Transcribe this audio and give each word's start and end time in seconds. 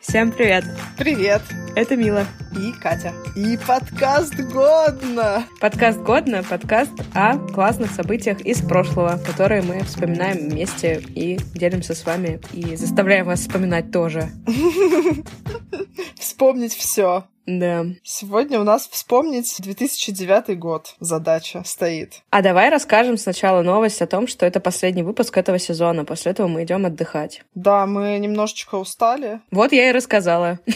Всем 0.00 0.30
привет! 0.30 0.64
Привет! 0.98 1.40
Это 1.74 1.96
Мила. 1.96 2.26
И 2.54 2.72
Катя. 2.72 3.14
И 3.34 3.56
подкаст 3.66 4.34
«Годно». 4.52 5.46
Подкаст 5.58 6.00
«Годно»— 6.00 6.42
подкаст 6.50 6.92
о 7.14 7.38
классных 7.38 7.90
событиях 7.92 8.42
из 8.42 8.60
прошлого, 8.60 9.18
которые 9.24 9.62
мы 9.62 9.80
вспоминаем 9.84 10.50
вместе 10.50 11.02
и 11.14 11.38
делимся 11.54 11.94
с 11.94 12.04
вами, 12.04 12.40
и 12.52 12.76
заставляем 12.76 13.24
вас 13.24 13.40
вспоминать 13.40 13.90
тоже. 13.90 14.28
Вспомнить 16.18 16.74
все. 16.74 17.24
Да. 17.46 17.86
Сегодня 18.02 18.60
у 18.60 18.64
нас 18.64 18.88
вспомнить 18.88 19.56
2009 19.58 20.58
год 20.58 20.94
задача 21.00 21.62
стоит. 21.64 22.22
А 22.30 22.42
давай 22.42 22.70
расскажем 22.70 23.16
сначала 23.16 23.62
новость 23.62 24.02
о 24.02 24.06
том, 24.06 24.26
что 24.26 24.46
это 24.46 24.60
последний 24.60 25.02
выпуск 25.02 25.36
этого 25.36 25.58
сезона. 25.58 26.04
После 26.04 26.32
этого 26.32 26.46
мы 26.48 26.64
идем 26.64 26.86
отдыхать. 26.86 27.42
Да, 27.54 27.86
мы 27.86 28.18
немножечко 28.18 28.76
устали. 28.76 29.40
Вот 29.50 29.72
я 29.72 29.90
и 29.90 29.92
рассказала. 29.92 30.58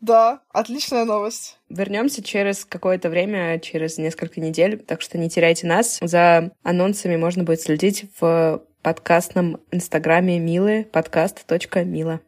Да, 0.00 0.40
отличная 0.54 1.04
новость. 1.04 1.58
Вернемся 1.68 2.22
через 2.22 2.64
какое-то 2.64 3.10
время, 3.10 3.60
через 3.60 3.98
несколько 3.98 4.40
недель, 4.40 4.78
так 4.78 5.02
что 5.02 5.18
не 5.18 5.28
теряйте 5.28 5.66
нас. 5.66 5.98
За 6.00 6.50
анонсами 6.62 7.16
можно 7.16 7.44
будет 7.44 7.60
следить 7.60 8.06
в 8.18 8.62
подкастном 8.80 9.60
инстаграме 9.70 10.38
Милы, 10.38 10.86
подкаст.мила. 10.90 12.20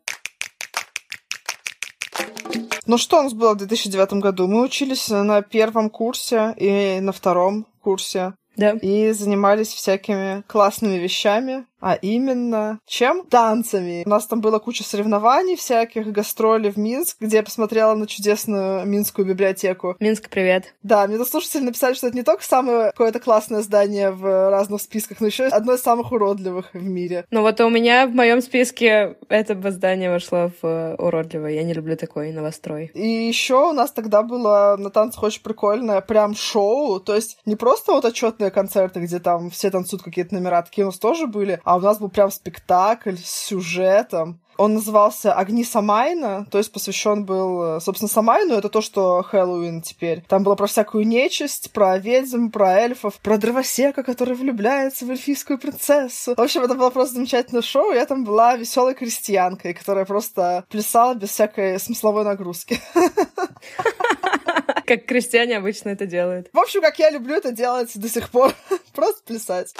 Ну 2.90 2.98
что 2.98 3.20
у 3.20 3.22
нас 3.22 3.34
было 3.34 3.54
в 3.54 3.58
2009 3.58 4.14
году? 4.14 4.48
Мы 4.48 4.64
учились 4.64 5.08
на 5.10 5.42
первом 5.42 5.90
курсе 5.90 6.52
и 6.56 6.98
на 6.98 7.12
втором 7.12 7.68
курсе. 7.80 8.34
Да. 8.56 8.70
И 8.82 9.12
занимались 9.12 9.68
всякими 9.68 10.42
классными 10.48 10.98
вещами. 10.98 11.66
А 11.80 11.94
именно, 11.94 12.78
чем? 12.86 13.24
Танцами. 13.26 14.02
У 14.04 14.08
нас 14.08 14.26
там 14.26 14.40
была 14.40 14.58
куча 14.58 14.84
соревнований 14.84 15.56
всяких, 15.56 16.12
гастролей 16.12 16.70
в 16.70 16.76
Минск, 16.76 17.16
где 17.20 17.38
я 17.38 17.42
посмотрела 17.42 17.94
на 17.94 18.06
чудесную 18.06 18.86
Минскую 18.86 19.26
библиотеку. 19.26 19.96
Минск, 19.98 20.28
привет. 20.28 20.74
Да, 20.82 21.06
мне 21.06 21.22
слушатели 21.24 21.62
написали, 21.62 21.94
что 21.94 22.08
это 22.08 22.16
не 22.16 22.22
только 22.22 22.44
самое 22.44 22.90
какое-то 22.90 23.20
классное 23.20 23.62
здание 23.62 24.10
в 24.10 24.50
разных 24.50 24.82
списках, 24.82 25.20
но 25.20 25.26
еще 25.26 25.44
одно 25.44 25.74
из 25.74 25.82
самых 25.82 26.12
уродливых 26.12 26.74
в 26.74 26.82
мире. 26.82 27.24
Ну 27.30 27.42
вот 27.42 27.60
у 27.60 27.70
меня 27.70 28.06
в 28.06 28.14
моем 28.14 28.40
списке 28.42 29.16
это 29.28 29.70
здание 29.70 30.10
вошло 30.10 30.50
в 30.60 30.96
уродливое. 30.98 31.52
Я 31.52 31.62
не 31.62 31.72
люблю 31.72 31.96
такой 31.96 32.32
новострой. 32.32 32.90
И 32.94 33.06
еще 33.06 33.70
у 33.70 33.72
нас 33.72 33.92
тогда 33.92 34.22
было 34.22 34.76
на 34.78 34.90
танцах 34.90 35.22
очень 35.22 35.42
прикольное 35.42 36.00
прям 36.00 36.34
шоу. 36.34 37.00
То 37.00 37.14
есть 37.14 37.38
не 37.46 37.56
просто 37.56 37.92
вот 37.92 38.04
отчетные 38.04 38.50
концерты, 38.50 39.00
где 39.00 39.18
там 39.18 39.50
все 39.50 39.70
танцуют 39.70 40.02
какие-то 40.02 40.34
номера, 40.34 40.62
такие 40.62 40.84
у 40.84 40.88
нас 40.88 40.98
тоже 40.98 41.26
были, 41.26 41.60
а 41.70 41.76
у 41.76 41.78
нас 41.78 42.00
был 42.00 42.08
прям 42.08 42.32
спектакль 42.32 43.14
с 43.16 43.46
сюжетом. 43.46 44.40
Он 44.56 44.74
назывался 44.74 45.32
«Огни 45.32 45.62
Самайна», 45.62 46.44
то 46.50 46.58
есть 46.58 46.72
посвящен 46.72 47.24
был, 47.24 47.76
э, 47.76 47.80
собственно, 47.80 48.08
Самайну. 48.08 48.54
Это 48.54 48.68
то, 48.68 48.80
что 48.80 49.22
Хэллоуин 49.22 49.80
теперь. 49.80 50.24
Там 50.26 50.42
было 50.42 50.56
про 50.56 50.66
всякую 50.66 51.06
нечисть, 51.06 51.70
про 51.72 51.96
ведьм, 51.96 52.48
про 52.48 52.72
эльфов, 52.72 53.20
про 53.20 53.38
дровосека, 53.38 54.02
который 54.02 54.34
влюбляется 54.34 55.06
в 55.06 55.10
эльфийскую 55.10 55.60
принцессу. 55.60 56.34
В 56.34 56.40
общем, 56.40 56.62
это 56.62 56.74
было 56.74 56.90
просто 56.90 57.14
замечательное 57.14 57.62
шоу. 57.62 57.92
Я 57.92 58.04
там 58.04 58.24
была 58.24 58.56
веселой 58.56 58.94
крестьянкой, 58.94 59.72
которая 59.72 60.04
просто 60.06 60.64
плясала 60.70 61.14
без 61.14 61.28
всякой 61.28 61.78
смысловой 61.78 62.24
нагрузки. 62.24 62.80
Как 64.86 65.06
крестьяне 65.06 65.56
обычно 65.56 65.90
это 65.90 66.04
делают. 66.04 66.48
В 66.52 66.58
общем, 66.58 66.80
как 66.80 66.98
я 66.98 67.10
люблю 67.10 67.36
это 67.36 67.52
делать 67.52 67.96
до 67.96 68.08
сих 68.08 68.28
пор. 68.30 68.52
Просто 68.92 69.22
плясать. 69.24 69.72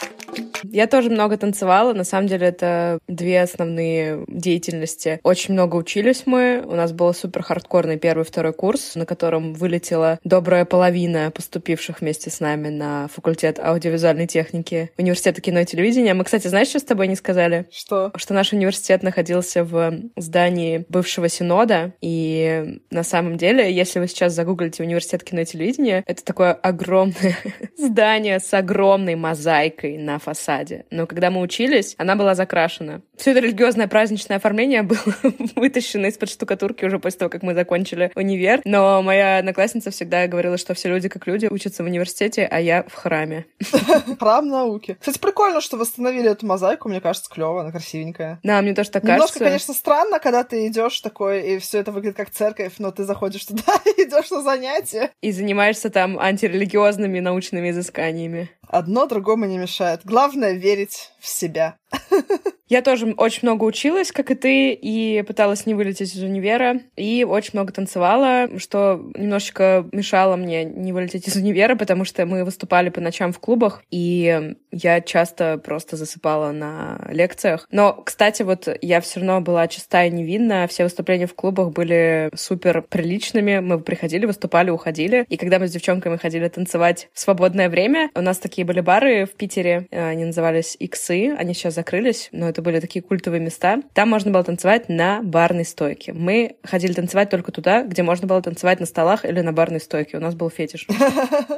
Я 0.65 0.87
тоже 0.87 1.11
много 1.11 1.37
танцевала. 1.37 1.93
На 1.93 2.05
самом 2.05 2.29
деле, 2.29 2.47
это 2.47 2.99
две 3.09 3.43
основные 3.43 4.25
деятельности. 4.29 5.21
Очень 5.23 5.55
много 5.55 5.77
учились 5.77 6.23
мы. 6.27 6.63
У 6.67 6.75
нас 6.75 6.93
был 6.93 7.13
супер 7.13 7.43
хардкорный 7.43 7.99
первый 7.99 8.25
второй 8.25 8.53
курс, 8.53 8.95
на 8.95 9.07
котором 9.07 9.55
вылетела 9.55 10.19
добрая 10.25 10.65
половина 10.65 11.31
поступивших 11.31 12.01
вместе 12.01 12.31
с 12.31 12.41
нами 12.41 12.69
на 12.69 13.09
факультет 13.09 13.59
аудиовизуальной 13.59 14.27
техники 14.27 14.91
университета 14.99 15.41
кино 15.41 15.61
и 15.61 15.65
телевидения. 15.65 16.15
Мы, 16.15 16.25
кстати, 16.25 16.47
знаешь, 16.47 16.69
что 16.69 16.79
с 16.79 16.85
тобой 16.85 17.09
не 17.09 17.17
сказали? 17.17 17.67
Что? 17.71 18.13
Что 18.17 18.35
наш 18.35 18.53
университет 18.53 19.03
находился 19.03 19.65
в 19.65 19.93
здании 20.17 20.85
бывшего 20.89 21.29
Синода. 21.29 21.95
И 22.01 22.81
на 22.91 23.03
самом 23.03 23.37
деле, 23.37 23.73
если 23.73 23.99
вы 23.99 24.07
сейчас 24.07 24.33
загуглите 24.33 24.83
университет 24.83 25.01
университет 25.01 25.25
кино 25.25 25.41
и 25.41 25.45
телевидения. 25.45 26.05
Это 26.07 26.25
такое 26.25 26.53
огромное 26.53 27.37
здание 27.79 28.39
с 28.39 28.53
огромной 28.55 29.17
мозаикой 29.17 29.99
на 29.99 30.19
фасаде. 30.19 30.50
Но 30.91 31.07
когда 31.07 31.31
мы 31.31 31.41
учились, 31.41 31.95
она 31.99 32.17
была 32.17 32.35
закрашена. 32.35 33.03
Все 33.17 33.31
это 33.31 33.41
религиозное 33.41 33.87
праздничное 33.87 34.39
оформление 34.39 34.83
было 34.83 34.99
вытащено 35.55 36.07
из-под 36.07 36.31
штукатурки 36.31 36.85
уже 36.85 36.99
после 36.99 37.19
того, 37.19 37.31
как 37.31 37.43
мы 37.43 37.55
закончили 37.55 38.11
универ. 38.17 38.61
Но 38.65 39.03
моя 39.03 39.39
одноклассница 39.39 39.91
всегда 39.91 40.27
говорила, 40.27 40.57
что 40.59 40.75
все 40.75 40.89
люди 40.89 41.09
как 41.09 41.27
люди 41.27 41.47
учатся 41.51 41.83
в 41.83 41.87
университете, 41.87 42.49
а 42.51 42.61
я 42.61 42.83
в 42.83 42.95
храме. 42.95 43.47
Храм 44.19 44.49
науки. 44.49 44.97
Кстати, 44.99 45.19
прикольно, 45.19 45.61
что 45.61 45.77
восстановили 45.77 46.31
эту 46.31 46.47
мозаику. 46.47 46.89
Мне 46.89 47.01
кажется, 47.01 47.31
клево, 47.31 47.61
она 47.61 47.71
красивенькая. 47.71 48.41
Да, 48.43 48.61
мне 48.63 48.75
тоже 48.75 48.91
так 48.91 49.05
Немножко, 49.05 49.27
кажется. 49.27 49.45
конечно, 49.45 49.75
странно, 49.75 50.19
когда 50.19 50.43
ты 50.43 50.67
идешь 50.67 51.01
такой, 51.01 51.43
и 51.55 51.59
все 51.59 51.79
это 51.79 51.93
выглядит 51.93 52.17
как 52.17 52.31
церковь, 52.31 52.75
но 52.79 52.91
ты 52.91 53.05
заходишь 53.05 53.45
туда 53.45 53.63
и 53.85 54.03
идешь 54.03 54.31
на 54.31 54.43
занятия. 54.43 55.11
И 55.21 55.31
занимаешься 55.31 55.91
там 55.91 56.19
антирелигиозными 56.19 57.21
научными 57.21 57.71
изысканиями. 57.71 58.51
Одно 58.73 59.07
другому 59.07 59.47
не 59.47 59.59
мешает. 59.59 60.03
Главное— 60.05 60.53
верить 60.55 61.11
в 61.21 61.27
себя. 61.27 61.77
Я 62.71 62.83
тоже 62.83 63.13
очень 63.17 63.41
много 63.43 63.65
училась, 63.65 64.13
как 64.13 64.31
и 64.31 64.37
ты, 64.37 64.73
и 64.73 65.23
пыталась 65.23 65.67
не 65.67 65.75
вылететь 65.75 66.15
из 66.15 66.23
универа, 66.23 66.81
и 66.95 67.27
очень 67.29 67.51
много 67.55 67.73
танцевала, 67.73 68.49
что 68.59 69.11
немножечко 69.17 69.89
мешало 69.91 70.37
мне 70.37 70.65
не 70.65 70.93
вылететь 70.93 71.27
из 71.27 71.35
универа, 71.35 71.75
потому 71.75 72.05
что 72.05 72.25
мы 72.27 72.45
выступали 72.45 72.91
по 72.91 73.01
ночам 73.01 73.33
в 73.33 73.41
клубах, 73.41 73.83
и 73.91 74.55
я 74.71 75.01
часто 75.01 75.59
просто 75.59 75.97
засыпала 75.97 76.53
на 76.53 77.09
лекциях. 77.11 77.67
Но, 77.73 77.93
кстати, 77.93 78.43
вот 78.43 78.69
я 78.81 79.01
все 79.01 79.19
равно 79.19 79.41
была 79.41 79.67
чистая 79.67 80.07
и 80.07 80.13
невинна, 80.13 80.69
все 80.69 80.85
выступления 80.85 81.27
в 81.27 81.35
клубах 81.35 81.73
были 81.73 82.31
супер 82.37 82.83
приличными, 82.83 83.59
мы 83.59 83.81
приходили, 83.81 84.27
выступали, 84.27 84.71
уходили, 84.71 85.27
и 85.29 85.37
когда 85.37 85.59
мы 85.59 85.67
с 85.67 85.73
девчонками 85.73 86.19
ходили 86.19 86.47
танцевать 86.47 87.09
в 87.13 87.19
свободное 87.19 87.69
время, 87.69 88.11
у 88.15 88.21
нас 88.21 88.39
такие 88.39 88.65
были 88.65 88.79
бары 88.79 89.27
в 89.27 89.33
Питере, 89.33 89.89
они 89.91 90.25
назывались 90.25 90.77
Иксы, 91.11 91.35
они 91.37 91.55
сейчас 91.55 91.75
закрылись, 91.75 92.29
но 92.33 92.49
это 92.49 92.63
были 92.63 92.81
такие 92.81 93.03
культовые 93.03 93.41
места. 93.41 93.83
Там 93.95 94.09
можно 94.09 94.31
было 94.31 94.45
танцевать 94.45 94.89
на 94.89 95.23
барной 95.23 95.65
стойке. 95.65 96.13
Мы 96.13 96.57
ходили 96.63 96.93
танцевать 96.93 97.31
только 97.31 97.53
туда, 97.53 97.83
где 97.83 98.03
можно 98.03 98.27
было 98.27 98.41
танцевать 98.43 98.81
на 98.81 98.87
столах 98.87 99.25
или 99.25 99.41
на 99.41 99.53
барной 99.53 99.81
стойке. 99.81 100.17
У 100.17 100.21
нас 100.21 100.35
был 100.35 100.51
фетиш. 100.51 100.87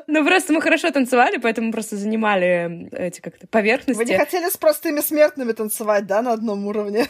Ну, 0.07 0.27
просто 0.27 0.53
мы 0.53 0.61
хорошо 0.61 0.91
танцевали, 0.91 1.39
поэтому 1.39 1.73
просто 1.73 1.97
занимали 1.97 2.89
эти 2.93 3.21
как-то 3.21 3.47
поверхности. 3.47 4.03
Вы 4.03 4.05
не 4.05 4.19
хотели 4.19 4.49
с 4.49 4.57
простыми 4.57 5.01
смертными 5.01 5.53
танцевать, 5.53 6.07
да, 6.07 6.23
на 6.23 6.33
одном 6.33 6.67
уровне? 6.67 7.07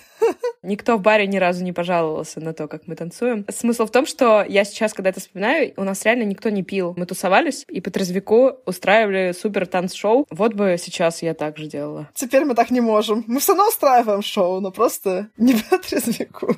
Никто 0.63 0.97
в 0.97 1.03
баре 1.03 1.27
ни 1.27 1.39
разу 1.39 1.65
не 1.65 1.73
пожаловался 1.73 2.41
на 2.41 2.53
то, 2.53 2.69
как 2.69 2.87
мы 2.87 2.95
танцуем. 2.95 3.45
Смысл 3.49 3.87
в 3.87 3.91
том, 3.91 4.07
что 4.07 4.45
я 4.49 4.65
сейчас, 4.65 4.95
когда 4.95 5.11
это 5.11 5.21
вспоминаю, 5.21 5.73
у 5.77 5.85
нас 5.85 6.05
реально 6.05 6.23
никто 6.25 6.51
не 6.51 6.63
пил. 6.63 6.95
Мы 6.97 7.07
тусовались 7.07 7.65
и 7.69 7.81
по 7.81 7.91
трезвику 7.91 8.59
устраивали 8.67 9.33
супер 9.33 9.67
танц-шоу. 9.67 10.27
Вот 10.31 10.55
бы 10.55 10.77
сейчас 10.79 11.23
я 11.23 11.35
так 11.35 11.59
же 11.59 11.67
делала. 11.67 12.09
Теперь 12.33 12.47
мы 12.47 12.55
так 12.55 12.71
не 12.71 12.81
можем. 12.81 13.25
Мы 13.27 13.41
все 13.41 13.53
равно 13.53 13.69
устраиваем 13.69 14.23
шоу, 14.23 14.61
но 14.61 14.71
просто 14.71 15.29
не 15.37 15.53
по 15.53 15.77
трезвику. 15.87 16.57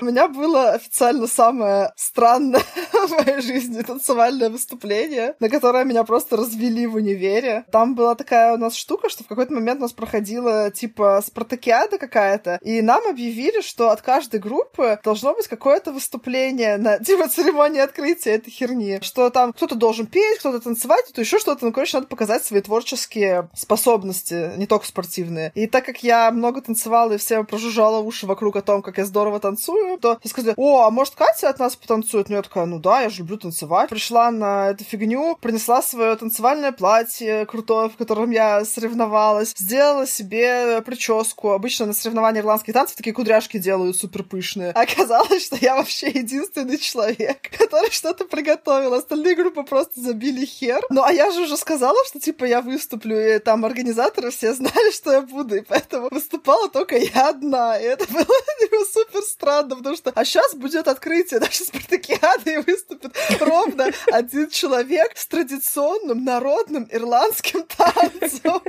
У 0.00 0.04
меня 0.06 0.28
было 0.28 0.72
официально 0.72 1.26
самое 1.26 1.92
странное 1.96 2.62
в 2.92 3.10
моей 3.10 3.40
жизни 3.40 3.82
танцевальное 3.82 4.50
выступление, 4.50 5.34
на 5.40 5.48
которое 5.48 5.84
меня 5.84 6.04
просто 6.04 6.36
развели 6.36 6.86
в 6.86 6.96
универе. 6.96 7.64
Там 7.70 7.94
была 7.94 8.14
такая 8.14 8.54
у 8.54 8.56
нас 8.56 8.74
штука, 8.74 9.08
что 9.08 9.24
в 9.24 9.28
какой-то 9.28 9.52
момент 9.52 9.78
у 9.78 9.82
нас 9.82 9.92
проходила 9.92 10.70
типа 10.70 11.22
спартакиада 11.24 11.98
какая-то, 11.98 12.58
и 12.62 12.80
нам 12.82 13.06
объявили, 13.06 13.60
что 13.60 13.90
от 13.90 14.02
каждой 14.02 14.40
группы 14.40 14.98
должно 15.04 15.34
быть 15.34 15.48
какое-то 15.48 15.92
выступление 15.92 16.76
на 16.76 16.98
типа 17.04 17.28
церемонии 17.28 17.80
открытия 17.80 18.32
этой 18.32 18.50
херни. 18.50 18.98
Что 19.02 19.30
там 19.30 19.52
кто-то 19.52 19.74
должен 19.74 20.06
петь, 20.06 20.38
кто-то 20.38 20.60
танцевать, 20.60 21.04
кто-то 21.04 21.20
еще 21.20 21.38
что-то. 21.38 21.64
Ну, 21.66 21.72
короче, 21.72 21.98
надо 21.98 22.08
показать 22.08 22.44
свои 22.44 22.60
творческие 22.60 23.48
способности, 23.54 24.52
не 24.56 24.66
только 24.66 24.86
спортивные. 24.86 25.52
И 25.54 25.66
так 25.66 25.84
как 25.84 26.02
я 26.02 26.30
много 26.30 26.60
танцевала 26.60 27.12
и 27.12 27.18
всем 27.18 27.46
прожужжала 27.46 27.98
уши 28.00 28.26
вокруг 28.26 28.56
о 28.56 28.62
том, 28.62 28.82
как 28.82 28.98
я 28.98 29.04
здорово 29.04 29.40
танцую, 29.40 29.83
то 29.98 30.18
я 30.22 30.30
сказала, 30.30 30.54
о, 30.56 30.82
а 30.84 30.90
может 30.90 31.14
Катя 31.14 31.48
от 31.48 31.58
нас 31.58 31.76
потанцует? 31.76 32.28
Ну, 32.28 32.36
я 32.36 32.42
такая, 32.42 32.66
ну 32.66 32.78
да, 32.78 33.02
я 33.02 33.08
же 33.10 33.18
люблю 33.18 33.36
танцевать. 33.36 33.90
Пришла 33.90 34.30
на 34.30 34.70
эту 34.70 34.84
фигню, 34.84 35.36
принесла 35.40 35.82
свое 35.82 36.16
танцевальное 36.16 36.72
платье 36.72 37.46
крутое, 37.46 37.88
в 37.88 37.96
котором 37.96 38.30
я 38.30 38.64
соревновалась, 38.64 39.52
сделала 39.56 40.06
себе 40.06 40.82
прическу. 40.82 41.52
Обычно 41.52 41.86
на 41.86 41.92
соревновании 41.92 42.40
ирландских 42.40 42.74
танцев 42.74 42.96
такие 42.96 43.14
кудряшки 43.14 43.58
делают 43.58 43.96
супер 43.96 44.22
пышные. 44.22 44.72
А 44.72 44.82
оказалось, 44.82 45.46
что 45.46 45.56
я 45.56 45.76
вообще 45.76 46.08
единственный 46.08 46.78
человек, 46.78 47.50
который 47.58 47.90
что-то 47.90 48.24
приготовил. 48.24 48.94
Остальные 48.94 49.36
группы 49.36 49.62
просто 49.62 50.00
забили 50.00 50.44
хер. 50.44 50.82
Ну, 50.90 51.02
а 51.02 51.12
я 51.12 51.30
же 51.30 51.42
уже 51.42 51.56
сказала, 51.56 51.98
что, 52.06 52.20
типа, 52.20 52.44
я 52.44 52.60
выступлю, 52.60 53.18
и 53.18 53.38
там 53.38 53.64
организаторы 53.64 54.30
все 54.30 54.54
знали, 54.54 54.92
что 54.92 55.12
я 55.12 55.20
буду, 55.22 55.56
и 55.56 55.60
поэтому 55.60 56.08
выступала 56.10 56.68
только 56.68 56.96
я 56.96 57.30
одна. 57.30 57.78
И 57.78 57.84
это 57.84 58.10
было 58.12 58.24
типа, 58.60 58.76
супер 58.92 59.22
странно, 59.22 59.73
потому 59.76 59.96
что... 59.96 60.12
А 60.14 60.24
сейчас 60.24 60.54
будет 60.54 60.88
открытие 60.88 61.40
нашей 61.40 61.66
спартакиады, 61.66 62.54
и 62.54 62.56
выступит 62.58 63.16
ровно 63.40 63.90
один 64.12 64.50
человек 64.50 65.16
с 65.16 65.26
традиционным 65.26 66.24
народным 66.24 66.88
ирландским 66.90 67.64
танцем. 67.64 68.60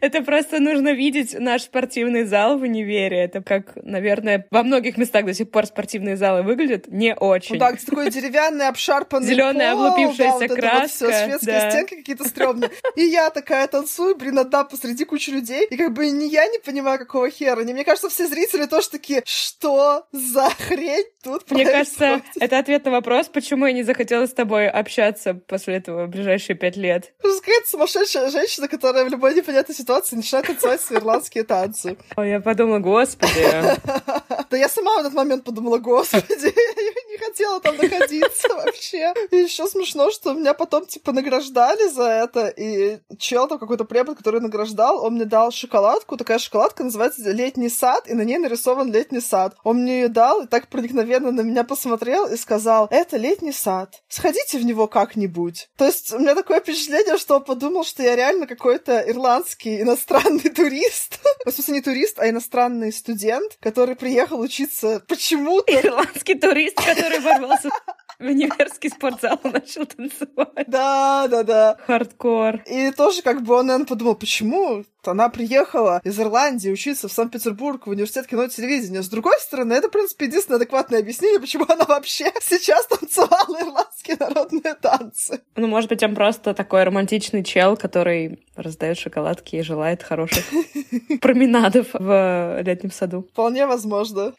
Это 0.00 0.22
просто 0.22 0.60
нужно 0.60 0.92
видеть 0.92 1.38
наш 1.38 1.62
спортивный 1.62 2.24
зал 2.24 2.58
в 2.58 2.62
универе. 2.62 3.18
Это 3.18 3.42
как, 3.42 3.72
наверное, 3.82 4.46
во 4.50 4.62
многих 4.62 4.96
местах 4.96 5.24
до 5.24 5.34
сих 5.34 5.50
пор 5.50 5.66
спортивные 5.66 6.16
залы 6.16 6.42
выглядят 6.42 6.86
не 6.88 7.14
очень. 7.14 7.56
Ну 7.56 7.60
да, 7.60 7.72
где 7.72 7.84
такой 7.84 8.10
деревянный, 8.10 8.68
обшарпанный 8.68 9.26
Зеленая 9.26 9.72
облупившаяся 9.72 10.38
да, 10.40 10.46
вот 10.46 10.56
краска. 10.56 11.06
Вот 11.06 11.14
все, 11.14 11.24
шведские 11.24 11.60
да. 11.60 11.70
стенки 11.70 11.94
какие-то 11.96 12.24
стрёмные. 12.28 12.70
И 12.94 13.02
я 13.02 13.30
такая 13.30 13.66
танцую, 13.66 14.16
блин, 14.16 14.38
одна 14.38 14.64
посреди 14.64 15.04
кучи 15.04 15.30
людей. 15.30 15.66
И 15.66 15.76
как 15.76 15.92
бы 15.92 16.08
не 16.10 16.28
я 16.28 16.46
не 16.46 16.58
понимаю, 16.58 16.98
какого 16.98 17.28
хера. 17.28 17.62
Не, 17.62 17.72
мне 17.72 17.84
кажется, 17.84 18.08
все 18.08 18.28
зрители 18.28 18.66
тоже 18.66 18.90
такие, 18.90 19.22
что 19.24 20.06
за 20.12 20.48
хрень 20.50 21.06
тут 21.24 21.50
Мне 21.50 21.64
происходит? 21.64 22.22
кажется, 22.22 22.22
это 22.40 22.58
ответ 22.58 22.84
на 22.84 22.92
вопрос, 22.92 23.26
почему 23.26 23.66
я 23.66 23.72
не 23.72 23.82
захотела 23.82 24.26
с 24.26 24.32
тобой 24.32 24.68
общаться 24.68 25.34
после 25.34 25.76
этого 25.76 26.06
в 26.06 26.10
ближайшие 26.10 26.54
пять 26.54 26.76
лет. 26.76 27.12
Какая-то 27.20 27.68
сумасшедшая 27.68 28.30
женщина, 28.30 28.68
которая 28.68 29.04
в 29.04 29.08
любой 29.08 29.34
непонятной 29.34 29.74
ситуации 29.74 29.87
начинает 30.16 30.46
танцевать 30.46 30.80
свои 30.80 30.98
ирландские 30.98 31.44
танцы. 31.44 31.96
Ой, 32.16 32.30
я 32.30 32.40
подумала, 32.40 32.78
господи. 32.78 33.32
Да 34.50 34.56
я 34.56 34.68
сама 34.68 34.96
в 34.96 35.00
этот 35.00 35.12
момент 35.12 35.44
подумала, 35.44 35.78
господи, 35.78 36.54
хотела 37.18 37.60
там 37.60 37.76
находиться 37.76 38.48
вообще. 38.54 39.14
И 39.30 39.36
еще 39.36 39.66
смешно, 39.66 40.10
что 40.10 40.32
меня 40.32 40.54
потом, 40.54 40.86
типа, 40.86 41.12
награждали 41.12 41.88
за 41.88 42.04
это, 42.04 42.48
и 42.48 42.98
чел 43.18 43.48
там 43.48 43.58
какой-то 43.58 43.84
препод, 43.84 44.16
который 44.16 44.40
награждал, 44.40 45.04
он 45.04 45.14
мне 45.14 45.24
дал 45.24 45.50
шоколадку, 45.50 46.16
такая 46.16 46.38
шоколадка 46.38 46.84
называется 46.84 47.30
«Летний 47.30 47.68
сад», 47.68 48.08
и 48.08 48.14
на 48.14 48.22
ней 48.22 48.38
нарисован 48.38 48.92
летний 48.92 49.20
сад. 49.20 49.56
Он 49.64 49.82
мне 49.82 50.02
ее 50.02 50.08
дал, 50.08 50.42
и 50.42 50.46
так 50.46 50.68
проникновенно 50.68 51.32
на 51.32 51.42
меня 51.42 51.64
посмотрел 51.64 52.26
и 52.26 52.36
сказал, 52.36 52.88
это 52.90 53.16
летний 53.16 53.52
сад, 53.52 54.02
сходите 54.08 54.58
в 54.58 54.64
него 54.64 54.86
как-нибудь. 54.86 55.68
То 55.76 55.86
есть 55.86 56.12
у 56.12 56.18
меня 56.18 56.34
такое 56.34 56.60
впечатление, 56.60 57.16
что 57.18 57.36
он 57.36 57.44
подумал, 57.44 57.84
что 57.84 58.02
я 58.02 58.16
реально 58.16 58.46
какой-то 58.46 59.04
ирландский 59.08 59.80
иностранный 59.80 60.50
турист. 60.54 61.20
В 61.44 61.50
смысле, 61.50 61.74
не 61.74 61.80
турист, 61.80 62.18
а 62.18 62.28
иностранный 62.28 62.92
студент, 62.92 63.56
который 63.60 63.96
приехал 63.96 64.40
учиться 64.40 65.02
почему-то. 65.08 65.72
Ирландский 65.72 66.34
турист, 66.34 66.76
который 66.76 67.07
ворвался 67.16 67.70
в 68.18 68.24
универский 68.24 68.88
спортзал 68.88 69.38
и 69.44 69.48
начал 69.48 69.86
танцевать. 69.86 70.66
Да, 70.66 71.28
да, 71.28 71.42
да. 71.42 71.76
Хардкор. 71.86 72.62
И 72.66 72.90
тоже 72.90 73.22
как 73.22 73.42
бы 73.42 73.54
он, 73.54 73.66
наверное, 73.66 73.86
подумал, 73.86 74.16
почему 74.16 74.84
она 75.04 75.28
приехала 75.28 76.00
из 76.04 76.18
Ирландии 76.20 76.70
учиться 76.70 77.08
в 77.08 77.12
Санкт-Петербург 77.12 77.86
в 77.86 77.90
университет 77.90 78.26
кино 78.26 78.44
и 78.44 78.48
телевидения. 78.48 79.02
С 79.02 79.08
другой 79.08 79.38
стороны, 79.40 79.72
это, 79.72 79.88
в 79.88 79.90
принципе, 79.92 80.26
единственное 80.26 80.56
адекватное 80.56 81.00
объяснение, 81.00 81.40
почему 81.40 81.64
она 81.68 81.84
вообще 81.84 82.32
сейчас 82.42 82.86
танцевала 82.86 83.60
ирландские 83.60 84.16
народные 84.18 84.74
танцы. 84.74 85.40
Ну, 85.56 85.66
может 85.66 85.88
быть, 85.88 86.02
он 86.02 86.14
просто 86.14 86.54
такой 86.54 86.84
романтичный 86.84 87.44
чел, 87.44 87.76
который 87.76 88.44
раздает 88.56 88.98
шоколадки 88.98 89.56
и 89.56 89.62
желает 89.62 90.02
хороших 90.02 90.44
променадов 91.20 91.86
в 91.92 92.60
летнем 92.62 92.90
саду. 92.90 93.26
Вполне 93.32 93.66
возможно. 93.66 94.34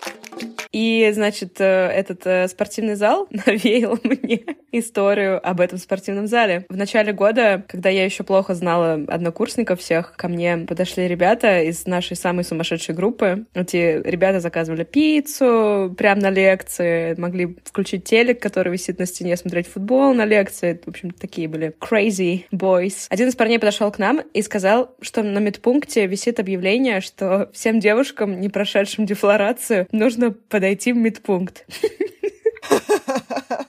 И, 0.72 1.10
значит, 1.14 1.60
э, 1.60 1.64
этот 1.64 2.26
э, 2.28 2.48
спортивный 2.48 2.96
зал 2.96 3.28
навеял 3.46 3.98
мне 4.04 4.44
историю 4.72 5.40
об 5.48 5.62
этом 5.62 5.78
спортивном 5.78 6.28
зале. 6.28 6.66
В 6.70 6.78
начале 6.78 7.14
года, 7.14 7.64
когда 7.68 7.90
я 7.90 8.06
еще 8.06 8.24
плохо 8.24 8.54
знала 8.54 8.94
однокурсников 9.08 9.80
всех, 9.80 10.14
ко 10.16 10.28
мне 10.28 10.58
подошли 10.58 11.08
ребята 11.08 11.62
из 11.62 11.86
нашей 11.86 12.16
самой 12.16 12.44
сумасшедшей 12.44 12.96
группы. 12.96 13.46
Эти 13.54 14.02
ребята 14.04 14.40
заказывали 14.40 14.84
пиццу 14.84 15.94
прямо 15.98 16.22
на 16.22 16.30
лекции, 16.30 17.16
могли 17.20 17.58
включить 17.64 18.04
телек, 18.04 18.42
который 18.42 18.72
висит 18.72 19.00
на 19.00 19.06
стене, 19.06 19.38
смотреть 19.38 19.68
футбол 19.68 20.14
на 20.14 20.26
лекции. 20.26 20.80
В 20.84 20.90
общем, 20.90 21.12
такие 21.12 21.48
были 21.48 21.74
crazy 21.80 22.46
boys. 22.52 23.08
Один 23.10 23.30
из 23.30 23.36
парней 23.36 23.60
подошел 23.60 23.92
к 23.92 24.00
нам 24.00 24.22
и 24.34 24.42
сказал, 24.42 24.96
что 25.02 25.24
на 25.24 25.40
медпункте 25.40 26.06
висит 26.06 26.40
объявление, 26.40 27.02
что 27.02 27.50
всем 27.54 27.80
девушкам, 27.80 28.40
не 28.40 28.50
прошедшим 28.50 29.06
дефлорацию, 29.06 29.88
нужно 29.92 30.32
подойти 30.32 30.94
в 30.94 30.98
медпункт. 30.98 31.66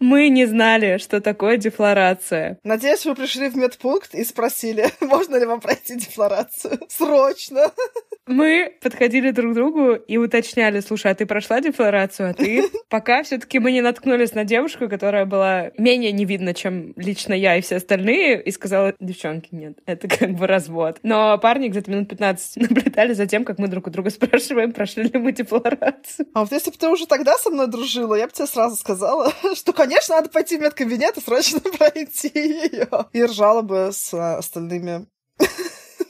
Мы 0.00 0.28
не 0.28 0.46
знали, 0.46 0.98
что 0.98 1.20
такое 1.20 1.56
дефлорация. 1.56 2.58
Надеюсь, 2.62 3.04
вы 3.04 3.14
пришли 3.14 3.48
в 3.48 3.56
медпункт 3.56 4.14
и 4.14 4.24
спросили, 4.24 4.90
можно 5.00 5.36
ли 5.36 5.44
вам 5.44 5.60
пройти 5.60 5.96
дефлорацию. 5.96 6.80
Срочно. 6.88 7.72
Мы 8.28 8.76
подходили 8.82 9.30
друг 9.30 9.52
к 9.52 9.54
другу 9.54 9.94
и 9.94 10.18
уточняли, 10.18 10.80
слушай, 10.80 11.10
а 11.10 11.14
ты 11.14 11.24
прошла 11.24 11.60
дефлорацию, 11.60 12.30
а 12.30 12.34
ты? 12.34 12.68
Пока 12.90 13.22
все 13.22 13.38
таки 13.38 13.58
мы 13.58 13.72
не 13.72 13.80
наткнулись 13.80 14.34
на 14.34 14.44
девушку, 14.44 14.88
которая 14.88 15.24
была 15.24 15.70
менее 15.78 16.12
невидна, 16.12 16.52
чем 16.52 16.92
лично 16.96 17.32
я 17.32 17.56
и 17.56 17.62
все 17.62 17.76
остальные, 17.76 18.42
и 18.42 18.50
сказала, 18.50 18.94
девчонки, 19.00 19.48
нет, 19.52 19.78
это 19.86 20.08
как 20.08 20.32
бы 20.32 20.46
развод. 20.46 20.98
Но 21.02 21.38
парни 21.38 21.68
где-то 21.68 21.90
минут 21.90 22.10
15 22.10 22.56
наблюдали 22.70 23.14
за 23.14 23.26
тем, 23.26 23.44
как 23.44 23.58
мы 23.58 23.68
друг 23.68 23.86
у 23.86 23.90
друга 23.90 24.10
спрашиваем, 24.10 24.72
прошли 24.72 25.04
ли 25.04 25.18
мы 25.18 25.32
дефлорацию. 25.32 26.28
А 26.34 26.40
вот 26.40 26.52
если 26.52 26.70
бы 26.70 26.76
ты 26.76 26.88
уже 26.88 27.06
тогда 27.06 27.38
со 27.38 27.50
мной 27.50 27.66
дружила, 27.66 28.14
я 28.14 28.26
бы 28.26 28.32
тебе 28.32 28.46
сразу 28.46 28.76
сказала, 28.76 29.32
что, 29.54 29.72
конечно, 29.72 30.16
надо 30.16 30.28
пойти 30.28 30.58
в 30.58 30.60
медкабинет 30.60 31.16
и 31.16 31.20
срочно 31.22 31.60
пройти 31.60 32.30
ее. 32.34 32.88
И 33.14 33.24
ржала 33.24 33.62
бы 33.62 33.88
с 33.90 34.12
остальными 34.12 35.06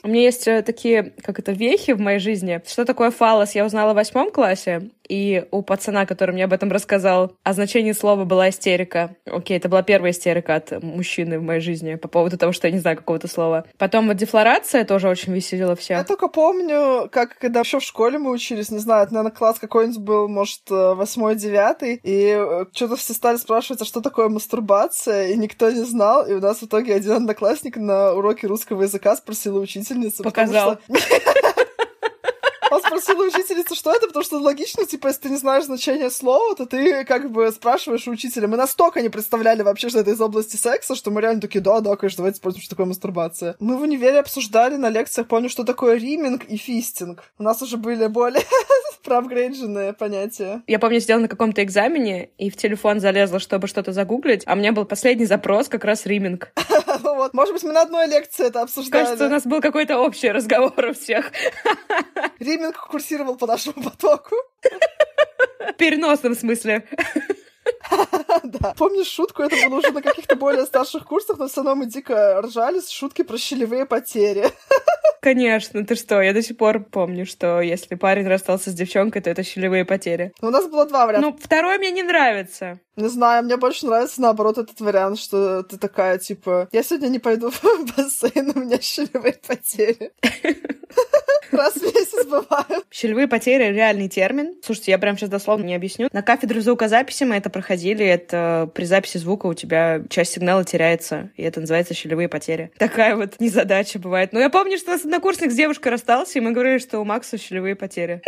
у 0.03 0.07
меня 0.07 0.21
есть 0.21 0.47
э, 0.47 0.61
такие, 0.61 1.13
как 1.21 1.39
это, 1.39 1.51
вехи 1.51 1.91
в 1.91 1.99
моей 1.99 2.19
жизни. 2.19 2.61
Что 2.65 2.85
такое 2.85 3.11
фалос, 3.11 3.55
я 3.55 3.65
узнала 3.65 3.93
в 3.93 3.95
восьмом 3.95 4.31
классе, 4.31 4.89
и 5.09 5.45
у 5.51 5.63
пацана, 5.63 6.05
который 6.05 6.31
мне 6.31 6.45
об 6.45 6.53
этом 6.53 6.71
рассказал, 6.71 7.33
о 7.43 7.53
значении 7.53 7.91
слова 7.91 8.23
была 8.23 8.49
истерика. 8.49 9.15
Окей, 9.25 9.57
это 9.57 9.67
была 9.67 9.81
первая 9.81 10.11
истерика 10.11 10.55
от 10.55 10.81
мужчины 10.83 11.39
в 11.39 11.43
моей 11.43 11.59
жизни 11.59 11.95
по 11.95 12.07
поводу 12.07 12.37
того, 12.37 12.51
что 12.53 12.67
я 12.67 12.73
не 12.73 12.79
знаю 12.79 12.95
какого-то 12.95 13.27
слова. 13.27 13.65
Потом 13.77 14.07
вот 14.07 14.17
дефлорация 14.17 14.85
тоже 14.85 15.09
очень 15.09 15.33
веселила 15.33 15.75
всех. 15.75 15.97
Я 15.97 16.03
только 16.03 16.27
помню, 16.27 17.09
как 17.11 17.37
когда 17.39 17.61
еще 17.61 17.79
в 17.79 17.83
школе 17.83 18.19
мы 18.19 18.31
учились, 18.31 18.69
не 18.69 18.77
знаю, 18.77 19.03
это, 19.03 19.13
наверное, 19.13 19.35
класс 19.35 19.57
какой-нибудь 19.59 19.99
был, 19.99 20.27
может, 20.27 20.61
э, 20.69 20.93
восьмой, 20.93 21.35
девятый, 21.35 21.99
и 22.03 22.35
э, 22.37 22.65
что-то 22.73 22.95
все 22.95 23.13
стали 23.13 23.37
спрашивать, 23.37 23.81
а 23.81 23.85
что 23.85 24.01
такое 24.01 24.29
мастурбация, 24.29 25.29
и 25.29 25.35
никто 25.35 25.71
не 25.71 25.83
знал, 25.83 26.25
и 26.27 26.33
у 26.33 26.39
нас 26.39 26.59
в 26.59 26.65
итоге 26.65 26.93
один 26.93 27.13
одноклассник 27.13 27.77
на 27.77 28.13
уроке 28.13 28.47
русского 28.47 28.83
языка 28.83 29.15
спросил 29.15 29.57
у 29.57 29.61
учительницы. 29.61 30.23
Показал. 30.23 30.77
Он 30.87 30.95
спросил 30.95 31.65
у 32.91 32.95
учительницы, 32.95 33.75
что 33.75 33.91
это, 33.91 34.07
потому 34.07 34.23
что 34.23 34.39
логично, 34.39 34.85
типа, 34.85 35.07
если 35.07 35.21
ты 35.21 35.29
не 35.29 35.37
знаешь 35.37 35.65
значение 35.65 36.09
слова, 36.09 36.55
то 36.55 36.65
ты 36.65 37.03
как 37.05 37.31
бы 37.31 37.51
спрашиваешь 37.51 38.07
у 38.07 38.11
учителя. 38.11 38.47
Мы 38.47 38.57
настолько 38.57 39.01
не 39.01 39.09
представляли 39.09 39.61
вообще, 39.61 39.89
что 39.89 39.99
это 39.99 40.11
из 40.11 40.21
области 40.21 40.55
секса, 40.55 40.95
что 40.95 41.11
мы 41.11 41.21
реально 41.21 41.41
такие, 41.41 41.61
да, 41.61 41.79
да, 41.79 41.95
конечно, 41.95 42.17
давайте 42.17 42.37
спросим, 42.37 42.61
что 42.61 42.71
такое 42.71 42.85
мастурбация. 42.85 43.55
Мы 43.59 43.77
в 43.77 43.81
универе 43.81 44.19
обсуждали 44.19 44.75
на 44.75 44.89
лекциях, 44.89 45.27
помню, 45.27 45.49
что 45.49 45.63
такое 45.63 45.97
риминг 45.97 46.45
и 46.45 46.57
фистинг. 46.57 47.23
У 47.37 47.43
нас 47.43 47.61
уже 47.61 47.77
были 47.77 48.07
более 48.07 48.43
проапгрейдженные 49.03 49.93
понятия. 49.93 50.61
Я 50.67 50.79
помню, 50.79 50.99
сидела 50.99 51.19
на 51.19 51.27
каком-то 51.27 51.63
экзамене 51.63 52.29
и 52.37 52.49
в 52.49 52.57
телефон 52.57 52.99
залезла, 52.99 53.39
чтобы 53.39 53.67
что-то 53.67 53.93
загуглить, 53.93 54.43
а 54.45 54.53
у 54.53 54.55
меня 54.55 54.71
был 54.71 54.85
последний 54.85 55.25
запрос 55.25 55.67
как 55.67 55.83
раз 55.85 56.05
риминг. 56.05 56.51
вот. 57.19 57.33
Может 57.33 57.53
быть, 57.53 57.63
мы 57.63 57.73
на 57.73 57.81
одной 57.81 58.07
лекции 58.07 58.47
это 58.47 58.61
обсуждали. 58.61 59.03
Кажется, 59.03 59.25
у 59.25 59.29
нас 59.29 59.43
был 59.45 59.61
какой-то 59.61 59.99
общий 59.99 60.31
разговор 60.31 60.73
у 60.85 60.93
всех. 60.93 61.31
Риминг 62.39 62.77
курсировал 62.87 63.35
по 63.35 63.45
нашему 63.45 63.83
потоку. 63.83 64.35
В 65.59 65.73
переносном 65.73 66.35
смысле. 66.35 66.87
Да. 68.43 68.73
Помнишь 68.77 69.07
шутку? 69.07 69.43
Это 69.43 69.55
было 69.67 69.79
уже 69.79 69.91
на 69.91 70.01
каких-то 70.01 70.35
более 70.35 70.65
старших 70.65 71.05
курсах, 71.05 71.37
но 71.37 71.47
все 71.47 71.57
равно 71.57 71.75
мы 71.75 71.85
дико 71.85 72.41
ржали 72.41 72.79
с 72.79 72.89
шутки 72.89 73.21
про 73.21 73.37
щелевые 73.37 73.85
потери. 73.85 74.49
Конечно, 75.21 75.85
ты 75.85 75.95
что, 75.95 76.21
я 76.21 76.33
до 76.33 76.41
сих 76.41 76.57
пор 76.57 76.81
помню, 76.83 77.25
что 77.25 77.59
если 77.59 77.95
парень 77.95 78.27
расстался 78.27 78.71
с 78.71 78.73
девчонкой, 78.73 79.21
то 79.21 79.29
это 79.29 79.43
щелевые 79.43 79.83
потери. 79.83 80.31
Но 80.41 80.47
у 80.47 80.51
нас 80.51 80.67
было 80.67 80.85
два 80.85 81.05
варианта. 81.05 81.29
Ну, 81.29 81.37
второй 81.37 81.77
мне 81.77 81.91
не 81.91 82.03
нравится. 82.03 82.79
Не 82.95 83.09
знаю, 83.09 83.43
мне 83.43 83.57
больше 83.57 83.85
нравится, 83.85 84.21
наоборот, 84.21 84.57
этот 84.57 84.79
вариант, 84.79 85.19
что 85.19 85.63
ты 85.63 85.77
такая, 85.77 86.17
типа, 86.17 86.69
я 86.71 86.83
сегодня 86.83 87.07
не 87.09 87.19
пойду 87.19 87.49
в 87.51 87.95
бассейн, 87.97 88.51
у 88.55 88.59
меня 88.59 88.79
щелевые 88.79 89.37
потери. 89.45 90.11
Раз 91.51 91.73
в 91.73 91.83
месяц 91.83 92.25
бывают. 92.25 92.85
Щелевые 92.91 93.27
потери— 93.27 93.63
реальный 93.73 94.07
термин. 94.07 94.53
Слушайте, 94.63 94.91
я 94.91 94.99
прям 94.99 95.17
сейчас 95.17 95.29
дословно 95.29 95.65
не 95.65 95.75
объясню. 95.75 96.09
На 96.11 96.21
кафедре 96.21 96.61
звукозаписи 96.61 97.23
мы 97.23 97.35
это 97.35 97.49
проходили. 97.49 97.78
Это 97.87 98.69
при 98.73 98.85
записи 98.85 99.17
звука 99.17 99.47
у 99.47 99.53
тебя 99.53 100.01
часть 100.09 100.33
сигнала 100.33 100.63
теряется, 100.63 101.29
и 101.35 101.43
это 101.43 101.59
называется 101.61 101.93
щелевые 101.93 102.27
потери. 102.27 102.71
Такая 102.77 103.15
вот 103.15 103.39
незадача 103.39 103.99
бывает. 103.99 104.33
Но 104.33 104.39
я 104.39 104.49
помню, 104.49 104.77
что 104.77 104.91
у 104.91 104.93
нас 104.93 105.05
однокурсник 105.05 105.51
с 105.51 105.55
девушкой 105.55 105.89
расстался, 105.89 106.39
и 106.39 106.41
мы 106.41 106.51
говорили, 106.51 106.77
что 106.77 106.99
у 106.99 107.05
Макса 107.05 107.37
щелевые 107.37 107.75
потери. 107.75 108.21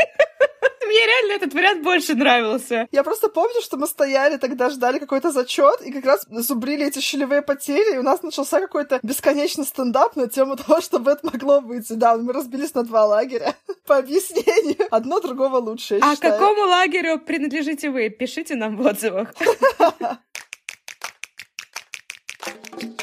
Мне 0.91 1.05
реально 1.05 1.31
этот 1.33 1.53
вариант 1.53 1.83
больше 1.83 2.15
нравился. 2.15 2.85
Я 2.91 3.03
просто 3.03 3.29
помню, 3.29 3.61
что 3.61 3.77
мы 3.77 3.87
стояли 3.87 4.35
тогда, 4.35 4.69
ждали 4.69 4.99
какой-то 4.99 5.31
зачет, 5.31 5.81
и 5.81 5.91
как 5.93 6.03
раз 6.03 6.25
зубрили 6.29 6.85
эти 6.85 6.99
щелевые 6.99 7.41
потери, 7.41 7.95
и 7.95 7.97
у 7.97 8.03
нас 8.03 8.21
начался 8.23 8.59
какой-то 8.59 8.99
бесконечный 9.01 9.63
стендап 9.63 10.17
на 10.17 10.27
тему 10.27 10.55
того, 10.57 10.81
чтобы 10.81 11.11
это 11.11 11.25
могло 11.25 11.61
быть. 11.61 11.85
Да, 11.97 12.17
мы 12.17 12.33
разбились 12.33 12.73
на 12.73 12.83
два 12.83 13.05
лагеря 13.05 13.55
по 13.87 13.99
объяснению. 13.99 14.85
Одно 14.91 15.21
другого 15.21 15.59
лучше, 15.59 15.97
А 16.01 16.13
считаю. 16.13 16.33
какому 16.33 16.63
лагерю 16.63 17.19
принадлежите 17.19 17.89
вы? 17.89 18.09
Пишите 18.09 18.55
нам 18.55 18.75
в 18.75 18.85
отзывах. 18.85 19.33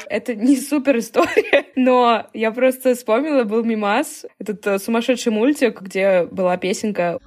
Это 0.09 0.35
не 0.35 0.57
супер 0.57 0.97
история, 0.97 1.65
но 1.75 2.25
я 2.33 2.51
просто 2.51 2.95
вспомнила, 2.95 3.43
был 3.43 3.63
мимас, 3.63 4.25
этот 4.39 4.65
э, 4.65 4.79
сумасшедший 4.79 5.31
мультик, 5.31 5.81
где 5.81 6.23
была 6.23 6.57
песенка 6.57 7.19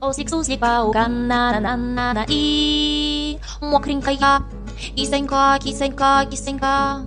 мокренькая, 3.61 4.41
кисенька, 4.97 5.59
кисенька, 5.63 6.27
кисенька. 6.31 7.07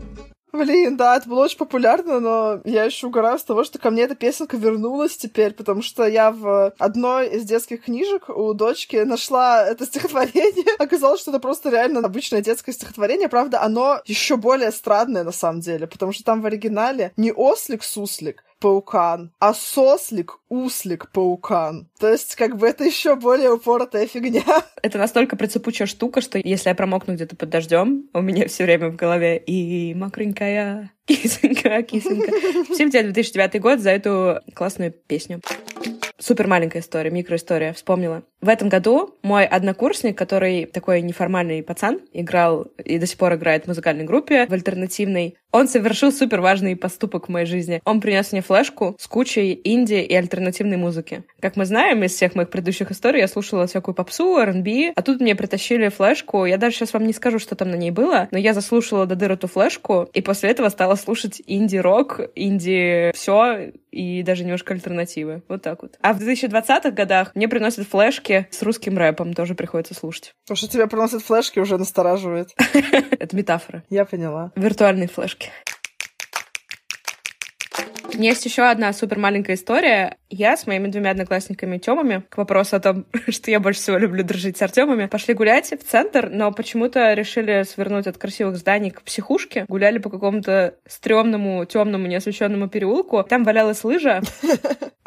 Блин, 0.55 0.95
да, 0.95 1.17
это 1.17 1.27
было 1.27 1.43
очень 1.43 1.57
популярно, 1.57 2.19
но 2.19 2.61
я 2.63 2.85
еще 2.85 3.07
угораю 3.07 3.37
с 3.37 3.43
того, 3.43 3.63
что 3.63 3.77
ко 3.77 3.89
мне 3.91 4.03
эта 4.03 4.15
песенка 4.15 4.55
вернулась 4.57 5.17
теперь, 5.17 5.53
потому 5.53 5.81
что 5.81 6.05
я 6.05 6.31
в 6.31 6.73
одной 6.79 7.27
из 7.27 7.43
детских 7.43 7.83
книжек 7.83 8.29
у 8.29 8.53
дочки 8.53 8.97
нашла 8.97 9.65
это 9.65 9.85
стихотворение. 9.85 10.75
Оказалось, 10.79 11.21
что 11.21 11.31
это 11.31 11.39
просто 11.39 11.69
реально 11.69 11.99
обычное 11.99 12.41
детское 12.41 12.71
стихотворение. 12.71 13.27
Правда, 13.27 13.61
оно 13.61 13.99
еще 14.05 14.37
более 14.37 14.71
странное 14.71 15.23
на 15.23 15.31
самом 15.31 15.59
деле, 15.59 15.87
потому 15.87 16.13
что 16.13 16.23
там 16.23 16.41
в 16.41 16.45
оригинале 16.45 17.11
не 17.17 17.31
ослик-суслик, 17.31 18.43
паукан, 18.65 19.31
а 19.39 19.53
сослик, 19.53 20.39
услик, 20.49 21.11
паукан. 21.11 21.87
То 21.99 22.09
есть, 22.09 22.35
как 22.35 22.57
бы 22.57 22.65
это 22.65 22.83
еще 22.83 23.15
более 23.15 23.51
упоротая 23.51 24.07
фигня. 24.07 24.41
Это 24.81 24.97
настолько 24.97 25.35
прицепучая 25.35 25.87
штука, 25.87 26.19
что 26.19 26.39
если 26.43 26.69
я 26.69 26.75
промокну 26.75 27.13
где-то 27.13 27.35
под 27.35 27.49
дождем, 27.49 28.09
у 28.13 28.21
меня 28.21 28.47
все 28.47 28.63
время 28.63 28.89
в 28.89 28.95
голове 28.95 29.37
и 29.37 29.93
мокренькая 29.93 30.91
кисонька, 31.05 31.83
кисонька. 31.83 32.31
Всем 32.73 32.89
тебе 32.89 33.03
2009 33.03 33.61
год 33.61 33.79
за 33.81 33.91
эту 33.91 34.39
классную 34.55 34.91
песню. 34.91 35.41
Супер 36.17 36.47
маленькая 36.47 36.79
история, 36.79 37.11
микроистория, 37.11 37.71
вспомнила. 37.71 38.23
В 38.45 38.47
этом 38.47 38.69
году 38.69 39.15
мой 39.23 39.43
однокурсник, 39.43 40.15
который 40.15 40.67
такой 40.67 41.01
неформальный 41.01 41.63
пацан, 41.63 41.99
играл 42.13 42.67
и 42.77 42.99
до 42.99 43.07
сих 43.07 43.17
пор 43.17 43.33
играет 43.33 43.63
в 43.63 43.69
музыкальной 43.69 44.03
группе, 44.03 44.45
в 44.45 44.53
альтернативной, 44.53 45.35
он 45.55 45.69
совершил 45.69 46.11
супер 46.11 46.41
важный 46.41 46.75
поступок 46.75 47.27
в 47.27 47.31
моей 47.31 47.45
жизни. 47.45 47.81
Он 47.85 48.01
принес 48.01 48.33
мне 48.33 48.41
флешку 48.41 48.97
с 48.99 49.07
кучей 49.07 49.59
инди 49.63 49.93
и 49.93 50.13
альтернативной 50.13 50.75
музыки. 50.75 51.23
Как 51.39 51.55
мы 51.55 51.63
знаем 51.63 52.03
из 52.03 52.11
всех 52.11 52.35
моих 52.35 52.49
предыдущих 52.49 52.91
историй, 52.91 53.21
я 53.21 53.29
слушала 53.29 53.65
всякую 53.65 53.95
попсу, 53.95 54.37
R&B, 54.37 54.91
а 54.93 55.01
тут 55.01 55.21
мне 55.21 55.33
притащили 55.33 55.87
флешку. 55.87 56.43
Я 56.43 56.57
даже 56.57 56.75
сейчас 56.75 56.91
вам 56.91 57.07
не 57.07 57.13
скажу, 57.13 57.39
что 57.39 57.55
там 57.55 57.71
на 57.71 57.75
ней 57.75 57.91
было, 57.91 58.27
но 58.31 58.37
я 58.37 58.53
заслушала 58.53 59.05
до 59.05 59.15
дыр 59.15 59.31
эту 59.31 59.47
флешку, 59.47 60.09
и 60.13 60.21
после 60.21 60.51
этого 60.51 60.67
стала 60.67 60.95
слушать 60.95 61.41
инди-рок, 61.47 62.19
инди 62.35 63.13
все 63.15 63.71
и 63.91 64.23
даже 64.23 64.43
немножко 64.43 64.73
альтернативы. 64.73 65.41
Вот 65.47 65.61
так 65.61 65.81
вот. 65.81 65.97
А 66.01 66.13
в 66.13 66.19
2020-х 66.19 66.91
годах 66.91 67.31
мне 67.33 67.47
приносят 67.47 67.87
флешки 67.87 68.34
с 68.51 68.61
русским 68.61 68.97
рэпом, 68.97 69.33
тоже 69.33 69.55
приходится 69.55 69.93
слушать. 69.93 70.33
То, 70.47 70.55
что 70.55 70.67
тебе 70.67 70.87
приносят 70.87 71.23
флешки, 71.23 71.59
уже 71.59 71.77
настораживает. 71.77 72.49
Это 73.11 73.35
метафора. 73.35 73.83
Я 73.89 74.05
поняла. 74.05 74.51
Виртуальные 74.55 75.07
флешки. 75.07 75.49
У 78.15 78.17
меня 78.17 78.29
есть 78.29 78.45
еще 78.45 78.63
одна 78.63 78.93
супер 78.93 79.19
маленькая 79.19 79.55
история. 79.55 80.15
Я 80.29 80.55
с 80.55 80.67
моими 80.67 80.87
двумя 80.87 81.11
одноклассниками 81.11 81.79
Тёмами, 81.79 82.23
к 82.29 82.37
вопросу 82.37 82.77
о 82.77 82.79
том, 82.79 83.05
что 83.27 83.51
я 83.51 83.59
больше 83.59 83.81
всего 83.81 83.97
люблю 83.97 84.23
дружить 84.23 84.55
с 84.55 84.61
Артемами, 84.61 85.07
пошли 85.07 85.33
гулять 85.33 85.73
в 85.73 85.83
центр, 85.83 86.29
но 86.31 86.53
почему-то 86.53 87.13
решили 87.13 87.63
свернуть 87.63 88.07
от 88.07 88.17
красивых 88.17 88.55
зданий 88.55 88.91
к 88.91 89.01
психушке. 89.01 89.65
Гуляли 89.67 89.97
по 89.97 90.09
какому-то 90.09 90.75
стрёмному, 90.87 91.65
темному, 91.65 92.07
неосвещенному 92.07 92.69
переулку. 92.69 93.21
Там 93.23 93.43
валялась 93.43 93.83
лыжа. 93.83 94.21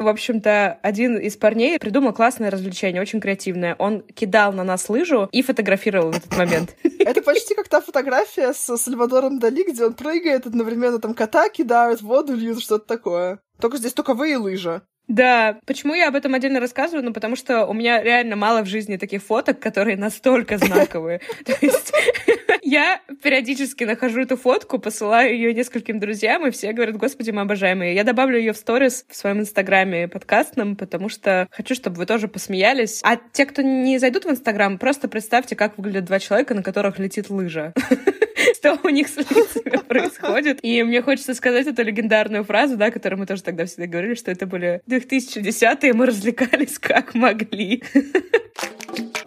В 0.01 0.07
общем-то, 0.07 0.79
один 0.81 1.17
из 1.17 1.35
парней 1.35 1.77
придумал 1.77 2.13
классное 2.13 2.49
развлечение, 2.49 3.01
очень 3.01 3.19
креативное. 3.19 3.75
Он 3.79 3.99
кидал 4.01 4.53
на 4.53 4.63
нас 4.63 4.87
лыжу 4.87 5.27
и 5.33 5.41
фотографировал 5.41 6.11
этот 6.11 6.37
момент. 6.37 6.77
Это 6.99 7.21
почти 7.21 7.53
как 7.53 7.67
та 7.67 7.81
фотография 7.81 8.53
с 8.53 8.77
Сальвадором 8.77 9.39
Дали, 9.39 9.69
где 9.69 9.83
он 9.83 9.93
прыгает, 9.93 10.47
одновременно 10.47 10.99
там 10.99 11.13
кота 11.13 11.49
кидают, 11.49 12.01
воду 12.01 12.33
льют, 12.33 12.61
что-то 12.61 12.85
такое. 12.85 13.39
Только 13.59 13.75
здесь 13.75 13.91
только 13.91 14.13
вы 14.13 14.31
и 14.31 14.35
лыжа. 14.37 14.83
Да, 15.09 15.57
почему 15.65 15.95
я 15.95 16.09
об 16.09 16.15
этом 16.15 16.35
отдельно 16.35 16.59
рассказываю? 16.59 17.03
Ну, 17.03 17.13
потому 17.13 17.35
что 17.35 17.65
у 17.65 17.73
меня 17.73 18.01
реально 18.01 18.35
мало 18.35 18.61
в 18.61 18.67
жизни 18.67 18.95
таких 18.95 19.23
фоток, 19.23 19.59
которые 19.59 19.97
настолько 19.97 20.59
знаковые. 20.59 21.19
То 21.45 21.55
есть 21.61 21.91
я 22.61 23.01
периодически 23.23 23.85
нахожу 23.85 24.21
эту 24.21 24.37
фотку, 24.37 24.77
посылаю 24.77 25.33
ее 25.33 25.51
нескольким 25.55 25.99
друзьям, 25.99 26.45
и 26.45 26.51
все 26.51 26.71
говорят, 26.73 26.95
господи, 26.95 27.31
мы 27.31 27.41
обожаем 27.41 27.81
ее. 27.81 27.95
Я 27.95 28.03
добавлю 28.03 28.37
ее 28.37 28.53
в 28.53 28.57
сторис 28.57 29.03
в 29.09 29.15
своем 29.15 29.39
инстаграме 29.39 30.07
подкастном, 30.07 30.75
потому 30.75 31.09
что 31.09 31.47
хочу, 31.49 31.73
чтобы 31.73 31.97
вы 31.97 32.05
тоже 32.05 32.27
посмеялись. 32.27 33.01
А 33.03 33.17
те, 33.17 33.47
кто 33.47 33.63
не 33.63 33.97
зайдут 33.97 34.25
в 34.25 34.29
инстаграм, 34.29 34.77
просто 34.77 35.07
представьте, 35.07 35.55
как 35.55 35.75
выглядят 35.79 36.05
два 36.05 36.19
человека, 36.19 36.53
на 36.53 36.61
которых 36.61 36.99
летит 36.99 37.31
лыжа. 37.31 37.73
Что 38.59 38.77
у 38.83 38.89
них 38.89 39.07
с 39.07 39.15
лицами 39.15 39.77
происходит. 39.87 40.59
И 40.63 40.83
мне 40.83 41.01
хочется 41.01 41.33
сказать 41.33 41.65
эту 41.65 41.81
легендарную 41.81 42.43
фразу, 42.43 42.75
да, 42.75 42.91
которую 42.91 43.19
мы 43.19 43.25
тоже 43.25 43.41
тогда 43.41 43.65
всегда 43.65 43.87
говорили, 43.87 44.15
что 44.15 44.31
это 44.31 44.45
были 44.45 44.81
2010-е, 44.85 45.93
мы 45.93 46.05
развлекались 46.05 46.77
как 46.77 47.13
могли. 47.13 47.83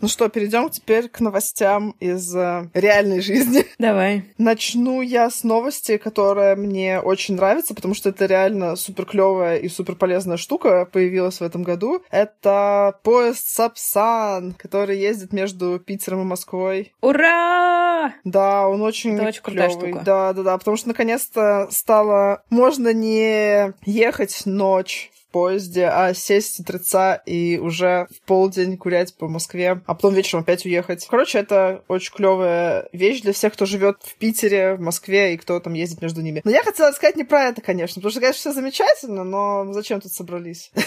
Ну 0.02 0.08
что, 0.08 0.28
перейдем 0.28 0.68
теперь 0.68 1.08
к 1.08 1.20
новостям 1.20 1.94
из 2.00 2.34
э, 2.34 2.68
реальной 2.74 3.20
жизни. 3.20 3.64
Давай. 3.78 4.24
Начну 4.36 5.00
я 5.00 5.30
с 5.30 5.44
новости, 5.44 5.96
которая 5.96 6.56
мне 6.56 6.98
очень 6.98 7.36
нравится, 7.36 7.72
потому 7.72 7.94
что 7.94 8.08
это 8.08 8.26
реально 8.26 8.74
супер 8.74 9.06
клевая 9.06 9.58
и 9.58 9.68
супер 9.68 9.94
полезная 9.94 10.38
штука 10.38 10.88
появилась 10.90 11.38
в 11.38 11.42
этом 11.42 11.62
году. 11.62 12.02
Это 12.10 12.98
поезд 13.04 13.46
Сапсан, 13.46 14.54
который 14.54 14.98
ездит 14.98 15.32
между 15.32 15.78
Питером 15.78 16.22
и 16.22 16.24
Москвой. 16.24 16.92
Ура! 17.00 18.12
Да, 18.24 18.68
он 18.68 18.82
очень 18.82 19.14
Это 19.14 19.28
очень 19.28 19.42
крутая 19.42 19.70
штука. 19.70 20.02
Да, 20.04 20.32
да, 20.32 20.42
да, 20.42 20.58
потому 20.58 20.76
что 20.76 20.88
наконец-то 20.88 21.68
стало 21.70 22.42
можно 22.50 22.92
не 22.92 23.72
ехать 23.84 24.42
ночь 24.46 25.12
поезде, 25.32 25.86
а 25.86 26.14
сесть 26.14 26.56
с 26.56 26.60
утреца 26.60 27.14
и 27.14 27.58
уже 27.58 28.06
в 28.10 28.26
полдень 28.26 28.76
гулять 28.76 29.16
по 29.16 29.28
Москве, 29.28 29.80
а 29.86 29.94
потом 29.94 30.14
вечером 30.14 30.42
опять 30.42 30.64
уехать. 30.64 31.06
Короче, 31.08 31.38
это 31.38 31.82
очень 31.88 32.14
клевая 32.14 32.88
вещь 32.92 33.22
для 33.22 33.32
всех, 33.32 33.54
кто 33.54 33.66
живет 33.66 33.96
в 34.02 34.14
Питере, 34.16 34.74
в 34.74 34.80
Москве 34.80 35.34
и 35.34 35.36
кто 35.36 35.58
там 35.58 35.72
ездит 35.72 36.02
между 36.02 36.20
ними. 36.20 36.42
Но 36.44 36.50
я 36.50 36.62
хотела 36.62 36.92
сказать 36.92 37.16
не 37.16 37.24
про 37.24 37.44
это, 37.44 37.60
конечно, 37.60 37.96
потому 37.96 38.10
что, 38.10 38.20
конечно, 38.20 38.40
все 38.40 38.52
замечательно, 38.52 39.24
но 39.24 39.72
зачем 39.72 40.00
тут 40.00 40.12
собрались? 40.12 40.70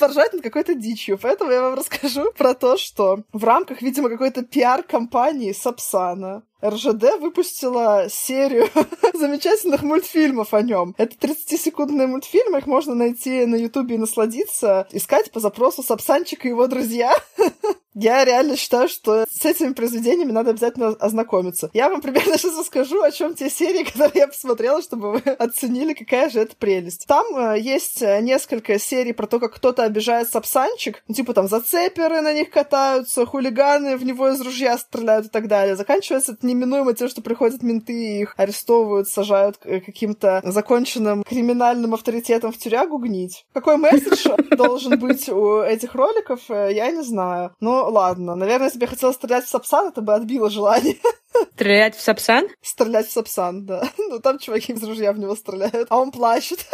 поржать 0.00 0.32
над 0.32 0.42
какой-то 0.42 0.74
дичью. 0.74 1.18
Поэтому 1.18 1.52
я 1.52 1.60
вам 1.60 1.74
расскажу 1.74 2.32
про 2.32 2.54
то, 2.54 2.76
что 2.76 3.22
в 3.32 3.44
рамках, 3.44 3.82
видимо, 3.82 4.08
какой-то 4.08 4.42
пиар-компании 4.42 5.52
Сапсана 5.52 6.42
РЖД 6.64 7.18
выпустила 7.20 8.06
серию 8.10 8.68
замечательных 9.14 9.82
мультфильмов 9.82 10.54
о 10.54 10.62
нем. 10.62 10.94
Это 10.98 11.16
30-секундные 11.16 12.06
мультфильмы, 12.06 12.58
их 12.58 12.66
можно 12.66 12.94
найти 12.94 13.46
на 13.46 13.56
Ютубе 13.56 13.96
и 13.96 13.98
насладиться, 13.98 14.86
искать 14.92 15.30
по 15.30 15.40
запросу 15.40 15.82
Сапсанчик 15.82 16.44
и 16.44 16.48
его 16.48 16.66
друзья. 16.66 17.14
Я 17.94 18.24
реально 18.24 18.56
считаю, 18.56 18.88
что 18.88 19.26
с 19.30 19.44
этими 19.44 19.72
произведениями 19.72 20.32
надо 20.32 20.50
обязательно 20.50 20.88
ознакомиться. 20.88 21.70
Я 21.72 21.88
вам 21.88 22.00
примерно 22.00 22.38
сейчас 22.38 22.58
расскажу, 22.58 23.02
о 23.02 23.10
чем 23.10 23.34
те 23.34 23.50
серии, 23.50 23.84
которые 23.92 24.20
я 24.20 24.28
посмотрела, 24.28 24.82
чтобы 24.82 25.12
вы 25.12 25.18
оценили, 25.38 25.94
какая 25.94 26.30
же 26.30 26.40
это 26.40 26.54
прелесть. 26.56 27.06
Там 27.06 27.26
э, 27.36 27.60
есть 27.60 28.02
э, 28.02 28.20
несколько 28.20 28.78
серий 28.78 29.12
про 29.12 29.26
то, 29.26 29.40
как 29.40 29.54
кто-то 29.54 29.82
обижает 29.82 30.30
сапсанчик, 30.30 31.02
ну, 31.08 31.14
типа 31.14 31.34
там 31.34 31.48
зацеперы 31.48 32.20
на 32.20 32.32
них 32.32 32.50
катаются, 32.50 33.26
хулиганы 33.26 33.96
в 33.96 34.04
него 34.04 34.28
из 34.28 34.40
ружья 34.40 34.78
стреляют 34.78 35.26
и 35.26 35.30
так 35.30 35.48
далее. 35.48 35.76
Заканчивается 35.76 36.32
это 36.32 36.46
неминуемо 36.46 36.94
тем, 36.94 37.08
что 37.08 37.22
приходят 37.22 37.62
менты 37.62 37.92
и 37.92 38.20
их 38.22 38.34
арестовывают, 38.36 39.08
сажают 39.08 39.56
к 39.56 39.80
каким-то 39.80 40.40
законченным 40.44 41.24
криминальным 41.24 41.94
авторитетом 41.94 42.52
в 42.52 42.58
тюрягу 42.58 42.98
гнить. 42.98 43.44
Какой 43.52 43.76
месседж 43.76 44.28
должен 44.56 44.98
быть 44.98 45.28
у 45.28 45.60
этих 45.60 45.94
роликов, 45.94 46.40
э, 46.48 46.72
я 46.72 46.90
не 46.90 47.02
знаю. 47.02 47.54
Но 47.60 47.79
ладно, 47.88 48.34
наверное, 48.34 48.66
если 48.66 48.78
бы 48.78 48.84
я 48.84 48.90
хотела 48.90 49.12
стрелять 49.12 49.44
в 49.44 49.48
Сапсан, 49.48 49.88
это 49.88 50.00
бы 50.00 50.14
отбило 50.14 50.50
желание. 50.50 50.96
Стрелять 51.54 51.96
в 51.96 52.00
Сапсан? 52.00 52.48
Стрелять 52.60 53.08
в 53.08 53.12
Сапсан, 53.12 53.64
да. 53.64 53.88
Ну, 53.98 54.18
там 54.20 54.38
чуваки 54.38 54.72
из 54.72 54.82
ружья 54.82 55.12
в 55.12 55.18
него 55.18 55.34
стреляют, 55.36 55.86
а 55.90 55.98
он 55.98 56.10
плачет. 56.10 56.66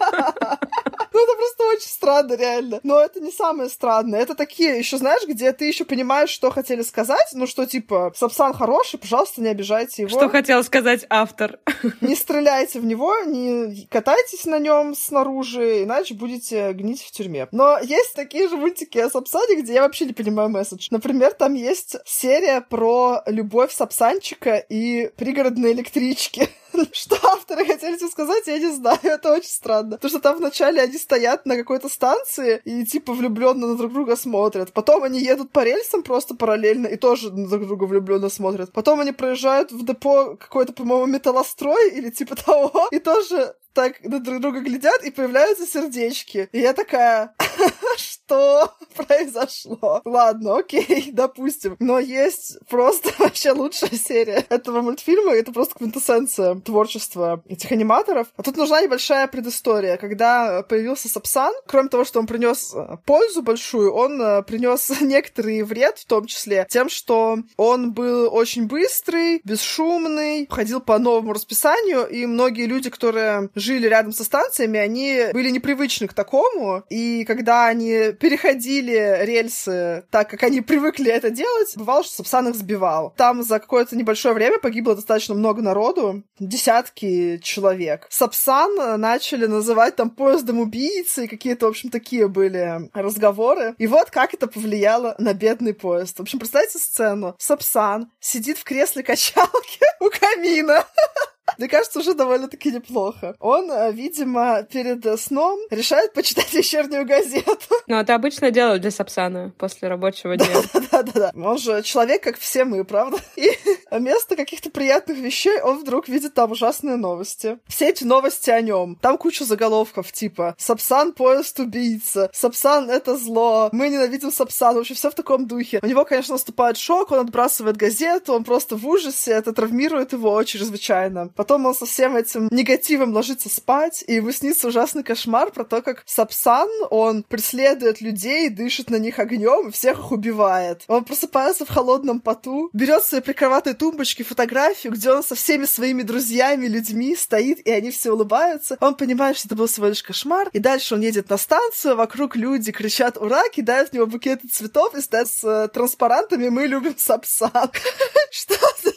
Ну, 1.12 1.22
это 1.22 1.36
просто 1.36 1.64
очень 1.64 1.88
странно, 1.88 2.34
реально. 2.34 2.80
Но 2.82 3.00
это 3.00 3.20
не 3.20 3.30
самое 3.30 3.68
странное. 3.68 4.20
Это 4.20 4.34
такие, 4.34 4.78
еще 4.78 4.98
знаешь, 4.98 5.22
где 5.26 5.52
ты 5.52 5.66
еще 5.66 5.84
понимаешь, 5.84 6.30
что 6.30 6.50
хотели 6.50 6.82
сказать, 6.82 7.28
ну, 7.34 7.46
что, 7.46 7.66
типа, 7.66 8.12
Сапсан 8.14 8.52
хороший, 8.52 8.98
пожалуйста, 8.98 9.40
не 9.40 9.48
обижайте 9.48 10.02
его. 10.02 10.10
Что 10.10 10.28
хотел 10.28 10.62
сказать 10.64 11.06
автор. 11.10 11.58
Не 12.00 12.14
стреляйте 12.14 12.80
в 12.80 12.84
него, 12.84 13.14
не 13.26 13.86
катайтесь 13.90 14.44
на 14.46 14.58
нем 14.58 14.94
снаружи, 14.94 15.84
иначе 15.84 16.14
будете 16.14 16.72
гнить 16.72 17.02
в 17.02 17.10
тюрьме. 17.10 17.48
Но 17.52 17.78
есть 17.78 18.14
такие 18.14 18.48
же 18.48 18.56
мультики 18.56 18.98
о 18.98 19.10
Сапсане, 19.10 19.62
где 19.62 19.74
я 19.74 19.82
вообще 19.82 20.04
не 20.04 20.12
понимаю 20.12 20.48
месседж. 20.48 20.88
Например, 20.90 21.32
там 21.32 21.54
есть 21.54 21.96
серия 22.04 22.60
про 22.60 23.22
любовь 23.26 23.72
Сапсанчика 23.72 24.56
и 24.56 25.10
пригородные 25.16 25.72
электрички. 25.72 26.48
Что 26.92 27.16
авторы 27.22 27.64
хотели 27.64 27.96
тебе 27.96 28.08
сказать, 28.08 28.46
я 28.46 28.58
не 28.58 28.72
знаю. 28.72 28.98
Это 29.02 29.32
очень 29.32 29.50
странно. 29.50 29.96
Потому 29.96 30.10
что 30.10 30.20
там 30.20 30.36
вначале 30.38 30.80
они 30.80 30.96
стоят 30.98 31.46
на 31.46 31.56
какой-то 31.56 31.88
станции 31.88 32.60
и 32.64 32.84
типа 32.84 33.12
влюбленно 33.12 33.68
на 33.68 33.76
друг 33.76 33.92
друга 33.92 34.16
смотрят. 34.16 34.72
Потом 34.72 35.02
они 35.02 35.20
едут 35.20 35.50
по 35.52 35.64
рельсам 35.64 36.02
просто 36.02 36.34
параллельно 36.34 36.86
и 36.86 36.96
тоже 36.96 37.32
на 37.32 37.48
друг 37.48 37.66
друга 37.66 37.84
влюбленно 37.84 38.28
смотрят. 38.28 38.72
Потом 38.72 39.00
они 39.00 39.12
проезжают 39.12 39.72
в 39.72 39.84
депо 39.84 40.36
какой-то, 40.36 40.72
по-моему, 40.72 41.06
металлострой 41.06 41.90
или 41.90 42.10
типа 42.10 42.36
того, 42.36 42.88
и 42.90 42.98
тоже 42.98 43.54
так 43.72 44.02
на 44.04 44.20
друг 44.20 44.40
друга 44.40 44.60
глядят, 44.60 45.02
и 45.02 45.10
появляются 45.10 45.66
сердечки. 45.66 46.48
И 46.52 46.60
я 46.60 46.72
такая, 46.72 47.34
что 48.32 48.74
произошло? 49.06 50.00
Ладно, 50.04 50.58
окей, 50.58 51.10
допустим. 51.12 51.76
Но 51.78 51.98
есть 51.98 52.58
просто 52.68 53.10
вообще 53.18 53.52
лучшая 53.52 53.90
серия 53.90 54.46
этого 54.48 54.80
мультфильма, 54.80 55.32
это 55.32 55.52
просто 55.52 55.74
квинтэссенция 55.76 56.54
творчества 56.56 57.42
этих 57.48 57.70
аниматоров. 57.72 58.28
А 58.36 58.42
тут 58.42 58.56
нужна 58.56 58.82
небольшая 58.82 59.26
предыстория. 59.26 59.96
Когда 59.96 60.62
появился 60.62 61.08
Сапсан, 61.08 61.52
кроме 61.66 61.88
того, 61.88 62.04
что 62.04 62.20
он 62.20 62.26
принес 62.26 62.72
э, 62.74 62.96
пользу 63.04 63.42
большую, 63.42 63.92
он 63.92 64.20
э, 64.20 64.42
принес 64.42 64.90
некоторый 65.00 65.62
вред, 65.62 65.98
в 65.98 66.06
том 66.06 66.26
числе 66.26 66.66
тем, 66.70 66.88
что 66.88 67.38
он 67.56 67.92
был 67.92 68.32
очень 68.32 68.66
быстрый, 68.66 69.40
бесшумный, 69.44 70.46
ходил 70.50 70.80
по 70.80 70.98
новому 70.98 71.32
расписанию, 71.32 72.06
и 72.06 72.26
многие 72.26 72.66
люди, 72.66 72.90
которые 72.90 73.50
жили 73.54 73.86
рядом 73.86 74.12
со 74.12 74.24
станциями, 74.24 74.78
они 74.78 75.26
были 75.32 75.50
непривычны 75.50 76.08
к 76.08 76.14
такому, 76.14 76.84
и 76.88 77.24
когда 77.24 77.66
они 77.66 78.12
переходили 78.22 79.24
рельсы 79.24 80.04
так, 80.10 80.30
как 80.30 80.44
они 80.44 80.60
привыкли 80.62 81.10
это 81.10 81.30
делать, 81.30 81.76
бывало, 81.76 82.04
что 82.04 82.14
Сапсан 82.14 82.48
их 82.48 82.54
сбивал. 82.54 83.12
Там 83.16 83.42
за 83.42 83.58
какое-то 83.58 83.96
небольшое 83.96 84.32
время 84.32 84.60
погибло 84.60 84.94
достаточно 84.94 85.34
много 85.34 85.60
народу, 85.60 86.22
десятки 86.38 87.38
человек. 87.42 88.06
Сапсан 88.10 89.00
начали 89.00 89.46
называть 89.46 89.96
там 89.96 90.08
поездом 90.08 90.60
убийцы, 90.60 91.24
и 91.24 91.28
какие-то, 91.28 91.66
в 91.66 91.70
общем, 91.70 91.90
такие 91.90 92.28
были 92.28 92.88
разговоры. 92.94 93.74
И 93.78 93.88
вот 93.88 94.10
как 94.10 94.34
это 94.34 94.46
повлияло 94.46 95.16
на 95.18 95.34
бедный 95.34 95.74
поезд. 95.74 96.18
В 96.18 96.22
общем, 96.22 96.38
представьте 96.38 96.78
сцену. 96.78 97.34
Сапсан 97.38 98.12
сидит 98.20 98.56
в 98.56 98.62
кресле 98.64 99.02
качалки 99.02 99.80
у 100.00 100.08
камина. 100.10 100.84
Мне 101.58 101.68
кажется, 101.68 101.98
уже 101.98 102.14
довольно-таки 102.14 102.70
неплохо. 102.70 103.34
Он, 103.38 103.70
э, 103.70 103.92
видимо, 103.92 104.62
перед 104.62 105.20
сном 105.20 105.58
решает 105.70 106.12
почитать 106.12 106.52
вечернюю 106.54 107.06
газету. 107.06 107.74
Ну, 107.86 107.96
это 107.96 108.14
обычное 108.14 108.50
дело 108.50 108.78
для 108.78 108.90
Сапсана 108.90 109.52
после 109.58 109.88
рабочего 109.88 110.36
дня. 110.36 110.62
Да-да-да. 110.90 111.32
Он 111.34 111.58
же 111.58 111.82
человек, 111.82 112.22
как 112.22 112.38
все 112.38 112.64
мы, 112.64 112.84
правда? 112.84 113.18
И 113.36 113.50
вместо 113.90 114.36
каких-то 114.36 114.70
приятных 114.70 115.18
вещей 115.18 115.60
он 115.60 115.78
вдруг 115.78 116.08
видит 116.08 116.34
там 116.34 116.52
ужасные 116.52 116.96
новости. 116.96 117.58
Все 117.66 117.88
эти 117.88 118.04
новости 118.04 118.50
о 118.50 118.60
нем. 118.60 118.96
Там 119.00 119.18
куча 119.18 119.44
заголовков, 119.44 120.12
типа 120.12 120.54
«Сапсан— 120.58 121.12
поезд 121.14 121.58
убийца», 121.60 122.30
«Сапсан— 122.32 122.90
это 122.90 123.16
зло», 123.16 123.68
«Мы 123.72 123.88
ненавидим 123.88 124.30
Сапсан», 124.30 124.76
вообще 124.76 124.94
все 124.94 125.10
в 125.10 125.14
таком 125.14 125.46
духе. 125.46 125.80
У 125.82 125.86
него, 125.86 126.04
конечно, 126.04 126.34
наступает 126.34 126.76
шок, 126.76 127.10
он 127.10 127.20
отбрасывает 127.20 127.76
газету, 127.76 128.32
он 128.32 128.44
просто 128.44 128.76
в 128.76 128.86
ужасе, 128.86 129.32
это 129.32 129.52
травмирует 129.52 130.12
его 130.12 130.42
чрезвычайно. 130.44 131.31
Потом 131.34 131.66
он 131.66 131.74
со 131.74 131.86
всем 131.86 132.16
этим 132.16 132.48
негативом 132.50 133.12
ложится 133.12 133.48
спать, 133.48 134.04
и 134.06 134.14
ему 134.14 134.32
снится 134.32 134.68
ужасный 134.68 135.02
кошмар 135.02 135.50
про 135.52 135.64
то, 135.64 135.82
как 135.82 136.02
Сапсан, 136.06 136.68
он 136.90 137.22
преследует 137.22 138.00
людей, 138.00 138.48
дышит 138.48 138.90
на 138.90 138.96
них 138.96 139.18
огнем 139.18 139.68
и 139.68 139.72
всех 139.72 139.98
их 139.98 140.12
убивает. 140.12 140.84
Он 140.88 141.04
просыпается 141.04 141.64
в 141.64 141.70
холодном 141.70 142.20
поту, 142.20 142.70
берет 142.72 143.04
свои 143.04 143.20
прикроватной 143.20 143.74
тумбочки 143.74 144.22
фотографию, 144.22 144.92
где 144.92 145.10
он 145.10 145.22
со 145.22 145.34
всеми 145.34 145.64
своими 145.64 146.02
друзьями, 146.02 146.66
людьми 146.66 147.16
стоит, 147.16 147.66
и 147.66 147.70
они 147.70 147.90
все 147.90 148.12
улыбаются. 148.12 148.76
Он 148.80 148.94
понимает, 148.94 149.36
что 149.36 149.48
это 149.48 149.56
был 149.56 149.66
всего 149.66 149.86
лишь 149.86 150.02
кошмар, 150.02 150.48
и 150.52 150.58
дальше 150.58 150.94
он 150.94 151.00
едет 151.00 151.30
на 151.30 151.36
станцию, 151.36 151.96
вокруг 151.96 152.36
люди 152.36 152.72
кричат 152.72 153.16
«Ура!», 153.16 153.48
кидают 153.48 153.90
в 153.90 153.92
него 153.92 154.06
букеты 154.06 154.48
цветов 154.48 154.94
и 154.94 155.00
стоят 155.00 155.28
с 155.28 155.44
э, 155.44 155.68
транспарантами 155.68 156.48
«Мы 156.48 156.66
любим 156.66 156.94
Сапсан». 156.96 157.50
Что 158.30 158.54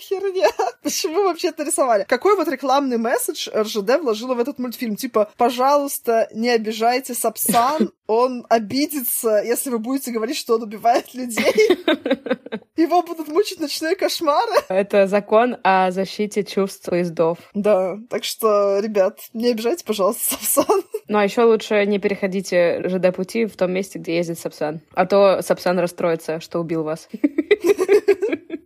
херня? 0.07 0.49
Почему 0.83 1.23
вообще 1.23 1.49
это 1.49 1.63
рисовали? 1.63 2.05
Какой 2.07 2.35
вот 2.35 2.47
рекламный 2.47 2.97
месседж 2.97 3.49
РЖД 3.53 4.01
вложила 4.01 4.33
в 4.33 4.39
этот 4.39 4.59
мультфильм? 4.59 4.95
Типа, 4.95 5.29
пожалуйста, 5.37 6.27
не 6.33 6.49
обижайте 6.49 7.13
Сапсан, 7.13 7.91
он 8.07 8.45
обидится, 8.49 9.41
если 9.43 9.69
вы 9.69 9.79
будете 9.79 10.11
говорить, 10.11 10.37
что 10.37 10.55
он 10.55 10.63
убивает 10.63 11.13
людей. 11.13 11.53
Его 12.75 13.01
будут 13.03 13.29
мучить 13.29 13.61
ночные 13.61 13.95
кошмары. 13.95 14.51
Это 14.67 15.07
закон 15.07 15.57
о 15.63 15.91
защите 15.91 16.43
чувств 16.43 16.89
поездов. 16.89 17.37
Да, 17.53 17.97
так 18.09 18.25
что, 18.25 18.79
ребят, 18.79 19.19
не 19.33 19.47
обижайте, 19.51 19.85
пожалуйста, 19.85 20.35
Сапсан. 20.35 20.83
Ну, 21.07 21.17
а 21.17 21.23
еще 21.23 21.43
лучше 21.43 21.85
не 21.85 21.99
переходите 21.99 22.83
ЖД-пути 22.87 23.45
в 23.45 23.55
том 23.55 23.71
месте, 23.71 23.99
где 23.99 24.17
ездит 24.17 24.39
Сапсан. 24.39 24.81
А 24.93 25.05
то 25.05 25.41
Сапсан 25.41 25.79
расстроится, 25.79 26.39
что 26.41 26.59
убил 26.59 26.83
вас. 26.83 27.07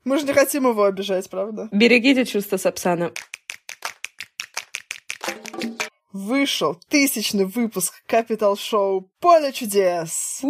Мы 0.10 0.18
же 0.18 0.26
не 0.26 0.34
хотим 0.34 0.68
его 0.68 0.86
обижать, 0.86 1.30
правда? 1.30 1.70
Берегите 1.72 2.26
чувства 2.26 2.58
Сапсана. 2.58 3.12
Вышел 6.12 6.80
тысячный 6.90 7.46
выпуск 7.46 7.94
Капитал 8.08 8.58
Шоу 8.58 9.08
«Поле 9.20 9.52
чудес». 9.52 10.42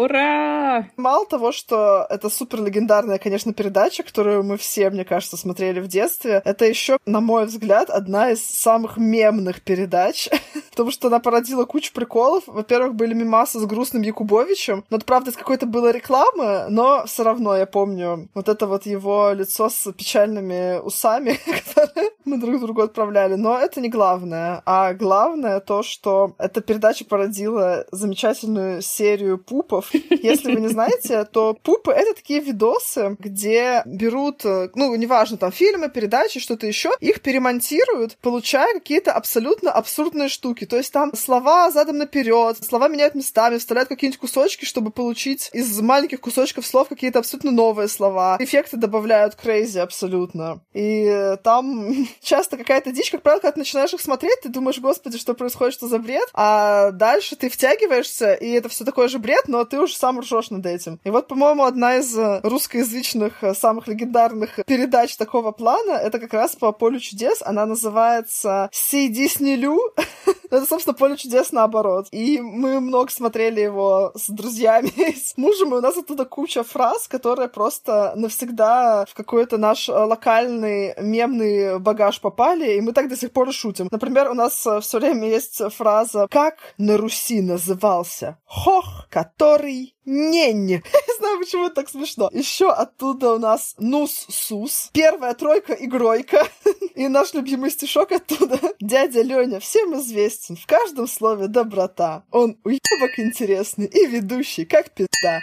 Ура! 0.00 0.88
Мало 0.96 1.26
того, 1.26 1.52
что 1.52 2.06
это 2.08 2.30
супер 2.30 2.62
легендарная, 2.62 3.18
конечно, 3.18 3.52
передача, 3.52 4.02
которую 4.02 4.42
мы 4.44 4.56
все, 4.56 4.88
мне 4.88 5.04
кажется, 5.04 5.36
смотрели 5.36 5.78
в 5.80 5.88
детстве, 5.88 6.40
это 6.46 6.64
еще, 6.64 6.96
на 7.04 7.20
мой 7.20 7.44
взгляд, 7.44 7.90
одна 7.90 8.30
из 8.30 8.42
самых 8.42 8.96
мемных 8.96 9.60
передач, 9.60 10.30
потому 10.70 10.90
что 10.90 11.08
она 11.08 11.18
породила 11.18 11.66
кучу 11.66 11.92
приколов. 11.92 12.44
Во-первых, 12.46 12.94
были 12.94 13.12
мимасы 13.12 13.58
с 13.58 13.66
грустным 13.66 14.00
Якубовичем, 14.00 14.84
но 14.88 14.96
это, 14.96 15.04
правда, 15.04 15.32
из 15.32 15.36
какой-то 15.36 15.66
было 15.66 15.90
рекламы, 15.90 16.64
но 16.70 17.04
все 17.04 17.22
равно 17.22 17.54
я 17.54 17.66
помню 17.66 18.30
вот 18.32 18.48
это 18.48 18.66
вот 18.66 18.86
его 18.86 19.32
лицо 19.32 19.68
с 19.68 19.92
печальными 19.92 20.78
усами, 20.78 21.38
которые 21.44 22.12
мы 22.24 22.38
друг 22.38 22.58
другу 22.58 22.80
отправляли. 22.80 23.34
Но 23.34 23.58
это 23.58 23.82
не 23.82 23.90
главное. 23.90 24.62
А 24.64 24.94
главное 24.94 25.60
то, 25.60 25.82
что 25.82 26.34
эта 26.38 26.62
передача 26.62 27.04
породила 27.04 27.84
замечательную 27.92 28.80
серию 28.80 29.36
пупов. 29.36 29.89
Если 30.10 30.54
вы 30.54 30.60
не 30.60 30.68
знаете, 30.68 31.24
то 31.24 31.54
пупы— 31.54 31.92
это 31.92 32.14
такие 32.14 32.40
видосы, 32.40 33.16
где 33.18 33.82
берут, 33.86 34.44
ну, 34.44 34.94
неважно, 34.94 35.36
там, 35.36 35.52
фильмы, 35.52 35.88
передачи, 35.88 36.40
что-то 36.40 36.66
еще, 36.66 36.92
их 37.00 37.20
перемонтируют, 37.20 38.16
получая 38.20 38.74
какие-то 38.74 39.12
абсолютно 39.12 39.70
абсурдные 39.70 40.28
штуки. 40.28 40.66
То 40.66 40.76
есть 40.76 40.92
там 40.92 41.14
слова 41.14 41.70
задом 41.70 41.98
наперед, 41.98 42.56
слова 42.64 42.88
меняют 42.88 43.14
местами, 43.14 43.58
вставляют 43.58 43.88
какие-нибудь 43.88 44.20
кусочки, 44.20 44.64
чтобы 44.64 44.90
получить 44.90 45.50
из 45.52 45.80
маленьких 45.80 46.20
кусочков 46.20 46.66
слов 46.66 46.88
какие-то 46.88 47.18
абсолютно 47.18 47.50
новые 47.50 47.88
слова. 47.88 48.36
Эффекты 48.38 48.76
добавляют 48.76 49.36
crazy 49.42 49.78
абсолютно. 49.78 50.60
И 50.72 51.36
там 51.42 52.06
часто 52.20 52.56
какая-то 52.56 52.92
дичь, 52.92 53.10
как 53.10 53.22
правило, 53.22 53.40
когда 53.40 53.52
ты 53.52 53.58
начинаешь 53.60 53.92
их 53.92 54.00
смотреть, 54.00 54.40
ты 54.42 54.48
думаешь, 54.48 54.78
господи, 54.78 55.18
что 55.18 55.34
происходит, 55.34 55.74
что 55.74 55.88
за 55.88 55.98
бред, 55.98 56.28
а 56.34 56.90
дальше 56.92 57.36
ты 57.36 57.48
втягиваешься, 57.48 58.34
и 58.34 58.50
это 58.50 58.68
все 58.68 58.84
такой 58.84 59.08
же 59.08 59.18
бред, 59.18 59.48
но 59.48 59.64
ты 59.64 59.79
уже 59.82 59.94
сам 59.94 60.20
ржешь 60.20 60.50
над 60.50 60.66
этим. 60.66 61.00
И 61.04 61.10
вот, 61.10 61.28
по-моему, 61.28 61.64
одна 61.64 61.96
из 61.96 62.16
русскоязычных 62.42 63.42
самых 63.54 63.88
легендарных 63.88 64.60
передач 64.66 65.16
такого 65.16 65.52
плана, 65.52 65.92
это 65.92 66.18
как 66.18 66.32
раз 66.32 66.56
по 66.56 66.72
полю 66.72 67.00
чудес, 67.00 67.42
она 67.42 67.66
называется 67.66 68.68
«Сей 68.72 69.08
Диснейлю». 69.08 69.78
это, 70.56 70.66
собственно, 70.66 70.94
поле 70.94 71.16
чудес 71.16 71.52
наоборот. 71.52 72.06
И 72.10 72.40
мы 72.40 72.80
много 72.80 73.10
смотрели 73.10 73.60
его 73.60 74.12
с 74.14 74.28
друзьями, 74.28 75.14
с 75.16 75.36
мужем, 75.36 75.74
и 75.74 75.78
у 75.78 75.80
нас 75.80 75.96
оттуда 75.96 76.24
куча 76.24 76.62
фраз, 76.62 77.08
которые 77.08 77.48
просто 77.48 78.12
навсегда 78.16 79.04
в 79.08 79.14
какой-то 79.14 79.58
наш 79.58 79.88
локальный 79.88 80.94
мемный 81.00 81.78
багаж 81.78 82.20
попали, 82.20 82.74
и 82.74 82.80
мы 82.80 82.92
так 82.92 83.08
до 83.08 83.16
сих 83.16 83.32
пор 83.32 83.52
шутим. 83.52 83.88
Например, 83.90 84.30
у 84.30 84.34
нас 84.34 84.66
все 84.80 84.98
время 84.98 85.28
есть 85.28 85.60
фраза 85.74 86.26
«Как 86.30 86.56
на 86.78 86.96
Руси 86.96 87.40
назывался? 87.40 88.38
Хох 88.44 89.00
который 89.10 89.94
нень. 90.04 90.66
Не 91.08 91.18
знаю, 91.18 91.38
почему 91.38 91.66
это 91.66 91.76
так 91.76 91.88
смешно. 91.88 92.30
Еще 92.32 92.70
оттуда 92.70 93.34
у 93.34 93.38
нас 93.38 93.74
Нус-Сус. 93.78 94.90
Первая 94.92 95.34
тройка 95.34 95.74
игройка. 95.74 96.46
И 96.94 97.08
наш 97.08 97.34
любимый 97.34 97.70
стишок 97.70 98.12
оттуда. 98.12 98.58
Дядя 98.80 99.22
Леня 99.22 99.60
всем 99.60 99.94
известен. 99.98 100.56
В 100.56 100.66
каждом 100.66 101.06
слове 101.06 101.48
доброта. 101.48 102.24
Он 102.30 102.56
уебок 102.64 103.18
интересный 103.18 103.86
и 103.86 104.06
ведущий, 104.06 104.64
как 104.64 104.90
пизда. 104.90 105.40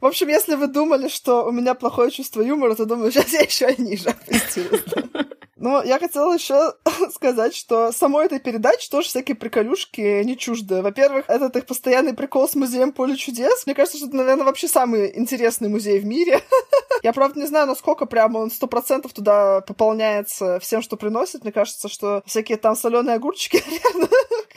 В 0.00 0.06
общем, 0.06 0.28
если 0.28 0.54
вы 0.54 0.66
думали, 0.66 1.08
что 1.08 1.46
у 1.46 1.50
меня 1.50 1.74
плохое 1.74 2.10
чувство 2.10 2.42
юмора, 2.42 2.74
то 2.74 2.84
думаю, 2.84 3.10
сейчас 3.10 3.32
я 3.32 3.40
еще 3.40 3.74
ниже 3.78 4.10
опустилась. 4.10 4.82
Но 5.56 5.82
я 5.82 5.98
хотела 5.98 6.32
еще 6.32 6.74
сказать, 7.14 7.54
что 7.54 7.92
самой 7.92 8.26
этой 8.26 8.40
передачи 8.40 8.90
тоже 8.90 9.08
всякие 9.08 9.36
приколюшки 9.36 10.22
не 10.24 10.36
чужды. 10.36 10.82
Во-первых, 10.82 11.24
этот 11.28 11.56
их 11.56 11.66
постоянный 11.66 12.14
прикол 12.14 12.48
с 12.48 12.54
музеем 12.54 12.92
Поле 12.92 13.16
чудес. 13.16 13.66
Мне 13.66 13.74
кажется, 13.74 13.98
что 13.98 14.08
это, 14.08 14.16
наверное, 14.16 14.44
вообще 14.44 14.68
самый 14.68 15.16
интересный 15.16 15.68
музей 15.68 15.98
в 15.98 16.04
мире. 16.04 16.40
я, 17.02 17.12
правда, 17.12 17.40
не 17.40 17.46
знаю, 17.46 17.66
насколько 17.66 18.06
прямо 18.06 18.38
он 18.38 18.50
сто 18.50 18.66
процентов 18.66 19.12
туда 19.12 19.60
пополняется 19.60 20.58
всем, 20.60 20.82
что 20.82 20.96
приносит. 20.96 21.44
Мне 21.44 21.52
кажется, 21.52 21.88
что 21.88 22.22
всякие 22.26 22.58
там 22.58 22.76
соленые 22.76 23.16
огурчики, 23.16 23.62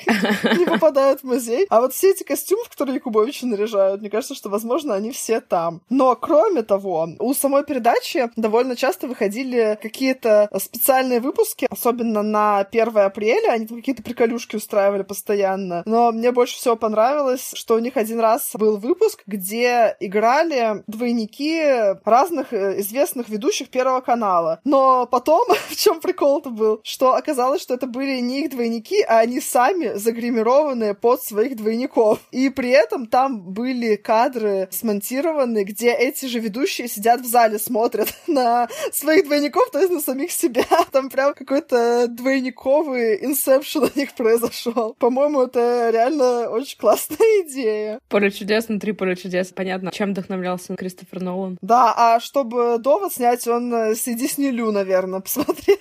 не 0.58 0.66
попадают 0.66 1.22
в 1.22 1.24
музей. 1.24 1.68
А 1.70 1.82
вот 1.82 1.94
все 1.94 2.12
эти 2.12 2.24
костюмы, 2.24 2.64
которые 2.70 2.96
Якубовичи 2.96 3.46
наряжают, 3.46 4.02
мне 4.02 4.10
кажется, 4.10 4.36
что, 4.36 4.50
возможно, 4.50 4.96
они 4.96 5.12
все 5.12 5.42
там. 5.42 5.82
Но, 5.90 6.16
кроме 6.16 6.64
того, 6.64 7.10
у 7.20 7.34
самой 7.34 7.64
передачи 7.64 8.30
довольно 8.36 8.76
часто 8.76 9.08
выходили 9.08 9.78
какие-то 9.82 10.50
специальные 10.58 10.87
специальные 10.88 11.20
выпуски, 11.20 11.68
особенно 11.70 12.24
на 12.24 12.60
1 12.60 12.98
апреля, 13.00 13.52
они 13.52 13.68
какие-то 13.68 14.02
приколюшки 14.02 14.56
устраивали 14.56 15.04
постоянно. 15.04 15.84
Но 15.86 16.14
мне 16.14 16.32
больше 16.32 16.56
всего 16.56 16.78
понравилось, 16.78 17.52
что 17.56 17.76
у 17.76 17.80
них 17.80 17.98
один 17.98 18.22
раз 18.22 18.52
был 18.54 18.78
выпуск, 18.78 19.24
где 19.28 19.98
играли 20.00 20.84
двойники 20.88 21.62
разных 22.06 22.54
э, 22.54 22.80
известных 22.80 23.28
ведущих 23.28 23.68
Первого 23.68 24.00
канала. 24.00 24.62
Но 24.64 25.06
потом, 25.06 25.46
в 25.70 25.76
чем 25.76 26.00
прикол-то 26.00 26.52
был, 26.52 26.80
что 26.86 27.16
оказалось, 27.16 27.62
что 27.62 27.74
это 27.74 27.86
были 27.86 28.22
не 28.22 28.46
их 28.46 28.52
двойники, 28.52 29.02
а 29.02 29.20
они 29.20 29.42
сами 29.42 29.98
загримированные 29.98 30.94
под 30.94 31.22
своих 31.22 31.58
двойников. 31.58 32.20
И 32.32 32.50
при 32.50 32.70
этом 32.70 33.08
там 33.08 33.42
были 33.42 33.98
кадры 33.98 34.70
смонтированы, 34.72 35.66
где 35.66 35.92
эти 35.92 36.28
же 36.28 36.40
ведущие 36.40 36.88
сидят 36.88 37.20
в 37.20 37.26
зале, 37.26 37.60
смотрят 37.60 38.08
на 38.28 38.70
своих 38.94 39.26
двойников, 39.26 39.70
то 39.72 39.80
есть 39.80 39.92
на 39.92 40.00
самих 40.00 40.32
себя. 40.32 40.64
Там 40.92 41.10
прям 41.10 41.34
какой-то 41.34 42.08
двойниковый 42.08 43.24
инсепшн 43.26 43.84
у 43.84 43.90
них 43.96 44.14
произошел. 44.14 44.96
По-моему, 45.00 45.44
это 45.44 45.90
реально 45.92 46.50
очень 46.50 46.78
классная 46.78 47.18
идея. 47.46 48.00
Поле 48.10 48.32
чудес 48.32 48.68
внутри 48.68 48.94
поля 48.94 49.16
чудес. 49.16 49.50
Понятно, 49.50 49.92
чем 49.92 50.12
вдохновлялся 50.12 50.76
Кристофер 50.76 51.22
Нолан. 51.22 51.58
Да, 51.62 51.94
а 51.96 52.20
чтобы 52.20 52.78
довод 52.80 53.14
снять, 53.14 53.48
он 53.48 53.74
э, 53.74 53.96
с 53.96 54.04
Диснилю, 54.04 54.72
наверное, 54.72 55.20
посмотрел. 55.28 55.78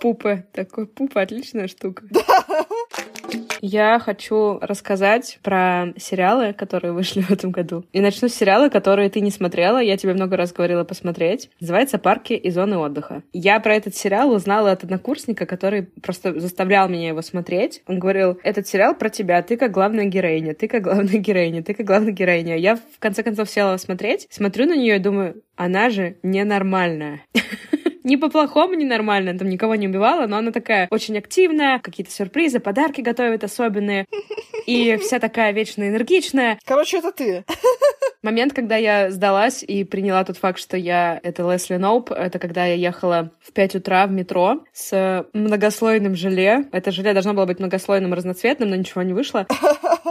Пупы. 0.00 0.46
Такой 0.52 0.86
пупы, 0.86 1.20
отличная 1.20 1.68
штука. 1.68 2.04
Да. 2.10 2.66
Я 3.60 3.98
хочу 3.98 4.58
рассказать 4.60 5.38
про 5.42 5.92
сериалы, 5.96 6.52
которые 6.52 6.92
вышли 6.92 7.20
в 7.22 7.30
этом 7.30 7.50
году. 7.50 7.84
И 7.92 8.00
начну 8.00 8.28
с 8.28 8.34
сериала, 8.34 8.68
которые 8.68 9.10
ты 9.10 9.20
не 9.20 9.30
смотрела. 9.30 9.78
Я 9.78 9.96
тебе 9.96 10.14
много 10.14 10.36
раз 10.36 10.52
говорила 10.52 10.84
посмотреть. 10.84 11.50
Называется 11.60 11.98
«Парки 11.98 12.32
и 12.32 12.50
зоны 12.50 12.78
отдыха». 12.78 13.22
Я 13.32 13.60
про 13.60 13.74
этот 13.74 13.94
сериал 13.94 14.32
узнала 14.32 14.72
от 14.72 14.84
однокурсника, 14.84 15.46
который 15.46 15.82
просто 15.82 16.38
заставлял 16.40 16.88
меня 16.88 17.08
его 17.08 17.22
смотреть. 17.22 17.82
Он 17.86 17.98
говорил, 17.98 18.38
этот 18.42 18.66
сериал 18.66 18.94
про 18.94 19.10
тебя, 19.10 19.42
ты 19.42 19.56
как 19.56 19.72
главная 19.72 20.06
героиня, 20.06 20.54
ты 20.54 20.68
как 20.68 20.82
главная 20.82 21.18
героиня, 21.18 21.62
ты 21.62 21.74
как 21.74 21.86
главная 21.86 22.12
героиня. 22.12 22.56
Я 22.56 22.76
в 22.76 22.98
конце 22.98 23.22
концов 23.22 23.50
села 23.50 23.76
смотреть, 23.76 24.26
смотрю 24.30 24.66
на 24.66 24.76
нее 24.76 24.96
и 24.96 25.00
думаю, 25.00 25.42
она 25.56 25.90
же 25.90 26.16
ненормальная. 26.22 27.22
Не 28.02 28.16
по-плохому 28.16 28.74
ненормально, 28.74 29.38
там 29.38 29.48
никого 29.48 29.74
не 29.74 29.88
убивала, 29.88 30.26
но 30.26 30.38
она 30.38 30.52
такая 30.52 30.88
очень 30.90 31.18
активная, 31.18 31.78
какие-то 31.78 32.12
сюрпризы, 32.12 32.60
подарки 32.60 33.00
готовит 33.00 33.44
особенные. 33.44 34.06
И 34.66 34.96
вся 34.96 35.18
такая 35.18 35.52
вечно 35.52 35.88
энергичная. 35.88 36.58
Короче, 36.64 36.98
это 36.98 37.12
ты. 37.12 37.44
Момент, 38.22 38.52
когда 38.52 38.76
я 38.76 39.10
сдалась 39.10 39.62
и 39.62 39.82
приняла 39.82 40.24
тот 40.24 40.36
факт, 40.36 40.58
что 40.58 40.76
я 40.76 41.18
это 41.22 41.50
Лесли 41.50 41.76
Ноуп, 41.76 42.10
это 42.10 42.38
когда 42.38 42.66
я 42.66 42.74
ехала 42.74 43.30
в 43.40 43.52
5 43.52 43.76
утра 43.76 44.06
в 44.06 44.12
метро 44.12 44.62
с 44.74 45.26
многослойным 45.32 46.14
желе. 46.14 46.68
Это 46.70 46.90
желе 46.90 47.14
должно 47.14 47.32
было 47.32 47.46
быть 47.46 47.60
многослойным, 47.60 48.12
разноцветным, 48.12 48.68
но 48.68 48.76
ничего 48.76 49.02
не 49.02 49.14
вышло. 49.14 49.46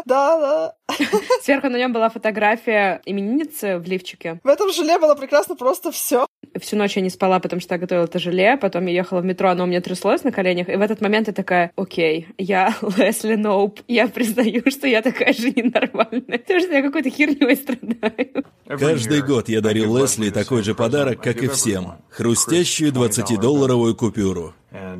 Да, 0.05 0.39
да. 0.39 0.95
Сверху 1.43 1.69
на 1.69 1.77
нем 1.77 1.93
была 1.93 2.09
фотография 2.09 3.01
именинницы 3.05 3.77
в 3.77 3.85
лифчике. 3.85 4.39
В 4.43 4.47
этом 4.47 4.71
желе 4.71 4.97
было 4.97 5.13
прекрасно 5.13 5.55
просто 5.55 5.91
все. 5.91 6.25
Всю 6.59 6.77
ночь 6.77 6.95
я 6.95 7.01
не 7.01 7.09
спала, 7.09 7.39
потому 7.39 7.61
что 7.61 7.75
я 7.75 7.79
готовила 7.79 8.05
это 8.05 8.17
желе. 8.17 8.57
Потом 8.57 8.85
я 8.85 8.93
ехала 8.93 9.19
в 9.19 9.25
метро, 9.25 9.49
оно 9.49 9.65
у 9.65 9.67
меня 9.67 9.81
тряслось 9.81 10.23
на 10.23 10.31
коленях. 10.31 10.69
И 10.69 10.75
в 10.75 10.81
этот 10.81 11.01
момент 11.01 11.27
я 11.27 11.33
такая, 11.33 11.71
окей, 11.75 12.27
я 12.37 12.73
Лесли 12.97 13.35
Ноуп. 13.35 13.81
Я 13.87 14.07
признаю, 14.07 14.63
что 14.71 14.87
я 14.87 15.01
такая 15.01 15.33
же 15.33 15.51
ненормальная. 15.51 16.39
Потому 16.39 16.59
что 16.59 16.73
я 16.73 16.81
какой-то 16.81 17.09
херней 17.09 17.55
страдаю. 17.55 17.98
Каждый 18.67 19.21
год 19.21 19.49
я 19.49 19.61
дарю 19.61 19.97
Лесли 19.97 20.29
такой 20.29 20.63
же 20.63 20.75
подарок, 20.75 21.21
как 21.21 21.41
и 21.43 21.47
всем. 21.47 21.93
Хрустящую 22.09 22.91
20-долларовую 22.91 23.95
купюру. 23.95 24.53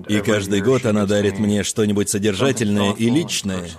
И 0.08 0.20
каждый 0.22 0.62
год 0.62 0.86
она 0.86 1.06
дарит 1.06 1.38
мне 1.38 1.64
что-нибудь 1.64 2.10
содержательное 2.10 2.94
и 2.94 3.10
личное. 3.10 3.70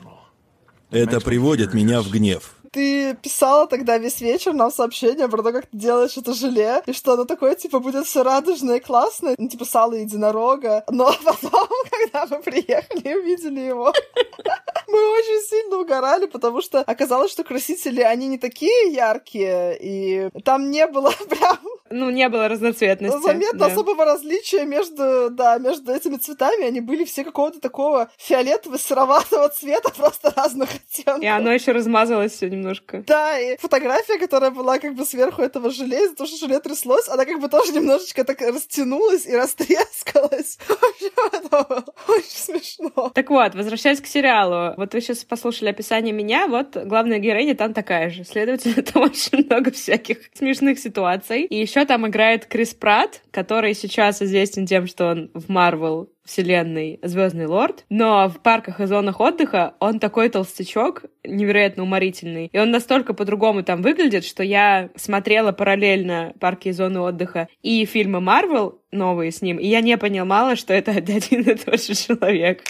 Это 0.91 1.21
приводит 1.21 1.75
меня 1.75 2.03
в 2.03 2.11
гнев. 2.11 2.55
Ты 2.71 3.15
писала 3.15 3.67
тогда 3.67 3.99
весь 3.99 4.21
вечер 4.21 4.53
нам 4.53 4.71
сообщение 4.71 5.29
про 5.29 5.43
то, 5.43 5.53
как 5.53 5.67
ты 5.67 5.77
делаешь 5.77 6.17
это 6.17 6.33
желе, 6.33 6.83
и 6.87 6.93
что 6.93 7.15
оно 7.15 7.25
такое, 7.25 7.55
типа, 7.55 7.81
будет 7.81 8.07
все 8.07 8.23
радужное 8.23 8.77
и 8.77 8.81
классное, 8.81 9.35
ну, 9.39 9.49
типа, 9.49 9.65
сало 9.65 9.95
единорога. 9.95 10.85
Но 10.89 11.13
потом, 11.25 11.69
когда 11.91 12.27
мы 12.37 12.43
приехали 12.43 13.09
и 13.09 13.15
увидели 13.15 13.61
его, 13.61 13.93
мы 14.89 15.11
очень 15.13 15.47
сильно 15.49 15.79
угорали, 15.79 16.27
потому 16.27 16.61
что 16.63 16.81
оказалось, 16.81 17.33
что 17.33 17.45
красители, 17.45 18.03
они 18.03 18.29
не 18.29 18.39
такие 18.39 18.93
яркие, 18.93 19.77
и 19.81 20.31
там 20.45 20.71
не 20.71 20.87
было 20.87 21.11
прям 21.29 21.59
ну, 21.93 22.09
не 22.11 22.29
было 22.29 22.49
разноцветности. 22.49 23.21
Заметно 23.21 23.59
да. 23.59 23.67
особого 23.67 24.05
различия 24.05 24.65
между, 24.65 25.29
да, 25.31 25.59
между 25.59 25.93
этими 25.93 26.17
цветами. 26.17 26.65
Они 26.65 26.81
были 26.81 27.05
все 27.05 27.25
какого-то 27.25 27.61
такого 27.61 28.09
фиолетово-сероватого 28.17 29.49
цвета, 29.49 29.91
просто 29.91 30.33
разных 30.37 30.71
оттенков. 30.73 31.23
И 31.23 31.27
оно 31.27 31.51
еще 31.53 31.73
размазалось 31.73 32.33
все 32.33 32.49
немножко. 32.61 33.03
Да, 33.07 33.39
и 33.39 33.57
фотография, 33.57 34.19
которая 34.19 34.51
была 34.51 34.79
как 34.79 34.95
бы 34.95 35.05
сверху 35.05 35.43
этого 35.43 35.71
желе, 35.71 36.05
из-за 36.05 36.17
того, 36.17 36.29
что 36.29 36.39
желе 36.39 36.61
тряслось, 36.61 37.09
она 37.09 37.25
как 37.25 37.41
бы 37.41 37.49
тоже 37.49 37.73
немножечко 37.73 38.25
так 38.25 38.41
растянулась 38.41 39.27
и 39.27 39.35
растрескалась. 39.35 40.59
это 41.33 41.85
очень 42.09 42.29
смешно. 42.29 43.11
Так 43.15 43.31
вот, 43.31 43.55
возвращаясь 43.55 44.01
к 44.01 44.07
сериалу. 44.07 44.75
Вот 44.77 44.93
вы 44.95 45.01
сейчас 45.01 45.25
послушали 45.25 45.71
описание 45.71 46.13
меня, 46.13 46.47
вот 46.47 46.77
главная 46.77 47.19
героиня 47.19 47.55
там 47.55 47.73
такая 47.73 48.11
же. 48.11 48.25
Следовательно, 48.25 48.83
там 48.83 49.03
очень 49.03 49.45
много 49.45 49.71
всяких 49.71 50.19
смешных 50.35 50.79
ситуаций. 50.79 51.43
И 51.43 51.57
еще 51.57 51.85
там 51.85 52.07
играет 52.07 52.47
Крис 52.47 52.75
Пратт, 52.75 53.23
который 53.31 53.75
сейчас 53.75 54.23
известен 54.23 54.67
тем, 54.67 54.87
что 54.87 55.11
он 55.11 55.31
в 55.35 55.49
Марвел 55.49 56.11
вселенной 56.25 56.99
Звездный 57.03 57.47
лорд, 57.47 57.85
но 57.89 58.29
в 58.29 58.41
парках 58.41 58.81
и 58.81 58.87
зонах 58.87 59.21
отдыха 59.21 59.75
он 59.81 59.99
такой 59.99 60.29
толстячок, 60.29 61.05
невероятно 61.25 61.83
уморительный. 61.83 62.49
И 62.53 62.59
он 62.59 62.71
настолько 62.71 63.15
по-другому 63.15 63.63
там 63.63 63.83
выглядит, 63.83 64.25
что 64.25 64.43
я 64.43 64.91
смотрела 64.97 65.53
параллельно 65.53 66.35
парки 66.41 66.69
и 66.69 66.73
зоны 66.73 67.01
отдыха 67.01 67.49
и 67.63 67.85
фильмы 67.85 68.21
Марвел 68.21 68.81
новые 68.93 69.33
с 69.33 69.43
ним, 69.43 69.59
и 69.59 69.67
я 69.67 69.81
не 69.81 69.97
понимала, 69.97 70.57
что 70.57 70.75
это 70.75 70.91
один 71.07 71.43
и 71.43 71.55
тот 71.55 71.83
же 71.83 71.95
человек 71.95 72.63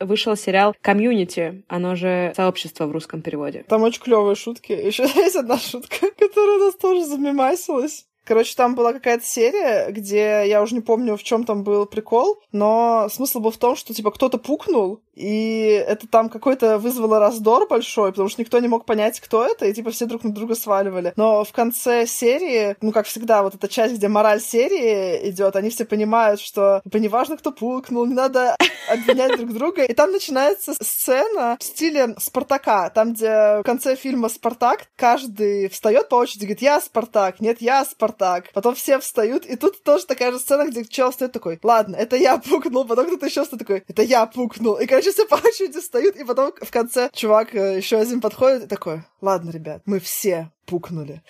вышел 0.00 0.36
сериал 0.36 0.74
«Комьюнити», 0.80 1.64
оно 1.68 1.94
же 1.94 2.32
«Сообщество» 2.36 2.86
в 2.86 2.92
русском 2.92 3.22
переводе. 3.22 3.64
Там 3.68 3.82
очень 3.82 4.02
клевые 4.02 4.36
шутки. 4.36 4.72
Еще 4.72 5.02
есть 5.16 5.36
одна 5.36 5.58
шутка, 5.58 6.10
которая 6.18 6.58
нас 6.58 6.74
тоже 6.76 7.04
замемасилась. 7.04 8.06
Короче, 8.26 8.54
там 8.56 8.74
была 8.74 8.92
какая-то 8.92 9.24
серия, 9.24 9.90
где 9.90 10.42
я 10.46 10.62
уже 10.62 10.74
не 10.74 10.80
помню, 10.80 11.16
в 11.16 11.22
чем 11.22 11.44
там 11.44 11.62
был 11.62 11.86
прикол, 11.86 12.40
но 12.52 13.08
смысл 13.10 13.40
был 13.40 13.52
в 13.52 13.56
том, 13.56 13.76
что 13.76 13.94
типа 13.94 14.10
кто-то 14.10 14.38
пукнул, 14.38 15.00
и 15.16 15.82
это 15.86 16.06
там 16.06 16.28
какой-то 16.28 16.78
вызвало 16.78 17.18
раздор 17.18 17.66
большой, 17.66 18.10
потому 18.10 18.28
что 18.28 18.42
никто 18.42 18.58
не 18.58 18.68
мог 18.68 18.84
понять, 18.84 19.18
кто 19.18 19.46
это, 19.46 19.66
и 19.66 19.72
типа 19.72 19.90
все 19.90 20.04
друг 20.04 20.24
на 20.24 20.32
друга 20.32 20.54
сваливали. 20.54 21.14
Но 21.16 21.42
в 21.42 21.52
конце 21.52 22.06
серии, 22.06 22.76
ну, 22.82 22.92
как 22.92 23.06
всегда, 23.06 23.42
вот 23.42 23.54
эта 23.54 23.66
часть, 23.66 23.94
где 23.94 24.08
мораль 24.08 24.40
серии 24.40 25.30
идет, 25.30 25.56
они 25.56 25.70
все 25.70 25.86
понимают, 25.86 26.40
что 26.40 26.80
типа 26.84 26.98
неважно, 26.98 27.38
кто 27.38 27.50
пукнул, 27.50 28.04
не 28.04 28.14
надо 28.14 28.56
обвинять 28.90 29.36
друг 29.38 29.52
друга. 29.54 29.84
И 29.84 29.94
там 29.94 30.12
начинается 30.12 30.74
сцена 30.74 31.56
в 31.58 31.64
стиле 31.64 32.14
Спартака, 32.18 32.90
там, 32.90 33.14
где 33.14 33.60
в 33.60 33.62
конце 33.64 33.96
фильма 33.96 34.28
Спартак 34.28 34.88
каждый 34.96 35.68
встает 35.70 36.10
по 36.10 36.16
очереди, 36.16 36.44
говорит, 36.44 36.62
я 36.62 36.80
Спартак, 36.80 37.40
нет, 37.40 37.62
я 37.62 37.84
Спартак, 37.84 38.15
так. 38.16 38.52
Потом 38.52 38.74
все 38.74 38.98
встают, 38.98 39.46
и 39.46 39.56
тут 39.56 39.82
тоже 39.82 40.06
такая 40.06 40.32
же 40.32 40.38
сцена, 40.38 40.68
где 40.68 40.84
чел 40.84 41.12
стоит 41.12 41.32
такой, 41.32 41.58
ладно, 41.62 41.96
это 41.96 42.16
я 42.16 42.38
пукнул, 42.38 42.84
потом 42.84 43.06
кто-то 43.06 43.26
еще 43.26 43.44
стоит 43.44 43.60
такой, 43.60 43.84
это 43.86 44.02
я 44.02 44.26
пукнул. 44.26 44.74
И, 44.74 44.86
короче, 44.86 45.12
все 45.12 45.26
по 45.26 45.34
очереди 45.36 45.80
встают, 45.80 46.16
и 46.16 46.24
потом 46.24 46.52
в 46.60 46.70
конце 46.70 47.10
чувак 47.12 47.54
э, 47.54 47.76
еще 47.76 47.98
один 47.98 48.20
подходит 48.20 48.64
и 48.64 48.66
такой, 48.66 49.02
ладно, 49.20 49.50
ребят, 49.50 49.82
мы 49.86 50.00
все 50.00 50.50
пукнули. 50.66 51.22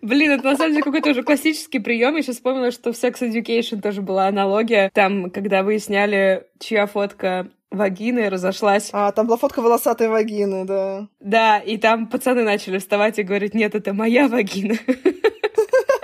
Блин, 0.00 0.30
это 0.30 0.44
на 0.44 0.56
самом 0.56 0.72
деле 0.72 0.84
какой-то 0.84 1.10
уже 1.10 1.24
классический 1.24 1.80
прием. 1.80 2.14
Я 2.14 2.22
сейчас 2.22 2.36
вспомнила, 2.36 2.70
что 2.70 2.92
в 2.92 2.96
Sex 2.96 3.20
Education 3.20 3.80
тоже 3.80 4.00
была 4.00 4.28
аналогия. 4.28 4.90
Там, 4.94 5.28
когда 5.30 5.64
выясняли, 5.64 6.46
чья 6.60 6.86
фотка 6.86 7.48
вагины 7.70 8.28
разошлась. 8.28 8.90
А, 8.92 9.12
там 9.12 9.26
была 9.26 9.36
фотка 9.36 9.60
волосатой 9.60 10.08
вагины, 10.08 10.64
да. 10.64 11.08
Да, 11.20 11.58
и 11.58 11.76
там 11.76 12.06
пацаны 12.06 12.42
начали 12.42 12.78
вставать 12.78 13.18
и 13.18 13.22
говорить, 13.22 13.54
нет, 13.54 13.74
это 13.74 13.92
моя 13.92 14.28
вагина. 14.28 14.76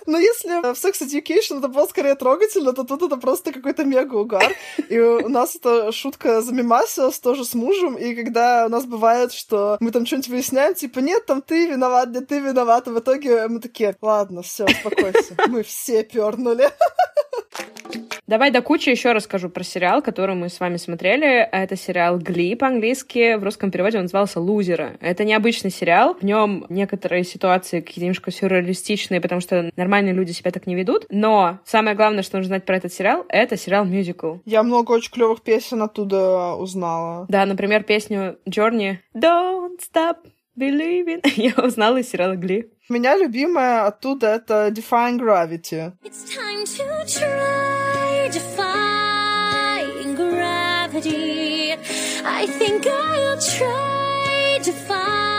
Но 0.07 0.19
если 0.19 0.61
в 0.61 0.77
Sex 0.77 1.01
Education 1.01 1.59
это 1.59 1.69
было 1.69 1.87
скорее 1.87 2.15
трогательно, 2.15 2.73
то 2.73 2.85
тут 2.85 3.03
это 3.03 3.17
просто 3.17 3.53
какой-то 3.53 3.85
мега-угар. 3.85 4.55
И 4.89 4.99
у 4.99 5.29
нас 5.29 5.57
эта 5.57 5.93
шутка 5.93 6.43
замемасилась 6.43 7.19
тоже 7.19 7.45
с 7.45 7.55
мужем, 7.55 7.97
и 7.97 8.15
когда 8.15 8.67
у 8.67 8.69
нас 8.69 8.85
бывает, 8.85 9.33
что 9.33 9.77
мы 9.81 9.91
там 9.91 10.05
что-нибудь 10.07 10.29
выясняем, 10.29 10.75
типа, 10.75 10.99
нет, 10.99 11.27
там 11.27 11.41
ты 11.41 11.67
виноват, 11.67 12.11
нет, 12.11 12.29
ты 12.29 12.41
виноват, 12.41 12.87
и 12.87 12.91
в 12.91 12.99
итоге 12.99 13.49
мы 13.49 13.61
такие, 13.61 13.97
ладно, 14.03 14.43
все, 14.43 14.67
успокойся, 14.67 15.35
мы 15.49 15.63
все 15.63 16.03
пернули. 16.05 16.71
Давай 18.27 18.51
до 18.51 18.63
кучи 18.63 18.89
еще 18.89 19.13
расскажу 19.13 19.51
про 19.51 19.63
сериал, 19.63 20.01
который 20.01 20.35
мы 20.35 20.49
с 20.49 20.59
вами 20.59 20.79
смотрели. 20.79 21.47
Это 21.53 21.77
сериал 21.77 22.19
«Гли» 22.19 22.55
по-английски. 22.55 23.37
В 23.37 23.45
русском 23.45 23.71
переводе 23.71 23.99
он 23.99 24.05
назывался 24.05 24.41
«Лузеры». 24.41 24.97
Это 25.01 25.25
необычный 25.25 25.71
сериал. 25.71 26.15
В 26.15 26.25
нем 26.25 26.65
некоторые 26.71 27.25
ситуации 27.25 27.81
какие-то 27.81 28.01
немножко 28.01 28.31
сюрреалистичные, 28.31 29.21
потому 29.21 29.43
что 29.43 29.71
нормальные 29.77 30.15
люди 30.15 30.33
себя 30.33 30.53
так 30.53 30.67
не 30.67 30.75
ведут. 30.75 31.05
Но 31.11 31.59
самое 31.67 31.95
главное, 31.95 32.23
что 32.23 32.39
нужно 32.39 32.49
знать 32.49 32.65
про 32.65 32.77
этот 32.77 32.95
сериал, 32.95 33.27
это 33.29 33.59
сериал-мюзикл. 33.59 34.37
Я 34.47 34.63
много 34.63 34.93
очень 34.93 35.13
клевых 35.13 35.43
песен 35.43 35.83
оттуда 35.83 36.55
узнала. 36.55 37.27
Да, 37.29 37.45
например, 37.45 37.83
песню 37.83 38.39
Джорни 38.49 39.03
«Don't 39.15 39.81
stop 39.81 40.17
believing» 40.59 41.21
я 41.37 41.53
узнала 41.63 41.99
из 41.99 42.09
сериала 42.09 42.37
«Гли». 42.37 42.71
Меня 42.91 43.17
любимая 43.17 43.87
оттуда 43.87 44.27
это 44.27 44.69
Defying 44.69 45.19
Gravity. 45.19 45.93
It's 46.03 46.25
time 46.35 46.67
to 46.67 46.85
try 47.07 48.29
defying 48.31 50.15
gravity. 50.15 51.73
I 52.23 52.47
think 52.47 52.87
I'll 52.87 53.39
try 53.41 54.59
defying 54.63 55.34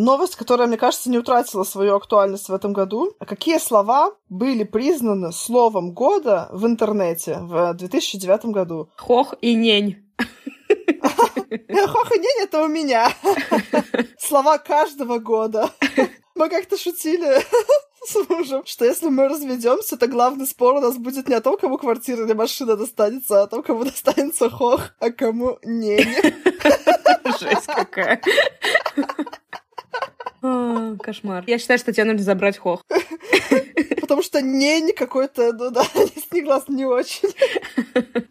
Новость, 0.00 0.36
которая, 0.36 0.66
мне 0.66 0.78
кажется, 0.78 1.10
не 1.10 1.18
утратила 1.18 1.62
свою 1.62 1.94
актуальность 1.94 2.48
в 2.48 2.54
этом 2.54 2.72
году. 2.72 3.14
Какие 3.18 3.58
слова 3.58 4.14
были 4.30 4.64
признаны 4.64 5.30
словом 5.30 5.92
года 5.92 6.48
в 6.52 6.64
интернете 6.64 7.36
в 7.40 7.74
2009 7.74 8.46
году? 8.46 8.88
Хох 8.96 9.34
и 9.42 9.54
нень. 9.54 10.02
Хох 11.02 12.16
и 12.16 12.18
нень— 12.18 12.38
это 12.42 12.62
у 12.62 12.68
меня. 12.68 13.12
Слова 14.18 14.56
каждого 14.56 15.18
года. 15.18 15.68
Мы 16.34 16.48
как-то 16.48 16.78
шутили 16.78 17.44
с 18.06 18.28
мужем, 18.30 18.62
что 18.64 18.86
если 18.86 19.10
мы 19.10 19.28
разведемся, 19.28 19.98
то 19.98 20.06
главный 20.06 20.46
спор 20.46 20.76
у 20.76 20.80
нас 20.80 20.96
будет 20.96 21.28
не 21.28 21.34
о 21.34 21.42
том, 21.42 21.58
кому 21.58 21.76
квартира 21.76 22.24
или 22.24 22.32
машина 22.32 22.76
достанется, 22.76 23.40
а 23.40 23.42
о 23.42 23.46
том, 23.46 23.62
кому 23.62 23.84
достанется 23.84 24.48
хох, 24.48 24.80
а 24.98 25.10
кому 25.10 25.58
нень. 25.62 26.08
Жесть 27.38 27.66
какая. 27.66 28.22
А, 30.42 30.96
Кошмар. 30.96 31.44
Я 31.46 31.58
считаю, 31.58 31.78
что 31.78 31.92
тебе 31.92 32.04
нужно 32.04 32.22
забрать 32.22 32.58
хох. 32.58 32.84
Потому 34.00 34.22
что 34.22 34.42
нень 34.42 34.92
какой-то, 34.92 35.52
ну 35.52 35.70
да, 35.70 35.84
с 35.84 36.32
них 36.32 36.44
глаз 36.44 36.64
не 36.68 36.84
очень. 36.84 37.28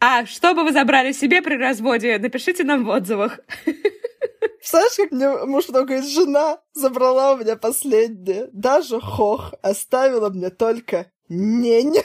А 0.02 0.26
что 0.26 0.54
бы 0.54 0.64
вы 0.64 0.72
забрали 0.72 1.12
себе 1.12 1.42
при 1.42 1.56
разводе? 1.56 2.18
Напишите 2.20 2.64
нам 2.64 2.86
в 2.86 2.90
отзывах. 2.90 3.42
Представляешь, 4.60 4.96
как 4.96 5.12
мне 5.12 5.30
муж 5.46 5.66
потом 5.68 5.86
говорит, 5.86 6.06
жена 6.06 6.60
забрала 6.74 7.34
у 7.34 7.38
меня 7.38 7.58
последнее. 7.58 8.50
Даже 8.54 9.02
хох 9.02 9.54
оставила 9.62 10.30
мне 10.30 10.50
только 10.50 11.12
нень. 11.28 11.98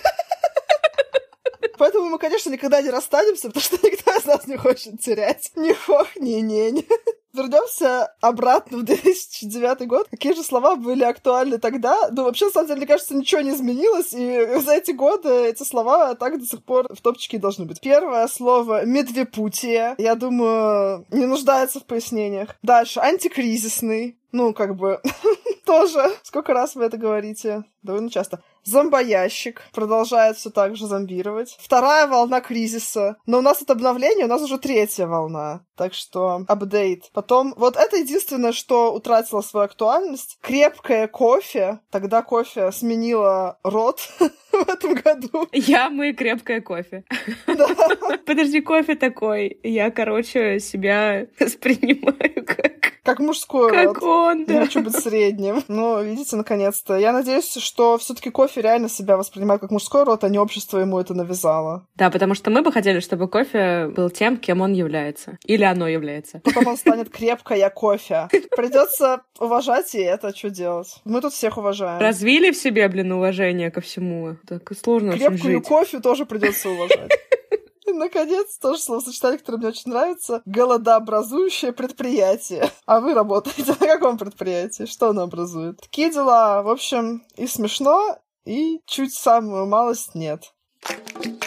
Поэтому 1.79 2.09
мы, 2.09 2.19
конечно, 2.19 2.51
никогда 2.51 2.81
не 2.83 2.91
расстанемся, 2.91 3.49
потому 3.49 3.63
что 3.63 3.77
никто 3.83 4.17
из 4.17 4.25
нас 4.25 4.47
не 4.47 4.57
хочет 4.57 5.01
терять 5.01 5.53
ни 5.57 5.73
хох, 5.73 6.17
ни 6.17 6.41
нень. 6.41 6.87
Вернемся 7.35 8.15
обратно 8.21 8.79
в 8.79 8.83
2009 8.85 9.89
год. 9.89 10.07
Какие 10.09 10.35
же 10.35 10.45
слова 10.45 10.77
были 10.77 11.03
актуальны 11.03 11.59
тогда? 11.59 12.09
Ну, 12.13 12.23
вообще, 12.23 12.47
на 12.47 12.53
самом 12.53 12.69
деле, 12.69 12.79
мне 12.79 12.87
кажется, 12.87 13.17
ничего 13.17 13.41
не 13.41 13.51
изменилось, 13.51 14.13
и 14.13 14.61
за 14.65 14.75
эти 14.75 14.93
годы 14.93 15.29
эти 15.29 15.65
слова 15.65 16.15
так 16.15 16.39
до 16.39 16.47
сих 16.47 16.63
пор 16.63 16.87
в 16.95 17.01
топчике 17.01 17.39
должны 17.39 17.65
быть. 17.65 17.81
Первое 17.81 18.29
слово— 18.29 18.85
медвепутие. 18.87 19.97
Я 19.99 20.15
думаю, 20.15 21.07
не 21.11 21.27
нуждается 21.27 21.81
в 21.81 21.85
пояснениях. 21.85 22.55
Дальше— 22.63 23.01
антикризисный. 23.03 24.17
Ну, 24.31 24.53
как 24.55 24.77
бы, 24.77 25.01
тоже. 25.65 26.11
Сколько 26.23 26.53
раз 26.55 26.75
вы 26.75 26.85
это 26.85 26.97
говорите? 26.97 27.65
Довольно 27.83 28.11
часто. 28.11 28.43
Зомбоящик 28.65 29.63
продолжает 29.73 30.39
все 30.39 30.51
так 30.51 30.75
же 30.75 30.87
зомбировать. 30.87 31.57
Вторая 31.61 32.07
волна 32.07 32.41
кризиса. 32.41 33.17
Но 33.27 33.39
у 33.39 33.41
нас 33.43 33.61
это 33.61 33.75
обновление, 33.75 34.25
у 34.25 34.29
нас 34.29 34.41
уже 34.43 34.59
третья 34.59 35.07
волна. 35.07 35.61
Так 35.77 35.93
что 35.93 36.45
апдейт. 36.49 37.11
Потом, 37.13 37.53
вот 37.57 37.77
это 37.77 37.97
единственное, 37.97 38.53
что 38.53 38.95
утратило 38.95 39.43
свою 39.43 39.67
актуальность. 39.67 40.39
Крепкое 40.41 41.09
кофе. 41.09 41.81
Тогда 41.91 42.23
кофе 42.23 42.73
сменило 42.73 43.59
рот 43.63 44.01
в 44.65 44.69
этом 44.69 44.95
году. 44.95 45.49
Я, 45.53 45.91
мы, 45.91 46.13
крепкое 46.13 46.61
кофе. 46.61 47.05
Подожди, 48.27 48.61
кофе 48.61 48.95
такой. 48.95 49.59
Я, 49.63 49.91
короче, 49.91 50.61
себя 50.61 51.27
воспринимаю 51.41 52.45
как... 52.47 52.95
Как 53.05 53.19
мужской 53.19 53.71
Как 53.71 53.99
род. 53.99 54.03
он, 54.03 54.39
Не 54.39 54.45
да. 54.47 54.61
хочу 54.61 54.81
быть 54.81 54.97
средним. 54.97 55.63
Ну, 55.69 56.03
видите, 56.03 56.37
наконец-то. 56.37 56.97
Я 56.97 57.13
надеюсь, 57.13 57.53
что 57.53 57.99
все 57.99 58.15
таки 58.15 58.31
кофе 58.31 58.63
реально 58.63 58.89
себя 58.89 59.19
воспринимает 59.19 59.61
как 59.61 59.71
мужской 59.71 60.05
род, 60.05 60.25
а 60.25 60.31
не 60.31 60.39
общество 60.39 60.79
ему 60.79 60.99
это 60.99 61.13
навязало. 61.13 61.87
Да, 61.97 62.09
потому 62.09 62.35
что 62.35 62.51
мы 62.51 62.63
бы 62.63 62.73
хотели, 62.73 63.01
чтобы 63.01 63.29
кофе 63.29 63.89
был 63.95 64.09
тем, 64.09 64.39
кем 64.39 64.63
он 64.63 64.73
является. 64.73 65.37
Или 65.45 65.65
оно 65.65 65.87
является. 65.87 66.41
Потом 66.45 66.67
он 66.69 66.77
станет 66.79 67.11
крепкое 67.11 67.69
кофе. 67.69 68.29
Придется 68.57 69.21
уважать 69.39 69.95
и 69.95 69.99
это, 70.01 70.35
что 70.35 70.49
делать. 70.49 71.03
Мы 71.05 71.21
тут 71.21 71.35
всех 71.35 71.59
уважаем. 71.59 72.01
Развили 72.01 72.53
в 72.53 72.57
себе, 72.57 72.89
блин, 72.89 73.13
уважение 73.13 73.71
ко 73.71 73.83
всему. 73.83 74.37
Так 74.47 74.71
сложно 74.77 75.13
Крепкую 75.13 75.63
кофе 75.63 76.01
тоже 76.01 76.27
придется 76.27 76.71
уважать. 76.71 77.11
Наконец, 77.87 78.59
тоже 78.59 78.81
словосочетание, 78.81 79.39
которое 79.39 79.59
мне 79.59 79.69
очень 79.69 79.91
нравится. 79.91 80.43
Голодообразующее 80.47 81.73
предприятие. 81.73 82.71
А 82.87 83.01
вы 83.01 83.15
работаете 83.15 83.77
на 83.81 83.87
каком 83.87 84.19
предприятии? 84.19 84.87
Что 84.87 85.11
оно 85.11 85.23
образует? 85.23 85.81
Такие 85.81 86.11
дела. 86.11 86.63
В 86.63 86.69
общем, 86.69 87.23
и 87.37 87.47
смешно, 87.47 88.19
и 88.45 88.81
чуть 88.87 89.15
самую 89.15 89.67
малость 89.67 90.15
нет. 90.15 90.54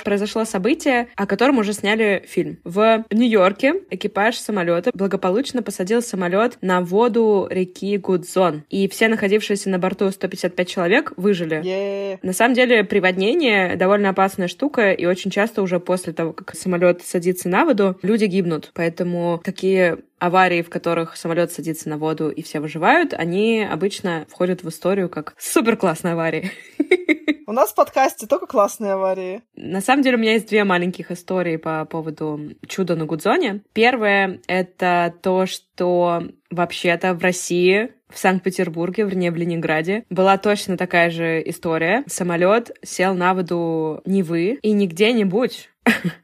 Произошло 0.03 0.45
событие, 0.45 1.09
о 1.17 1.27
котором 1.27 1.57
уже 1.57 1.73
сняли 1.73 2.23
фильм. 2.25 2.59
В 2.63 3.03
Нью-Йорке 3.11 3.73
экипаж 3.89 4.37
самолета 4.37 4.91
благополучно 4.93 5.61
посадил 5.61 6.01
самолет 6.01 6.57
на 6.61 6.79
воду 6.79 7.45
реки 7.49 7.97
Гудзон. 7.97 8.63
И 8.69 8.87
все 8.87 9.09
находившиеся 9.09 9.69
на 9.69 9.79
борту 9.79 10.09
155 10.09 10.69
человек 10.69 11.11
выжили. 11.17 11.55
Е-е-е. 11.55 12.19
На 12.21 12.31
самом 12.31 12.55
деле 12.55 12.85
приводнение 12.85 13.75
довольно 13.75 14.09
опасная 14.09 14.47
штука, 14.47 14.93
и 14.93 15.05
очень 15.05 15.29
часто 15.29 15.61
уже 15.61 15.81
после 15.81 16.13
того, 16.13 16.31
как 16.31 16.55
самолет 16.55 17.03
садится 17.03 17.49
на 17.49 17.65
воду, 17.65 17.99
люди 18.01 18.25
гибнут. 18.25 18.71
Поэтому 18.75 19.41
такие 19.43 19.97
аварии, 20.19 20.61
в 20.61 20.69
которых 20.69 21.15
самолет 21.17 21.51
садится 21.51 21.89
на 21.89 21.97
воду 21.97 22.29
и 22.29 22.41
все 22.41 22.59
выживают, 22.59 23.13
они 23.13 23.61
обычно 23.63 24.25
входят 24.29 24.63
в 24.63 24.69
историю 24.69 25.09
как 25.09 25.33
супер 25.37 25.77
классные 25.77 26.13
аварии. 26.13 26.51
У 27.47 27.53
нас 27.53 27.71
в 27.71 27.75
подкасте 27.75 28.27
только 28.27 28.45
классные 28.45 28.93
аварии. 28.93 29.41
На 29.55 29.79
самом 29.79 30.03
деле 30.03 30.17
у 30.17 30.19
меня 30.19 30.33
есть 30.33 30.49
две 30.49 30.65
маленьких 30.65 31.11
истории 31.11 31.55
по 31.55 31.85
поводу 31.85 32.41
чуда 32.67 32.97
на 32.97 33.05
Гудзоне. 33.05 33.61
Первое— 33.71 34.41
это 34.47 35.13
то, 35.21 35.45
что 35.45 36.23
вообще-то 36.51 37.13
в 37.13 37.21
России 37.21 37.91
в 38.09 38.17
Санкт-Петербурге, 38.17 39.03
вернее, 39.03 39.31
в 39.31 39.35
Ленинграде, 39.35 40.05
была 40.09 40.37
точно 40.37 40.77
такая 40.77 41.09
же 41.09 41.41
история. 41.45 42.03
Самолет 42.07 42.71
сел 42.83 43.13
на 43.15 43.33
воду 43.33 44.01
Невы, 44.05 44.59
и 44.61 44.71
не 44.71 44.87
где-нибудь, 44.87 45.69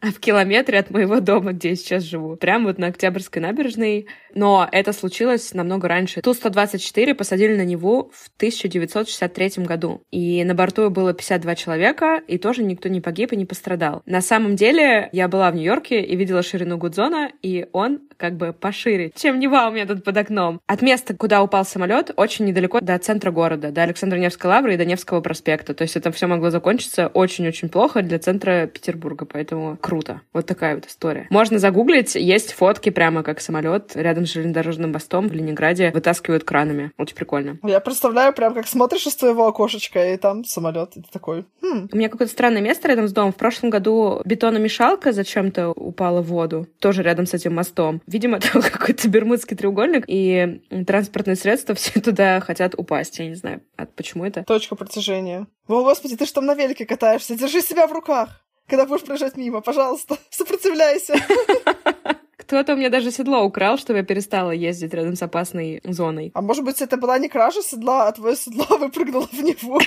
а 0.01 0.07
в 0.11 0.19
километре 0.19 0.79
от 0.79 0.89
моего 0.89 1.19
дома, 1.19 1.53
где 1.53 1.69
я 1.69 1.75
сейчас 1.75 2.03
живу. 2.03 2.35
Прямо 2.35 2.67
вот 2.67 2.77
на 2.77 2.87
Октябрьской 2.87 3.41
набережной. 3.41 4.07
Но 4.35 4.67
это 4.71 4.93
случилось 4.93 5.53
намного 5.53 5.87
раньше. 5.87 6.21
Ту-124 6.21 7.13
посадили 7.13 7.55
на 7.55 7.65
Неву 7.65 8.11
в 8.13 8.29
1963 8.37 9.63
году. 9.63 10.01
И 10.11 10.43
на 10.43 10.55
борту 10.55 10.89
было 10.89 11.13
52 11.13 11.55
человека, 11.55 12.21
и 12.27 12.37
тоже 12.37 12.63
никто 12.63 12.89
не 12.89 13.01
погиб 13.01 13.33
и 13.33 13.37
не 13.37 13.45
пострадал. 13.45 14.01
На 14.05 14.21
самом 14.21 14.55
деле, 14.55 15.09
я 15.11 15.27
была 15.27 15.51
в 15.51 15.55
Нью-Йорке 15.55 16.01
и 16.01 16.15
видела 16.15 16.41
ширину 16.43 16.77
Гудзона, 16.77 17.31
и 17.41 17.67
он 17.73 18.01
как 18.17 18.37
бы 18.37 18.53
пошире, 18.53 19.11
чем 19.15 19.39
Нева 19.39 19.67
у 19.67 19.71
меня 19.71 19.85
тут 19.85 20.03
под 20.03 20.17
окном. 20.17 20.61
От 20.67 20.81
места, 20.81 21.15
куда 21.15 21.43
упал 21.43 21.65
самолет, 21.65 22.11
очень 22.15 22.45
недалеко 22.45 22.79
до 22.79 22.97
центра 22.97 23.31
города, 23.31 23.71
до 23.71 23.83
Александра 23.83 24.17
Невской 24.17 24.49
лавры 24.49 24.73
и 24.73 24.77
до 24.77 24.85
Невского 24.85 25.21
проспекта. 25.21 25.73
То 25.73 25.83
есть 25.83 25.95
это 25.95 26.11
все 26.11 26.27
могло 26.27 26.49
закончиться 26.49 27.07
очень-очень 27.07 27.69
плохо 27.69 28.01
для 28.01 28.19
центра 28.19 28.67
Петербурга, 28.67 29.25
поэтому 29.25 29.52
круто. 29.81 30.21
Вот 30.33 30.45
такая 30.45 30.75
вот 30.75 30.85
история. 30.85 31.27
Можно 31.29 31.59
загуглить, 31.59 32.15
есть 32.15 32.53
фотки 32.53 32.89
прямо 32.89 33.23
как 33.23 33.41
самолет 33.41 33.91
рядом 33.95 34.25
с 34.25 34.33
железнодорожным 34.33 34.91
мостом 34.91 35.27
в 35.27 35.33
Ленинграде 35.33 35.91
вытаскивают 35.91 36.43
кранами. 36.43 36.91
Очень 36.97 37.15
прикольно. 37.15 37.59
Я 37.63 37.79
представляю, 37.79 38.33
прям 38.33 38.53
как 38.53 38.67
смотришь 38.67 39.07
из 39.07 39.15
твоего 39.15 39.47
окошечка, 39.47 40.13
и 40.13 40.17
там 40.17 40.43
самолет, 40.45 40.95
и 40.95 41.01
ты 41.01 41.07
такой, 41.11 41.45
хм. 41.61 41.89
У 41.91 41.97
меня 41.97 42.09
какое-то 42.09 42.33
странное 42.33 42.61
место 42.61 42.87
рядом 42.87 43.07
с 43.07 43.13
домом. 43.13 43.31
В 43.31 43.35
прошлом 43.35 43.69
году 43.69 44.21
бетономешалка 44.25 45.11
зачем-то 45.11 45.69
упала 45.69 46.21
в 46.21 46.27
воду, 46.27 46.67
тоже 46.79 47.03
рядом 47.03 47.25
с 47.25 47.33
этим 47.33 47.55
мостом. 47.55 48.01
Видимо, 48.07 48.37
это 48.43 48.61
какой-то 48.61 49.07
бермудский 49.09 49.55
треугольник, 49.55 50.05
и 50.07 50.61
транспортные 50.85 51.35
средства 51.35 51.75
все 51.75 51.99
туда 52.01 52.39
хотят 52.39 52.75
упасть. 52.77 53.19
Я 53.19 53.27
не 53.27 53.35
знаю, 53.35 53.61
от 53.77 53.93
почему 53.95 54.25
это. 54.25 54.43
Точка 54.43 54.75
притяжения. 54.75 55.47
О, 55.67 55.83
господи, 55.83 56.17
ты 56.17 56.25
же 56.25 56.33
там 56.33 56.45
на 56.45 56.55
велике 56.55 56.85
катаешься, 56.85 57.35
держи 57.35 57.61
себя 57.61 57.87
в 57.87 57.93
руках. 57.93 58.43
Когда 58.67 58.85
будешь 58.85 59.03
проезжать 59.03 59.37
мимо, 59.37 59.61
пожалуйста, 59.61 60.17
сопротивляйся. 60.29 61.15
Кто-то 62.37 62.73
у 62.73 62.75
меня 62.77 62.89
даже 62.89 63.11
седло 63.11 63.43
украл, 63.43 63.77
чтобы 63.77 63.99
я 63.99 64.05
перестала 64.05 64.51
ездить 64.51 64.93
рядом 64.93 65.15
с 65.15 65.23
опасной 65.23 65.81
зоной. 65.83 66.31
А 66.33 66.41
может 66.41 66.63
быть, 66.63 66.81
это 66.81 66.97
была 66.97 67.17
не 67.17 67.29
кража 67.29 67.61
седла, 67.61 68.07
а 68.07 68.11
твое 68.11 68.35
седло 68.35 68.65
выпрыгнуло 68.77 69.27
в 69.27 69.41
него? 69.41 69.79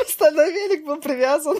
Остальной 0.00 0.52
велик 0.52 0.84
был 0.84 0.96
привязан. 1.00 1.58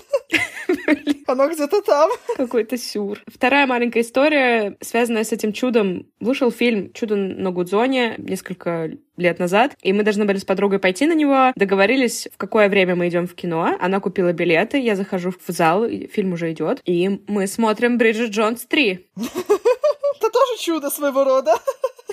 Оно 1.26 1.48
где-то 1.48 1.82
там. 1.82 2.10
Какой-то 2.36 2.76
сюр. 2.76 3.20
Вторая 3.26 3.66
маленькая 3.66 4.00
история, 4.00 4.76
связанная 4.80 5.24
с 5.24 5.32
этим 5.32 5.52
чудом. 5.52 6.06
Вышел 6.20 6.50
фильм 6.50 6.92
«Чудо 6.92 7.16
на 7.16 7.50
Гудзоне» 7.50 8.16
несколько 8.18 8.90
лет 9.16 9.38
назад, 9.38 9.76
и 9.82 9.92
мы 9.92 10.02
должны 10.02 10.24
были 10.24 10.38
с 10.38 10.44
подругой 10.44 10.80
пойти 10.80 11.06
на 11.06 11.14
него. 11.14 11.52
Договорились, 11.54 12.28
в 12.32 12.36
какое 12.36 12.68
время 12.68 12.96
мы 12.96 13.08
идем 13.08 13.26
в 13.26 13.34
кино. 13.34 13.76
Она 13.80 14.00
купила 14.00 14.32
билеты, 14.32 14.78
я 14.78 14.96
захожу 14.96 15.30
в 15.30 15.52
зал, 15.52 15.86
фильм 15.86 16.32
уже 16.32 16.52
идет, 16.52 16.80
и 16.84 17.20
мы 17.28 17.46
смотрим 17.46 17.98
«Бриджит 17.98 18.30
Джонс 18.30 18.66
3». 18.68 18.98
Это 19.16 20.30
тоже 20.30 20.58
чудо 20.60 20.90
своего 20.90 21.24
рода. 21.24 21.54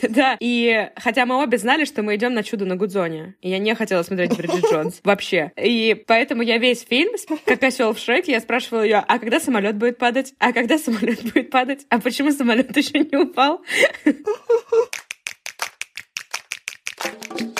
Да, 0.09 0.37
и 0.39 0.89
хотя 0.95 1.25
мы 1.25 1.41
обе 1.41 1.57
знали, 1.57 1.85
что 1.85 2.03
мы 2.03 2.15
идем 2.15 2.33
на 2.33 2.43
чудо 2.43 2.65
на 2.65 2.75
Гудзоне, 2.75 3.35
и 3.41 3.49
я 3.49 3.59
не 3.59 3.75
хотела 3.75 4.03
смотреть 4.03 4.35
Бриджит 4.35 4.65
Джонс 4.71 4.99
вообще. 5.03 5.51
И 5.55 6.03
поэтому 6.07 6.41
я 6.41 6.57
весь 6.57 6.81
фильм, 6.81 7.13
как 7.45 7.63
осел 7.63 7.93
в 7.93 7.99
Шреке, 7.99 8.33
я 8.33 8.41
спрашивала 8.41 8.83
ее, 8.83 9.03
а 9.07 9.19
когда 9.19 9.39
самолет 9.39 9.77
будет 9.77 9.97
падать? 9.97 10.33
А 10.39 10.53
когда 10.53 10.77
самолет 10.77 11.21
будет 11.23 11.49
падать? 11.49 11.85
А 11.89 11.99
почему 11.99 12.31
самолет 12.31 12.75
еще 12.75 12.99
не 12.99 13.17
упал? 13.17 13.61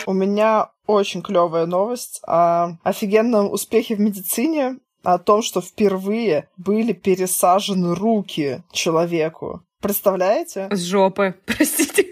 У 0.06 0.14
меня 0.14 0.72
очень 0.88 1.22
клевая 1.22 1.66
новость 1.66 2.22
о 2.26 2.78
офигенном 2.84 3.52
успехе 3.52 3.96
в 3.96 4.00
медицине, 4.00 4.78
о 5.04 5.18
том, 5.18 5.42
что 5.42 5.62
впервые 5.62 6.50
были 6.58 6.94
пересажены 6.94 7.96
руки 7.96 8.64
человеку. 8.72 9.64
Представляете? 9.82 10.68
С 10.72 10.80
жопы, 10.84 11.36
простите. 11.46 12.08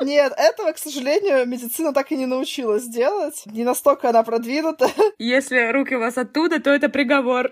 Нет, 0.00 0.32
этого, 0.36 0.72
к 0.72 0.78
сожалению, 0.78 1.46
медицина 1.46 1.92
так 1.92 2.12
и 2.12 2.16
не 2.16 2.26
научилась 2.26 2.86
делать. 2.86 3.42
Не 3.46 3.64
настолько 3.64 4.10
она 4.10 4.22
продвинута. 4.22 4.88
Если 5.18 5.72
руки 5.72 5.94
у 5.96 6.00
вас 6.00 6.16
оттуда, 6.16 6.60
то 6.60 6.70
это 6.70 6.88
приговор. 6.88 7.50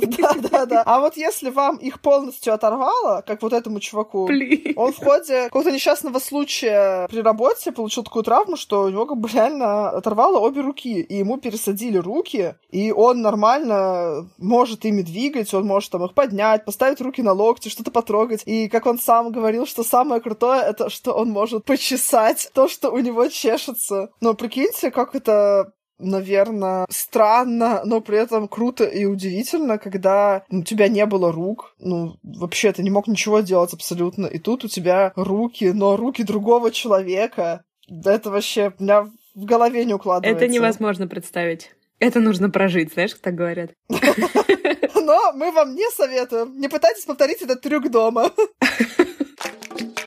Да, 0.00 0.34
да, 0.50 0.66
да. 0.66 0.82
А 0.86 1.00
вот 1.00 1.16
если 1.16 1.50
вам 1.50 1.76
их 1.76 2.00
полностью 2.00 2.54
оторвало, 2.54 3.22
как 3.26 3.42
вот 3.42 3.52
этому 3.52 3.80
чуваку, 3.80 4.26
Блин. 4.26 4.74
он 4.76 4.92
в 4.92 4.98
ходе 4.98 5.44
какого-то 5.44 5.72
несчастного 5.72 6.18
случая 6.20 7.08
при 7.08 7.20
работе 7.20 7.72
получил 7.72 8.04
такую 8.04 8.22
травму, 8.22 8.56
что 8.56 8.84
у 8.84 8.88
него 8.90 9.06
как 9.06 9.18
бы 9.18 9.28
реально 9.28 9.90
оторвало 9.90 10.38
обе 10.38 10.60
руки, 10.60 11.00
и 11.00 11.16
ему 11.16 11.38
пересадили 11.38 11.98
руки, 11.98 12.54
и 12.70 12.92
он 12.92 13.22
нормально 13.22 14.28
может 14.38 14.84
ими 14.84 15.02
двигать, 15.02 15.52
он 15.52 15.66
может 15.66 15.90
там 15.90 16.04
их 16.04 16.14
поднять, 16.14 16.64
поставить 16.64 17.00
руки 17.00 17.22
на 17.22 17.32
локти, 17.32 17.68
что-то 17.68 17.90
потрогать. 17.90 18.42
И 18.46 18.68
как 18.68 18.86
он 18.86 18.98
сам 18.98 19.32
говорил, 19.32 19.66
что 19.66 19.82
самое 19.82 20.20
крутое, 20.20 20.62
это 20.62 20.90
что 20.90 21.12
он 21.12 21.30
может 21.30 21.64
почесать 21.88 22.50
то, 22.52 22.68
что 22.68 22.90
у 22.90 22.98
него 22.98 23.28
чешется. 23.28 24.10
Но 24.20 24.34
прикиньте, 24.34 24.90
как 24.90 25.14
это 25.14 25.72
наверное, 26.00 26.86
странно, 26.90 27.82
но 27.84 28.00
при 28.00 28.18
этом 28.18 28.46
круто 28.46 28.84
и 28.84 29.04
удивительно, 29.04 29.78
когда 29.78 30.44
у 30.48 30.62
тебя 30.62 30.86
не 30.86 31.04
было 31.06 31.32
рук, 31.32 31.74
ну, 31.80 32.14
вообще 32.22 32.72
ты 32.72 32.84
не 32.84 32.90
мог 32.90 33.08
ничего 33.08 33.40
делать 33.40 33.72
абсолютно, 33.72 34.26
и 34.26 34.38
тут 34.38 34.64
у 34.64 34.68
тебя 34.68 35.12
руки, 35.16 35.72
но 35.74 35.96
руки 35.96 36.22
другого 36.22 36.70
человека. 36.70 37.64
Да 37.88 38.12
это 38.12 38.30
вообще 38.30 38.72
у 38.78 38.82
меня 38.84 39.10
в 39.34 39.44
голове 39.44 39.84
не 39.84 39.94
укладывается. 39.94 40.44
Это 40.44 40.52
невозможно 40.52 41.08
представить. 41.08 41.72
Это 41.98 42.20
нужно 42.20 42.48
прожить, 42.48 42.92
знаешь, 42.92 43.14
как 43.14 43.22
так 43.22 43.34
говорят. 43.34 43.70
Но 43.88 45.32
мы 45.32 45.50
вам 45.50 45.74
не 45.74 45.90
советуем. 45.90 46.60
Не 46.60 46.68
пытайтесь 46.68 47.06
повторить 47.06 47.42
этот 47.42 47.60
трюк 47.60 47.90
дома. 47.90 48.30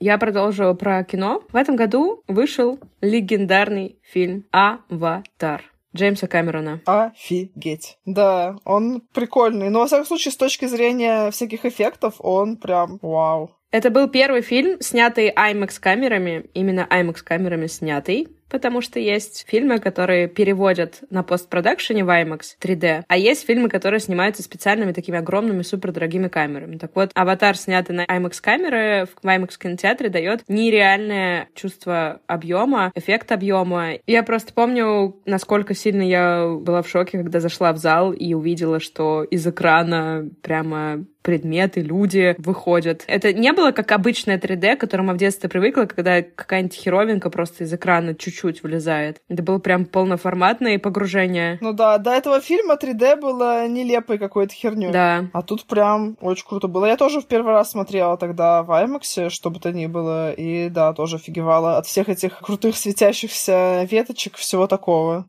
Я 0.04 0.18
продолжу 0.18 0.74
про 0.74 1.04
кино. 1.04 1.44
В 1.54 1.56
этом 1.56 1.76
году 1.76 2.24
вышел 2.28 2.80
легендарный 3.02 4.00
фильм 4.02 4.46
«Аватар». 4.52 5.62
Джеймса 5.96 6.26
Кэмерона. 6.26 6.82
Офигеть. 6.88 8.00
Да, 8.08 8.56
он 8.66 9.04
прикольный. 9.14 9.70
Но, 9.70 9.82
во 9.82 9.86
всяком 9.86 10.08
случае, 10.08 10.32
с 10.32 10.38
точки 10.38 10.66
зрения 10.66 11.30
всяких 11.30 11.66
эффектов, 11.66 12.16
он 12.18 12.58
прям 12.58 12.98
вау. 13.04 13.52
Это 13.70 13.92
был 13.92 14.10
первый 14.10 14.42
фильм, 14.42 14.82
снятый 14.82 15.32
IMAX 15.32 15.80
камерами, 15.80 16.50
именно 16.56 16.88
IMAX 16.90 17.18
камерами 17.24 17.68
снятый, 17.68 18.28
потому 18.52 18.82
что 18.82 19.00
есть 19.00 19.46
фильмы, 19.48 19.80
которые 19.80 20.28
переводят 20.28 21.00
на 21.10 21.24
постпродакшене 21.24 22.04
в 22.04 22.10
IMAX 22.10 22.42
3D, 22.62 23.04
а 23.08 23.18
есть 23.18 23.46
фильмы, 23.48 23.70
которые 23.70 24.00
снимаются 24.00 24.44
специальными 24.44 24.92
такими 24.92 25.18
огромными 25.18 25.62
супердорогими 25.62 26.28
камерами. 26.28 26.78
Так 26.78 26.92
вот, 26.94 27.12
«Аватар», 27.16 27.58
снятый 27.58 27.96
на 27.96 28.06
IMAX 28.06 28.42
камеры 28.42 29.08
в 29.08 29.26
IMAX 29.26 29.58
кинотеатре, 29.58 30.10
дает 30.10 30.44
нереальное 30.48 31.48
чувство 31.56 32.20
объема, 32.28 32.92
эффект 32.94 33.32
объема. 33.32 33.94
Я 34.06 34.24
просто 34.24 34.54
помню, 34.54 35.16
насколько 35.26 35.74
сильно 35.74 36.02
я 36.02 36.48
была 36.48 36.82
в 36.82 36.90
шоке, 36.90 37.20
когда 37.20 37.40
зашла 37.40 37.72
в 37.72 37.78
зал 37.78 38.12
и 38.12 38.34
увидела, 38.34 38.80
что 38.80 39.24
из 39.24 39.48
экрана 39.48 40.30
прямо 40.42 41.06
предметы, 41.22 41.82
люди 41.82 42.36
выходят. 42.38 43.04
Это 43.08 43.34
не 43.34 43.54
было 43.54 43.72
как 43.72 43.92
обычное 43.92 44.38
3D, 44.38 44.76
к 44.76 44.82
которому 44.82 45.10
я 45.10 45.16
в 45.16 45.18
детстве 45.18 45.50
привыкла, 45.50 45.86
когда 45.86 46.22
какая-нибудь 46.22 46.76
херовинка 46.76 47.30
просто 47.30 47.64
из 47.64 47.74
экрана 47.74 48.16
чуть-чуть 48.16 48.64
влезает. 48.64 49.22
Это 49.30 49.44
было 49.44 49.60
прям 49.60 49.86
полноформатное 49.86 50.80
погружение. 50.80 51.58
Ну 51.62 51.74
да, 51.74 51.98
до 51.98 52.12
этого 52.12 52.42
фильма 52.42 52.78
3D 52.82 53.18
было 53.18 53.68
нелепой 53.68 54.18
какой-то 54.18 54.54
херню. 54.54 54.92
Да. 54.92 55.26
А 55.34 55.42
тут 55.42 55.66
прям 55.66 56.18
очень 56.22 56.46
круто 56.48 56.68
было. 56.68 56.86
Я 56.86 56.98
тоже 56.98 57.22
в 57.22 57.28
первый 57.28 57.54
раз 57.54 57.72
смотрела 57.72 58.18
тогда 58.18 58.64
в 58.64 58.72
IMAX, 58.72 59.30
что 59.30 59.50
бы 59.50 59.60
то 59.60 59.72
ни 59.72 59.88
было, 59.88 60.32
и 60.32 60.70
да, 60.70 60.94
тоже 60.94 61.18
офигевала 61.18 61.78
от 61.78 61.86
всех 61.86 62.10
этих 62.10 62.40
крутых 62.40 62.76
светящихся 62.76 63.88
веточек, 63.90 64.36
всего 64.36 64.68
такого. 64.68 65.26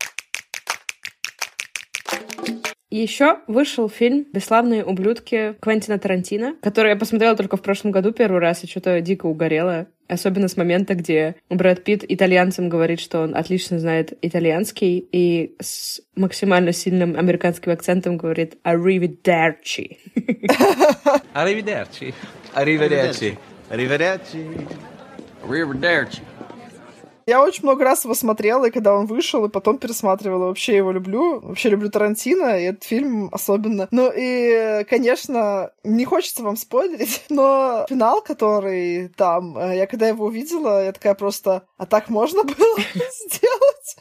Еще 2.93 3.39
вышел 3.47 3.89
фильм 3.89 4.27
«Бесславные 4.33 4.85
ублюдки» 4.85 5.55
Квентина 5.61 5.97
Тарантино, 5.97 6.55
который 6.61 6.89
я 6.89 6.95
посмотрела 6.95 7.35
только 7.35 7.57
в 7.57 7.61
прошлом 7.63 7.89
году 7.89 8.11
первый 8.11 8.39
раз 8.39 8.63
и 8.63 8.67
что-то 8.67 9.01
дико 9.01 9.25
угорела. 9.25 9.87
Особенно 10.07 10.47
с 10.47 10.57
момента, 10.57 10.93
где 10.93 11.35
Брэд 11.49 11.83
Питт 11.83 12.05
итальянцам 12.07 12.69
говорит, 12.69 12.99
что 12.99 13.21
он 13.21 13.35
отлично 13.35 13.79
знает 13.79 14.15
итальянский, 14.21 14.99
и 15.11 15.55
с 15.59 16.01
максимально 16.15 16.71
сильным 16.71 17.17
американским 17.17 17.71
акцентом 17.71 18.17
говорит 18.17 18.57
«Arrivederci». 18.63 19.97
Arrivederci. 21.33 22.13
Arrivederci. 22.53 23.35
Arrivederci. 23.71 24.45
Arrivederci. 25.43 26.21
Я 27.25 27.41
очень 27.43 27.63
много 27.63 27.83
раз 27.83 28.03
его 28.03 28.13
смотрела, 28.13 28.65
и 28.65 28.71
когда 28.71 28.95
он 28.95 29.05
вышел, 29.05 29.45
и 29.45 29.49
потом 29.49 29.77
пересматривала. 29.77 30.47
Вообще 30.47 30.75
его 30.75 30.91
люблю. 30.91 31.39
Вообще 31.39 31.69
люблю 31.69 31.89
Тарантино, 31.89 32.59
и 32.59 32.65
этот 32.65 32.83
фильм 32.83 33.29
особенно. 33.31 33.87
Ну 33.91 34.11
и, 34.15 34.85
конечно, 34.89 35.71
не 35.83 36.05
хочется 36.05 36.43
вам 36.43 36.57
спойлерить, 36.57 37.23
но 37.29 37.85
финал, 37.89 38.21
который 38.21 39.09
там, 39.09 39.57
я 39.71 39.87
когда 39.87 40.07
его 40.07 40.25
увидела, 40.25 40.83
я 40.85 40.91
такая 40.91 41.15
просто, 41.15 41.63
а 41.77 41.85
так 41.85 42.09
можно 42.09 42.43
было 42.43 42.77
сделать? 42.93 43.97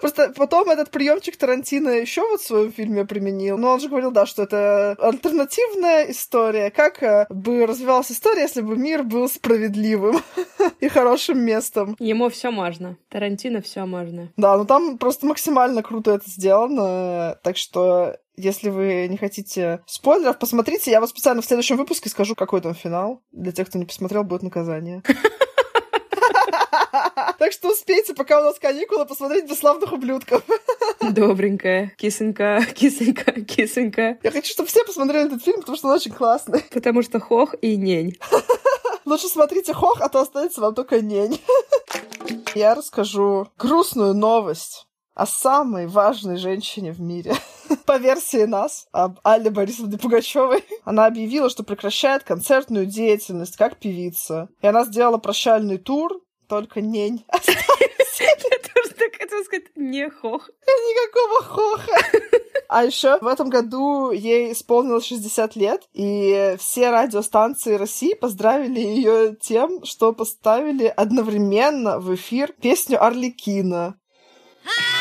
Просто 0.00 0.32
потом 0.36 0.70
этот 0.70 0.90
приемчик 0.90 1.36
Тарантино 1.36 1.90
еще 1.90 2.22
вот 2.22 2.40
в 2.40 2.46
своем 2.46 2.72
фильме 2.72 3.04
применил. 3.04 3.58
Но 3.58 3.72
он 3.72 3.80
же 3.80 3.88
говорил, 3.88 4.10
да, 4.10 4.26
что 4.26 4.42
это 4.42 4.96
альтернативная 4.98 6.10
история. 6.10 6.70
Как 6.70 7.02
э, 7.02 7.26
бы 7.28 7.66
развивалась 7.66 8.10
история, 8.10 8.42
если 8.42 8.62
бы 8.62 8.76
мир 8.76 9.02
был 9.02 9.28
справедливым 9.28 10.20
и 10.80 10.88
хорошим 10.88 11.40
местом. 11.44 11.96
Ему 11.98 12.28
все 12.30 12.50
можно. 12.50 12.96
Тарантино 13.08 13.60
все 13.60 13.84
можно. 13.84 14.32
Да, 14.36 14.56
но 14.56 14.64
там 14.64 14.98
просто 14.98 15.26
максимально 15.26 15.82
круто 15.82 16.12
это 16.12 16.28
сделано. 16.28 17.38
Так 17.42 17.56
что 17.56 18.16
если 18.36 18.70
вы 18.70 19.06
не 19.08 19.16
хотите 19.16 19.80
спойлеров, 19.86 20.38
посмотрите. 20.38 20.90
Я 20.90 21.00
вот 21.00 21.10
специально 21.10 21.42
в 21.42 21.46
следующем 21.46 21.76
выпуске 21.76 22.08
скажу, 22.08 22.34
какой 22.34 22.60
там 22.60 22.74
финал. 22.74 23.22
Для 23.32 23.52
тех, 23.52 23.68
кто 23.68 23.78
не 23.78 23.84
посмотрел, 23.84 24.24
будет 24.24 24.42
наказание. 24.42 25.02
Так 27.38 27.52
что 27.52 27.70
успейте, 27.70 28.14
пока 28.14 28.40
у 28.40 28.44
нас 28.44 28.58
каникулы, 28.58 29.06
посмотреть 29.06 29.48
«Бесславных 29.48 29.92
ублюдков». 29.92 30.42
Добренькая. 31.00 31.92
Кисонька, 31.96 32.64
кисонька, 32.74 33.32
кисонька. 33.42 34.18
Я 34.22 34.30
хочу, 34.30 34.52
чтобы 34.52 34.68
все 34.68 34.84
посмотрели 34.84 35.26
этот 35.26 35.42
фильм, 35.42 35.60
потому 35.60 35.76
что 35.76 35.88
он 35.88 35.94
очень 35.94 36.12
классный. 36.12 36.64
Потому 36.72 37.02
что 37.02 37.20
хох 37.20 37.54
и 37.62 37.76
нень. 37.76 38.18
Лучше 39.04 39.28
смотрите 39.28 39.72
хох, 39.72 40.00
а 40.00 40.08
то 40.08 40.20
останется 40.20 40.60
вам 40.60 40.74
только 40.74 41.00
нень. 41.00 41.40
Я 42.54 42.74
расскажу 42.74 43.48
грустную 43.58 44.14
новость 44.14 44.86
о 45.14 45.26
самой 45.26 45.86
важной 45.86 46.36
женщине 46.36 46.92
в 46.92 47.00
мире. 47.00 47.34
По 47.86 47.98
версии 47.98 48.44
нас, 48.44 48.86
об 48.92 49.18
Алле 49.22 49.50
Борисовне 49.50 49.98
Пугачевой. 49.98 50.64
Она 50.84 51.06
объявила, 51.06 51.50
что 51.50 51.62
прекращает 51.62 52.24
концертную 52.24 52.86
деятельность 52.86 53.56
как 53.56 53.78
певица. 53.78 54.48
И 54.62 54.66
она 54.66 54.84
сделала 54.84 55.18
прощальный 55.18 55.78
тур, 55.78 56.20
только 56.50 56.80
нень. 56.80 57.24
Я 57.32 58.58
тоже 58.74 58.90
так 58.98 59.14
хотела 59.16 59.42
сказать, 59.44 59.64
не 59.76 60.10
хох. 60.10 60.50
Никакого 60.66 61.42
хоха. 61.42 62.20
А 62.68 62.84
еще 62.84 63.18
в 63.20 63.26
этом 63.26 63.48
году 63.48 64.10
ей 64.10 64.52
исполнилось 64.52 65.06
60 65.06 65.56
лет, 65.56 65.88
и 65.92 66.56
все 66.58 66.90
радиостанции 66.90 67.74
России 67.74 68.14
поздравили 68.14 68.80
ее 68.80 69.36
тем, 69.40 69.84
что 69.84 70.12
поставили 70.12 70.86
одновременно 70.86 71.98
в 71.98 72.14
эфир 72.14 72.52
песню 72.52 73.02
Орликина. 73.02 73.86
Арлекино, 73.86 74.99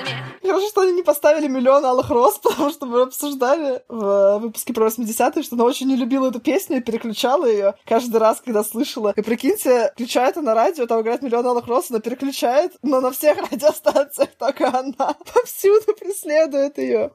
смех. 0.00 0.30
Хорошо, 0.42 0.68
что 0.68 0.80
они 0.80 0.92
не 0.92 1.02
поставили 1.02 1.48
миллион 1.48 1.84
алых 1.84 2.10
роз, 2.10 2.38
потому 2.42 2.70
что 2.70 2.86
мы 2.86 3.02
обсуждали 3.02 3.82
в 3.88 4.38
выпуске 4.38 4.72
про 4.72 4.86
80-е, 4.86 5.42
что 5.42 5.56
она 5.56 5.64
очень 5.64 5.86
не 5.86 5.96
любила 5.96 6.28
эту 6.28 6.40
песню 6.40 6.78
и 6.78 6.80
переключала 6.80 7.46
ее 7.46 7.74
каждый 7.84 8.16
раз, 8.16 8.40
когда 8.40 8.64
слышала. 8.64 9.12
И 9.16 9.22
прикиньте, 9.22 9.90
включает 9.94 10.36
она 10.36 10.54
радио, 10.54 10.86
там 10.86 11.02
играет 11.02 11.22
миллион 11.22 11.46
алых 11.46 11.66
роз, 11.66 11.90
она 11.90 12.00
переключает, 12.00 12.72
но 12.82 13.00
на 13.00 13.10
всех 13.10 13.38
радиостанциях 13.50 14.30
только 14.38 14.68
она 14.68 15.14
повсюду 15.34 15.94
преследует 15.98 16.78
ее. 16.78 17.12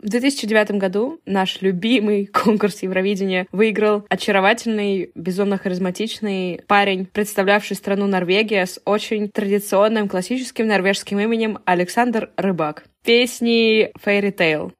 В 0.00 0.08
2009 0.10 0.72
году 0.72 1.20
наш 1.26 1.60
любимый 1.60 2.26
конкурс 2.32 2.82
Евровидения 2.82 3.46
выиграл 3.52 4.06
очаровательный, 4.08 5.10
безумно 5.14 5.58
харизматичный 5.58 6.60
парень, 6.66 7.04
представлявший 7.06 7.76
страну 7.76 8.06
Норвегия 8.06 8.64
с 8.64 8.80
очень 8.84 9.28
традиционным 9.28 10.08
классическим 10.08 10.66
норвежским 10.66 11.18
именем 11.18 11.58
Александр 11.64 12.30
Рыбак. 12.36 12.84
Песни 13.04 13.90
Fairy 14.02 14.34
Tale. 14.34 14.72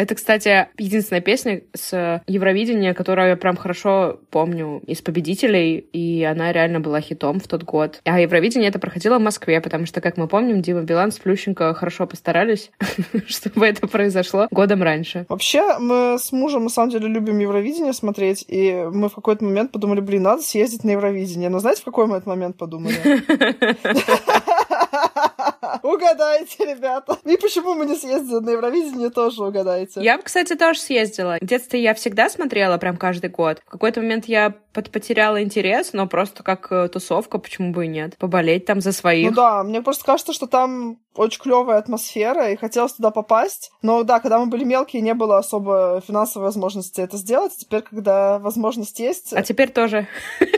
Это, 0.00 0.14
кстати, 0.14 0.68
единственная 0.78 1.20
песня 1.20 1.60
с 1.74 2.22
Евровидения, 2.26 2.94
которую 2.94 3.28
я 3.28 3.36
прям 3.36 3.54
хорошо 3.54 4.18
помню 4.30 4.80
из 4.86 5.02
победителей, 5.02 5.76
и 5.76 6.24
она 6.24 6.52
реально 6.52 6.80
была 6.80 7.02
хитом 7.02 7.38
в 7.38 7.46
тот 7.46 7.64
год. 7.64 8.00
А 8.04 8.18
Евровидение 8.18 8.70
это 8.70 8.78
проходило 8.78 9.18
в 9.18 9.20
Москве, 9.20 9.60
потому 9.60 9.84
что, 9.84 10.00
как 10.00 10.16
мы 10.16 10.26
помним, 10.26 10.62
Дима 10.62 10.84
Билан 10.84 11.12
с 11.12 11.18
Плющенко 11.18 11.74
хорошо 11.74 12.06
постарались, 12.06 12.70
чтобы 13.26 13.66
это 13.66 13.86
произошло 13.86 14.48
годом 14.50 14.82
раньше. 14.82 15.26
Вообще, 15.28 15.78
мы 15.78 16.16
с 16.18 16.32
мужем, 16.32 16.64
на 16.64 16.70
самом 16.70 16.92
деле, 16.92 17.06
любим 17.06 17.38
Евровидение 17.38 17.92
смотреть, 17.92 18.46
и 18.48 18.72
мы 18.90 19.10
в 19.10 19.14
какой-то 19.14 19.44
момент 19.44 19.70
подумали, 19.70 20.00
блин, 20.00 20.22
надо 20.22 20.40
съездить 20.40 20.82
на 20.82 20.92
Евровидение. 20.92 21.50
Но 21.50 21.58
знаете, 21.58 21.82
в 21.82 21.84
какой 21.84 22.06
мы 22.06 22.16
этот 22.16 22.26
момент 22.26 22.56
подумали? 22.56 22.96
Угадайте, 25.82 26.64
ребята. 26.64 27.18
И 27.24 27.36
почему 27.36 27.74
мы 27.74 27.86
не 27.86 27.96
съездили 27.96 28.38
на 28.38 28.50
Евровидение, 28.50 29.10
тоже 29.10 29.44
угадайте. 29.44 30.00
Я 30.00 30.16
бы, 30.16 30.22
кстати, 30.22 30.54
тоже 30.54 30.80
съездила. 30.80 31.38
В 31.40 31.46
детстве 31.46 31.82
я 31.82 31.94
всегда 31.94 32.28
смотрела, 32.28 32.78
прям 32.78 32.96
каждый 32.96 33.30
год. 33.30 33.60
В 33.66 33.70
какой-то 33.70 34.00
момент 34.00 34.26
я 34.26 34.54
потеряла 34.72 35.42
интерес, 35.42 35.92
но 35.92 36.06
просто 36.06 36.42
как 36.42 36.70
э, 36.70 36.88
тусовка, 36.88 37.38
почему 37.38 37.72
бы 37.72 37.86
и 37.86 37.88
нет. 37.88 38.16
Поболеть 38.18 38.66
там 38.66 38.80
за 38.80 38.92
своих. 38.92 39.30
Ну 39.30 39.36
да, 39.36 39.62
мне 39.62 39.82
просто 39.82 40.04
кажется, 40.04 40.32
что 40.32 40.46
там 40.46 40.98
очень 41.14 41.40
клевая 41.40 41.78
атмосфера, 41.78 42.50
и 42.50 42.56
хотелось 42.56 42.92
туда 42.92 43.10
попасть. 43.10 43.72
Но 43.82 44.02
да, 44.04 44.20
когда 44.20 44.38
мы 44.38 44.46
были 44.46 44.64
мелкие, 44.64 45.02
не 45.02 45.14
было 45.14 45.38
особо 45.38 46.02
финансовой 46.06 46.48
возможности 46.48 47.00
это 47.00 47.16
сделать. 47.16 47.56
Теперь, 47.56 47.82
когда 47.82 48.38
возможность 48.38 49.00
есть... 49.00 49.32
А 49.32 49.42
теперь 49.42 49.70
тоже. 49.70 50.06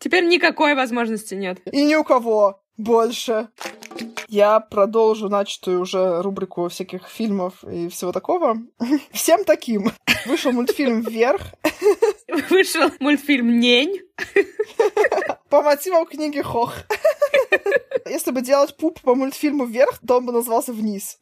Теперь 0.00 0.24
никакой 0.24 0.74
возможности 0.74 1.34
нет. 1.34 1.60
И 1.70 1.84
ни 1.84 1.94
у 1.94 2.04
кого 2.04 2.60
больше. 2.82 3.48
Я 4.28 4.60
продолжу 4.60 5.28
начатую 5.28 5.80
уже 5.80 6.22
рубрику 6.22 6.68
всяких 6.68 7.08
фильмов 7.08 7.64
и 7.64 7.88
всего 7.88 8.12
такого. 8.12 8.58
Всем 9.12 9.44
таким. 9.44 9.92
Вышел 10.26 10.52
мультфильм 10.52 11.00
«Вверх». 11.00 11.42
Вышел 12.50 12.90
мультфильм 13.00 13.58
«Нень». 13.58 14.00
По 15.48 15.62
мотивам 15.62 16.06
книги 16.06 16.40
Хох. 16.40 16.74
Если 18.06 18.30
бы 18.30 18.40
делать 18.40 18.76
пуп 18.76 19.00
по 19.00 19.14
мультфильму 19.14 19.64
«Вверх», 19.64 19.98
то 20.06 20.18
он 20.18 20.26
бы 20.26 20.32
назывался 20.32 20.72
«Вниз». 20.72 21.18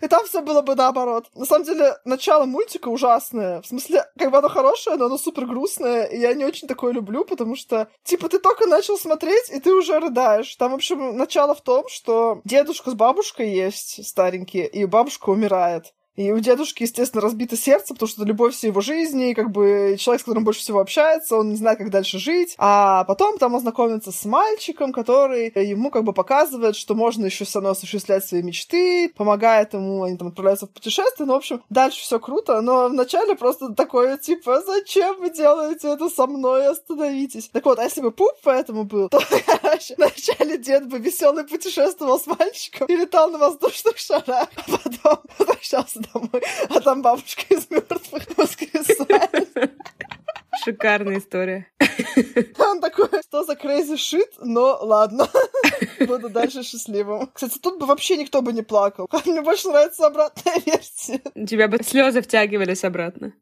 И 0.00 0.08
там 0.08 0.26
все 0.26 0.42
было 0.42 0.62
бы 0.62 0.74
наоборот. 0.74 1.28
На 1.34 1.44
самом 1.44 1.64
деле, 1.64 1.96
начало 2.04 2.44
мультика 2.46 2.88
ужасное. 2.88 3.60
В 3.62 3.66
смысле, 3.66 4.04
как 4.18 4.30
бы 4.30 4.38
оно 4.38 4.48
хорошее, 4.48 4.96
но 4.96 5.06
оно 5.06 5.18
супер 5.18 5.46
грустное. 5.46 6.04
И 6.04 6.18
я 6.18 6.34
не 6.34 6.44
очень 6.44 6.68
такое 6.68 6.92
люблю, 6.92 7.24
потому 7.24 7.56
что, 7.56 7.88
типа, 8.04 8.28
ты 8.28 8.38
только 8.38 8.66
начал 8.66 8.96
смотреть, 8.98 9.50
и 9.50 9.60
ты 9.60 9.72
уже 9.72 9.98
рыдаешь. 9.98 10.54
Там, 10.56 10.72
в 10.72 10.74
общем, 10.74 11.16
начало 11.16 11.54
в 11.54 11.60
том, 11.60 11.88
что 11.88 12.40
дедушка 12.44 12.90
с 12.90 12.94
бабушкой 12.94 13.50
есть 13.50 14.06
старенькие, 14.06 14.66
и 14.66 14.84
бабушка 14.86 15.30
умирает. 15.30 15.92
И 16.20 16.32
у 16.32 16.38
дедушки, 16.38 16.82
естественно, 16.82 17.22
разбито 17.22 17.56
сердце, 17.56 17.94
потому 17.94 18.06
что 18.06 18.20
это 18.20 18.28
любовь 18.28 18.54
всей 18.54 18.66
его 18.66 18.82
жизни, 18.82 19.30
и 19.30 19.34
как 19.34 19.50
бы 19.50 19.96
человек, 19.98 20.20
с 20.20 20.24
которым 20.24 20.44
больше 20.44 20.60
всего 20.60 20.80
общается, 20.80 21.34
он 21.34 21.48
не 21.48 21.56
знает, 21.56 21.78
как 21.78 21.88
дальше 21.88 22.18
жить. 22.18 22.54
А 22.58 23.04
потом 23.04 23.38
там 23.38 23.54
он 23.54 23.60
знакомится 23.60 24.12
с 24.12 24.26
мальчиком, 24.26 24.92
который 24.92 25.50
ему 25.64 25.90
как 25.90 26.04
бы 26.04 26.12
показывает, 26.12 26.76
что 26.76 26.94
можно 26.94 27.24
еще 27.24 27.46
все 27.46 27.60
равно 27.60 27.70
осуществлять 27.70 28.22
свои 28.26 28.42
мечты, 28.42 29.10
помогает 29.16 29.72
ему, 29.72 30.02
они 30.02 30.18
там 30.18 30.28
отправляются 30.28 30.66
в 30.66 30.70
путешествие, 30.70 31.26
ну, 31.26 31.32
в 31.32 31.36
общем, 31.38 31.62
дальше 31.70 32.02
все 32.02 32.20
круто, 32.20 32.60
но 32.60 32.90
вначале 32.90 33.34
просто 33.34 33.72
такое, 33.72 34.18
типа, 34.18 34.60
зачем 34.60 35.18
вы 35.20 35.30
делаете 35.30 35.88
это 35.88 36.10
со 36.10 36.26
мной, 36.26 36.66
остановитесь. 36.66 37.48
Так 37.48 37.64
вот, 37.64 37.78
а 37.78 37.84
если 37.84 38.02
бы 38.02 38.10
пуп 38.10 38.32
поэтому 38.44 38.84
был, 38.84 39.08
то, 39.08 39.22
вначале 39.96 40.58
дед 40.58 40.86
бы 40.86 40.98
веселый 40.98 41.44
путешествовал 41.44 42.20
с 42.20 42.26
мальчиком 42.26 42.88
и 42.88 42.96
летал 42.96 43.30
на 43.30 43.38
воздушных 43.38 43.96
шарах, 43.96 44.48
а 44.54 44.70
потом 44.70 45.18
возвращался 45.38 46.02
домой, 46.12 46.42
а 46.68 46.80
там 46.80 47.02
бабушка 47.02 47.42
из 47.50 47.70
мертвых 47.70 48.22
воскресает. 48.36 49.72
Шикарная 50.64 51.18
история. 51.18 51.66
Он 52.58 52.80
такой, 52.80 53.08
что 53.22 53.44
за 53.44 53.54
crazy 53.54 53.94
shit, 53.94 54.30
но 54.40 54.78
ладно, 54.82 55.28
буду 56.06 56.28
дальше 56.28 56.62
счастливым. 56.62 57.30
Кстати, 57.32 57.58
тут 57.58 57.78
бы 57.78 57.86
вообще 57.86 58.16
никто 58.16 58.42
бы 58.42 58.52
не 58.52 58.62
плакал. 58.62 59.08
Мне 59.24 59.42
больше 59.42 59.68
нравится 59.68 60.06
обратная 60.06 60.58
версия. 60.66 61.20
У 61.34 61.46
тебя 61.46 61.68
бы 61.68 61.82
слезы 61.82 62.20
втягивались 62.22 62.84
обратно. 62.84 63.32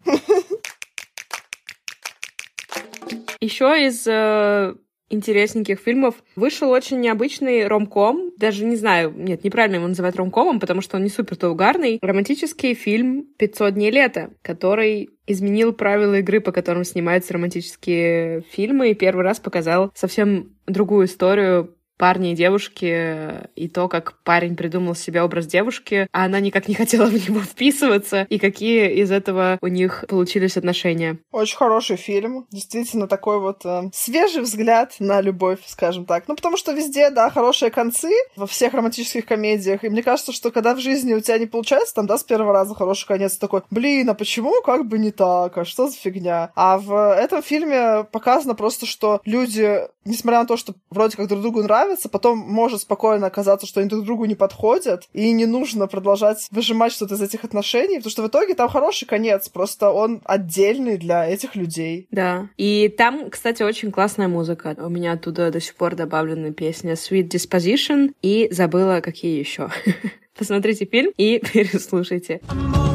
Еще 3.41 3.87
из 3.87 4.05
э, 4.07 4.75
интересненьких 5.11 5.79
фильмов. 5.79 6.17
Вышел 6.37 6.71
очень 6.71 7.01
необычный 7.01 7.67
ромком. 7.67 8.33
Даже 8.37 8.65
не 8.65 8.77
знаю, 8.77 9.13
нет, 9.17 9.45
неправильно 9.45 9.77
его 9.77 9.89
называть 9.89 10.17
ромкомом, 10.17 10.61
потому 10.61 10.81
что 10.81 10.97
он 10.97 11.05
не 11.05 11.11
супер-то 11.11 11.51
угарный. 11.51 11.99
Романтический 12.03 12.75
фильм 12.75 13.27
«500 13.39 13.73
дней 13.73 13.91
лета», 13.91 14.31
который 14.43 15.11
изменил 15.27 15.73
правила 15.73 16.19
игры, 16.19 16.41
по 16.41 16.53
которым 16.53 16.85
снимаются 16.85 17.35
романтические 17.35 18.43
фильмы, 18.51 18.91
и 18.91 18.95
первый 18.95 19.25
раз 19.25 19.41
показал 19.41 19.93
совсем 19.95 20.57
другую 20.67 21.07
историю 21.07 21.75
парни 21.99 22.33
и 22.33 22.35
девушки, 22.35 23.49
и 23.57 23.69
то, 23.69 23.89
как 23.89 24.23
парень 24.23 24.57
придумал 24.57 24.95
себе 24.95 25.23
образ 25.23 25.47
девушки, 25.47 26.09
а 26.13 26.25
она 26.25 26.41
никак 26.41 26.69
не 26.69 26.75
хотела 26.77 27.07
в 27.07 27.13
него 27.13 27.41
вписываться, 27.41 28.27
и 28.31 28.39
какие 28.39 28.91
из 29.03 29.11
этого 29.11 29.59
у 29.61 29.67
них 29.67 30.05
получились 30.09 30.57
отношения. 30.57 31.19
Очень 31.33 31.57
хороший 31.57 31.97
фильм. 31.97 32.47
Действительно, 32.51 33.09
такой 33.09 33.41
вот 33.41 33.65
э, 33.65 33.91
свежий 33.93 34.43
взгляд 34.43 34.95
на 34.99 35.21
любовь, 35.21 35.61
скажем 35.67 36.07
так. 36.07 36.29
Ну, 36.29 36.37
потому 36.37 36.57
что 36.57 36.73
везде, 36.73 37.11
да, 37.11 37.31
хорошие 37.31 37.71
концы 37.71 38.11
во 38.37 38.47
всех 38.47 38.75
романтических 38.75 39.27
комедиях. 39.27 39.85
И 39.85 39.89
мне 39.89 40.03
кажется, 40.03 40.33
что 40.33 40.51
когда 40.51 40.75
в 40.75 40.81
жизни 40.81 41.15
у 41.15 41.21
тебя 41.21 41.39
не 41.39 41.47
получается, 41.47 41.95
там, 41.95 42.07
да, 42.07 42.19
с 42.19 42.25
первого 42.25 42.53
раза 42.53 42.75
хороший 42.75 43.07
конец, 43.07 43.37
такой, 43.37 43.63
блин, 43.71 44.09
а 44.09 44.15
почему 44.15 44.63
как 44.63 44.87
бы 44.87 44.99
не 44.99 45.11
так? 45.11 45.59
А 45.59 45.65
что 45.65 45.89
за 45.89 45.97
фигня? 45.97 46.53
А 46.55 46.79
в 46.79 47.15
этом 47.15 47.43
фильме 47.43 48.05
показано 48.05 48.55
просто, 48.55 48.87
что 48.87 49.21
люди, 49.25 49.81
несмотря 50.09 50.41
на 50.41 50.47
то, 50.47 50.57
что 50.57 50.75
вроде 50.91 51.17
как 51.17 51.29
друг 51.29 51.41
другу 51.43 51.63
нравятся, 51.63 51.79
нравится, 51.99 52.09
потом 52.09 52.39
может 52.39 52.81
спокойно 52.81 53.27
оказаться, 53.27 53.67
что 53.67 53.81
они 53.81 53.89
друг 53.89 54.05
другу 54.05 54.25
не 54.25 54.35
подходят, 54.35 55.09
и 55.13 55.33
не 55.33 55.47
нужно 55.47 55.87
продолжать 55.87 56.49
выжимать 56.51 56.93
что-то 56.93 57.15
из 57.15 57.23
этих 57.23 57.45
отношений, 57.45 57.97
потому 57.97 58.11
что 58.11 58.23
в 58.23 58.29
итоге 58.29 58.55
там 58.55 58.69
хороший 58.69 59.07
конец, 59.07 59.49
просто 59.49 59.91
он 59.91 60.21
отдельный 60.25 60.99
для 60.99 61.29
этих 61.29 61.57
людей. 61.57 62.07
Да. 62.11 62.49
И 62.57 62.89
там, 62.97 63.31
кстати, 63.31 63.63
очень 63.63 63.91
классная 63.91 64.29
музыка. 64.29 64.75
У 64.79 64.89
меня 64.89 65.13
оттуда 65.13 65.51
до 65.51 65.61
сих 65.61 65.75
пор 65.75 65.95
добавлена 65.95 66.53
песня 66.53 66.93
Sweet 66.93 67.29
Disposition, 67.29 68.13
и 68.23 68.49
забыла, 68.51 69.01
какие 69.01 69.39
еще. 69.39 69.71
Посмотрите 70.39 70.85
фильм 70.85 71.13
и 71.17 71.43
переслушайте. 71.53 72.41
И 72.85 72.88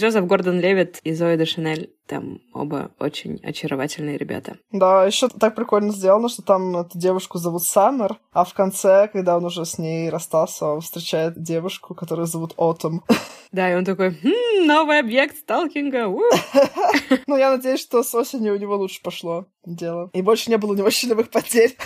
Джозеф 0.00 0.26
Гордон 0.26 0.60
Левит 0.60 0.98
и 1.02 1.12
Зои 1.12 1.36
де 1.36 1.44
Шинель. 1.44 1.90
Там 2.06 2.40
оба 2.54 2.90
очень 2.98 3.38
очаровательные 3.42 4.16
ребята. 4.16 4.56
Да, 4.72 5.04
еще 5.04 5.28
так 5.28 5.54
прикольно 5.54 5.92
сделано, 5.92 6.30
что 6.30 6.40
там 6.40 6.74
эту 6.74 6.98
девушку 6.98 7.36
зовут 7.36 7.64
Саммер, 7.64 8.16
а 8.32 8.44
в 8.44 8.54
конце, 8.54 9.08
когда 9.12 9.36
он 9.36 9.44
уже 9.44 9.66
с 9.66 9.76
ней 9.76 10.08
расстался, 10.08 10.64
он 10.64 10.80
встречает 10.80 11.40
девушку, 11.42 11.94
которую 11.94 12.26
зовут 12.26 12.54
Отом. 12.56 13.04
Да, 13.52 13.68
и 13.68 13.74
он 13.74 13.84
такой, 13.84 14.12
хм, 14.12 14.64
новый 14.64 15.00
объект 15.00 15.36
сталкинга. 15.36 16.06
Ну, 17.26 17.36
я 17.36 17.50
надеюсь, 17.50 17.80
что 17.80 18.02
с 18.04 18.14
осенью 18.14 18.54
у 18.54 18.58
него 18.58 18.76
лучше 18.76 19.02
пошло 19.02 19.46
дело. 19.66 20.08
И 20.12 20.22
больше 20.22 20.50
не 20.50 20.56
было 20.56 20.70
у 20.70 20.76
него 20.76 20.88
щелевых 20.90 21.30
потерь. 21.30 21.76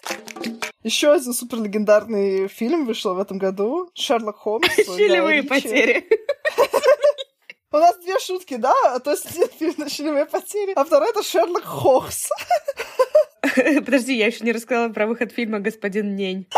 Еще 0.82 1.12
один 1.12 1.34
суперлегендарный 1.34 2.48
фильм 2.48 2.86
вышел 2.86 3.14
в 3.14 3.18
этом 3.18 3.38
году. 3.38 3.90
Шерлок 3.94 4.36
Холмс. 4.38 4.68
Щелевые 4.76 5.42
потери. 5.42 6.06
У 7.72 7.78
нас 7.78 7.96
две 7.98 8.18
шутки, 8.18 8.56
да? 8.56 8.98
То 8.98 9.12
есть 9.12 9.28
фильм 9.58 9.74
«Ночные 9.78 10.26
потери», 10.26 10.72
а 10.74 10.84
второй— 10.84 11.10
это 11.10 11.22
Шерлок 11.22 11.64
Холмс. 11.64 12.28
Подожди, 13.84 14.16
я 14.16 14.26
еще 14.26 14.44
не 14.44 14.50
рассказала 14.50 14.92
про 14.92 15.06
выход 15.06 15.30
фильма 15.30 15.60
«Господин 15.60 16.16
Нень». 16.16 16.48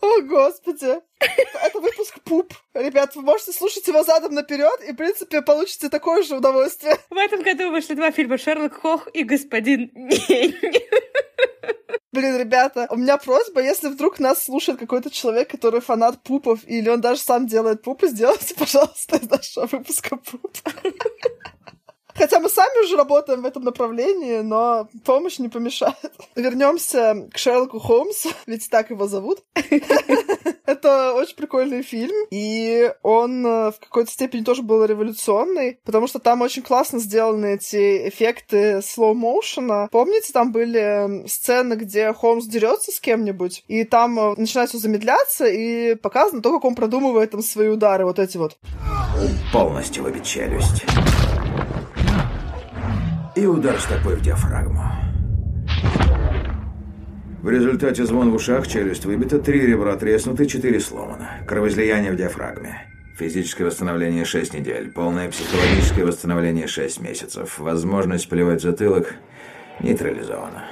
О, 0.00 0.20
господи. 0.22 1.00
Это 1.20 1.80
выпуск 1.80 2.18
пуп. 2.24 2.52
Ребят, 2.74 3.14
вы 3.14 3.22
можете 3.22 3.52
слушать 3.52 3.86
его 3.86 4.02
задом 4.02 4.34
наперед 4.34 4.80
и, 4.88 4.92
в 4.92 4.96
принципе, 4.96 5.42
получите 5.42 5.90
такое 5.90 6.24
же 6.24 6.36
удовольствие. 6.36 6.96
В 7.08 7.16
этом 7.16 7.42
году 7.42 7.70
вышли 7.70 7.94
два 7.94 8.10
фильма 8.10 8.36
«Шерлок 8.36 8.80
Хох» 8.80 9.06
и 9.14 9.22
«Господин 9.22 9.92
Нень». 9.94 10.56
Блин, 12.18 12.36
ребята, 12.36 12.88
у 12.90 12.96
меня 12.96 13.16
просьба, 13.16 13.62
если 13.62 13.86
вдруг 13.86 14.18
нас 14.18 14.42
слушает 14.42 14.80
какой-то 14.80 15.08
человек, 15.08 15.52
который 15.52 15.80
фанат 15.80 16.20
пупов, 16.20 16.58
или 16.66 16.88
он 16.88 17.00
даже 17.00 17.20
сам 17.20 17.46
делает 17.46 17.82
пупы, 17.82 18.08
сделайте, 18.08 18.56
пожалуйста, 18.56 19.18
из 19.18 19.30
нашего 19.30 19.66
выпуска 19.66 20.16
пуп. 20.16 20.58
Хотя 22.18 22.40
мы 22.40 22.48
сами 22.50 22.84
уже 22.84 22.96
работаем 22.96 23.42
в 23.42 23.46
этом 23.46 23.62
направлении, 23.62 24.40
но 24.40 24.88
помощь 25.04 25.38
не 25.38 25.48
помешает. 25.48 25.94
Вернемся 26.34 27.28
к 27.32 27.38
Шерлоку 27.38 27.78
Холмсу, 27.78 28.30
ведь 28.46 28.68
так 28.68 28.90
его 28.90 29.06
зовут. 29.06 29.38
Это 30.66 31.14
очень 31.14 31.36
прикольный 31.36 31.82
фильм, 31.82 32.14
и 32.30 32.92
он 33.02 33.46
э, 33.46 33.70
в 33.70 33.78
какой-то 33.80 34.10
степени 34.10 34.44
тоже 34.44 34.62
был 34.62 34.84
революционный, 34.84 35.78
потому 35.84 36.06
что 36.06 36.18
там 36.18 36.42
очень 36.42 36.62
классно 36.62 36.98
сделаны 36.98 37.54
эти 37.54 38.08
эффекты 38.08 38.82
слоу-моушена. 38.82 39.88
Помните, 39.90 40.32
там 40.32 40.52
были 40.52 41.26
сцены, 41.26 41.74
где 41.74 42.12
Холмс 42.12 42.44
дерется 42.46 42.92
с 42.92 43.00
кем-нибудь, 43.00 43.64
и 43.68 43.84
там 43.84 44.18
э, 44.18 44.34
начинает 44.36 44.68
все 44.68 44.78
замедляться, 44.78 45.46
и 45.46 45.94
показано 45.94 46.42
то, 46.42 46.52
как 46.52 46.64
он 46.64 46.74
продумывает 46.74 47.30
там 47.30 47.42
свои 47.42 47.68
удары, 47.68 48.04
вот 48.04 48.18
эти 48.18 48.36
вот. 48.36 48.58
Полностью 49.52 50.02
выбить 50.02 50.26
челюсть. 50.26 50.84
И 53.38 53.46
удар 53.46 53.78
стопой 53.78 54.16
в 54.16 54.20
диафрагму. 54.20 54.82
В 57.40 57.48
результате 57.48 58.04
звон 58.04 58.32
в 58.32 58.34
ушах, 58.34 58.66
челюсть 58.66 59.04
выбита, 59.04 59.38
три 59.38 59.64
ребра 59.64 59.94
треснуты, 59.94 60.46
четыре 60.46 60.80
сломано. 60.80 61.44
Кровоизлияние 61.46 62.10
в 62.10 62.16
диафрагме. 62.16 62.90
Физическое 63.16 63.66
восстановление 63.66 64.24
6 64.24 64.54
недель, 64.54 64.90
полное 64.90 65.30
психологическое 65.30 66.04
восстановление 66.04 66.66
6 66.66 67.00
месяцев. 67.00 67.60
Возможность 67.60 68.28
плевать 68.28 68.60
затылок 68.60 69.14
нейтрализована. 69.78 70.64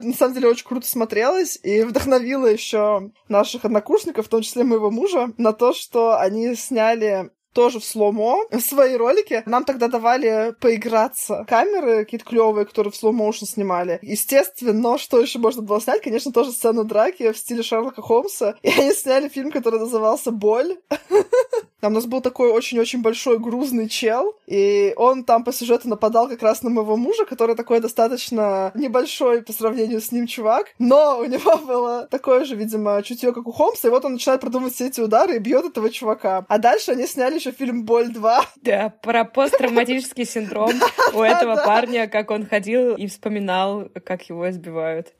На 0.00 0.14
самом 0.14 0.34
деле 0.34 0.48
очень 0.48 0.66
круто 0.66 0.88
смотрелось 0.88 1.60
и 1.62 1.84
вдохновило 1.84 2.46
еще 2.46 3.12
наших 3.28 3.64
однокурсников, 3.64 4.26
в 4.26 4.28
том 4.28 4.42
числе 4.42 4.64
моего 4.64 4.90
мужа, 4.90 5.30
на 5.38 5.52
то, 5.52 5.72
что 5.72 6.18
они 6.18 6.56
сняли 6.56 7.30
тоже 7.56 7.80
в 7.80 7.84
сломо 7.86 8.44
свои 8.60 8.96
ролики. 8.96 9.42
Нам 9.46 9.64
тогда 9.64 9.88
давали 9.88 10.54
поиграться. 10.60 11.46
Камеры 11.48 12.04
какие-то 12.04 12.26
клевые, 12.26 12.66
которые 12.66 12.92
в 12.92 12.96
слоу-моушен 12.96 13.46
снимали. 13.46 13.98
Естественно, 14.02 14.98
что 14.98 15.18
еще 15.18 15.38
можно 15.38 15.62
было 15.62 15.80
снять? 15.80 16.02
Конечно, 16.02 16.32
тоже 16.32 16.52
сцену 16.52 16.84
драки 16.84 17.32
в 17.32 17.38
стиле 17.38 17.62
Шерлока 17.62 18.02
Холмса. 18.02 18.56
И 18.62 18.68
они 18.68 18.92
сняли 18.92 19.28
фильм, 19.30 19.50
который 19.50 19.80
назывался 19.80 20.30
«Боль». 20.30 20.76
Там 21.86 21.92
у 21.92 21.94
нас 21.94 22.06
был 22.06 22.20
такой 22.20 22.50
очень-очень 22.50 23.00
большой 23.00 23.38
грузный 23.38 23.88
чел, 23.88 24.34
и 24.48 24.92
он 24.96 25.22
там 25.22 25.44
по 25.44 25.52
сюжету 25.52 25.88
нападал 25.88 26.28
как 26.28 26.42
раз 26.42 26.64
на 26.64 26.70
моего 26.70 26.96
мужа, 26.96 27.24
который 27.24 27.54
такой 27.54 27.78
достаточно 27.78 28.72
небольшой 28.74 29.42
по 29.42 29.52
сравнению 29.52 30.00
с 30.00 30.10
ним 30.10 30.26
чувак, 30.26 30.74
но 30.80 31.20
у 31.20 31.26
него 31.26 31.56
было 31.64 32.08
такое 32.10 32.44
же, 32.44 32.56
видимо, 32.56 33.00
чутье, 33.04 33.32
как 33.32 33.46
у 33.46 33.52
Холмса, 33.52 33.86
и 33.86 33.90
вот 33.92 34.04
он 34.04 34.14
начинает 34.14 34.40
продумывать 34.40 34.74
все 34.74 34.88
эти 34.88 35.00
удары 35.00 35.36
и 35.36 35.38
бьет 35.38 35.64
этого 35.64 35.88
чувака. 35.88 36.44
А 36.48 36.58
дальше 36.58 36.90
они 36.90 37.06
сняли 37.06 37.36
еще 37.36 37.52
фильм 37.52 37.84
«Боль 37.84 38.10
2». 38.10 38.40
Да, 38.62 38.92
про 39.00 39.24
посттравматический 39.24 40.24
синдром 40.24 40.72
у 41.14 41.20
этого 41.20 41.54
парня, 41.54 42.08
как 42.08 42.32
он 42.32 42.46
ходил 42.46 42.96
и 42.96 43.06
вспоминал, 43.06 43.84
как 44.04 44.28
его 44.28 44.50
избивают. 44.50 45.14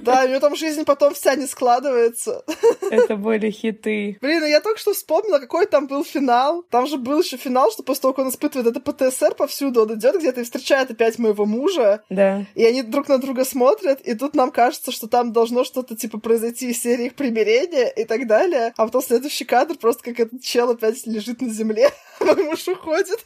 Да, 0.00 0.24
у 0.24 0.28
него 0.28 0.40
там 0.40 0.56
жизнь 0.56 0.86
потом 0.86 1.12
вся 1.12 1.34
не 1.34 1.46
складывается. 1.46 2.44
Это 2.90 3.16
были 3.16 3.50
хиты. 3.50 4.16
Блин, 4.22 4.46
я 4.46 4.62
только 4.62 4.80
что 4.80 4.94
вспомнила, 4.94 5.38
какой 5.38 5.66
там 5.66 5.86
был 5.86 5.97
финал. 6.04 6.64
Там 6.70 6.86
же 6.86 6.96
был 6.96 7.20
еще 7.20 7.36
финал, 7.36 7.70
что 7.70 7.82
после 7.82 8.02
того, 8.02 8.14
как 8.14 8.24
он 8.24 8.30
испытывает 8.30 8.66
это 8.66 8.80
ПТСР 8.80 9.34
повсюду, 9.34 9.82
он 9.82 9.94
идет 9.94 10.16
где-то 10.16 10.40
и 10.40 10.44
встречает 10.44 10.90
опять 10.90 11.18
моего 11.18 11.46
мужа. 11.46 12.02
Да. 12.10 12.44
И 12.54 12.64
они 12.64 12.82
друг 12.82 13.08
на 13.08 13.18
друга 13.18 13.44
смотрят, 13.44 14.00
и 14.00 14.14
тут 14.14 14.34
нам 14.34 14.50
кажется, 14.50 14.92
что 14.92 15.08
там 15.08 15.32
должно 15.32 15.64
что-то 15.64 15.96
типа 15.96 16.18
произойти 16.18 16.70
из 16.70 16.82
серии 16.82 17.06
их 17.06 17.14
примирения 17.14 17.88
и 17.88 18.04
так 18.04 18.26
далее. 18.26 18.72
А 18.76 18.86
потом 18.86 19.02
следующий 19.02 19.44
кадр 19.44 19.76
просто 19.76 20.02
как 20.02 20.20
этот 20.20 20.42
чел 20.42 20.70
опять 20.70 21.06
лежит 21.06 21.40
на 21.40 21.50
земле, 21.50 21.90
мой 22.24 22.44
муж 22.44 22.66
уходит. 22.68 23.24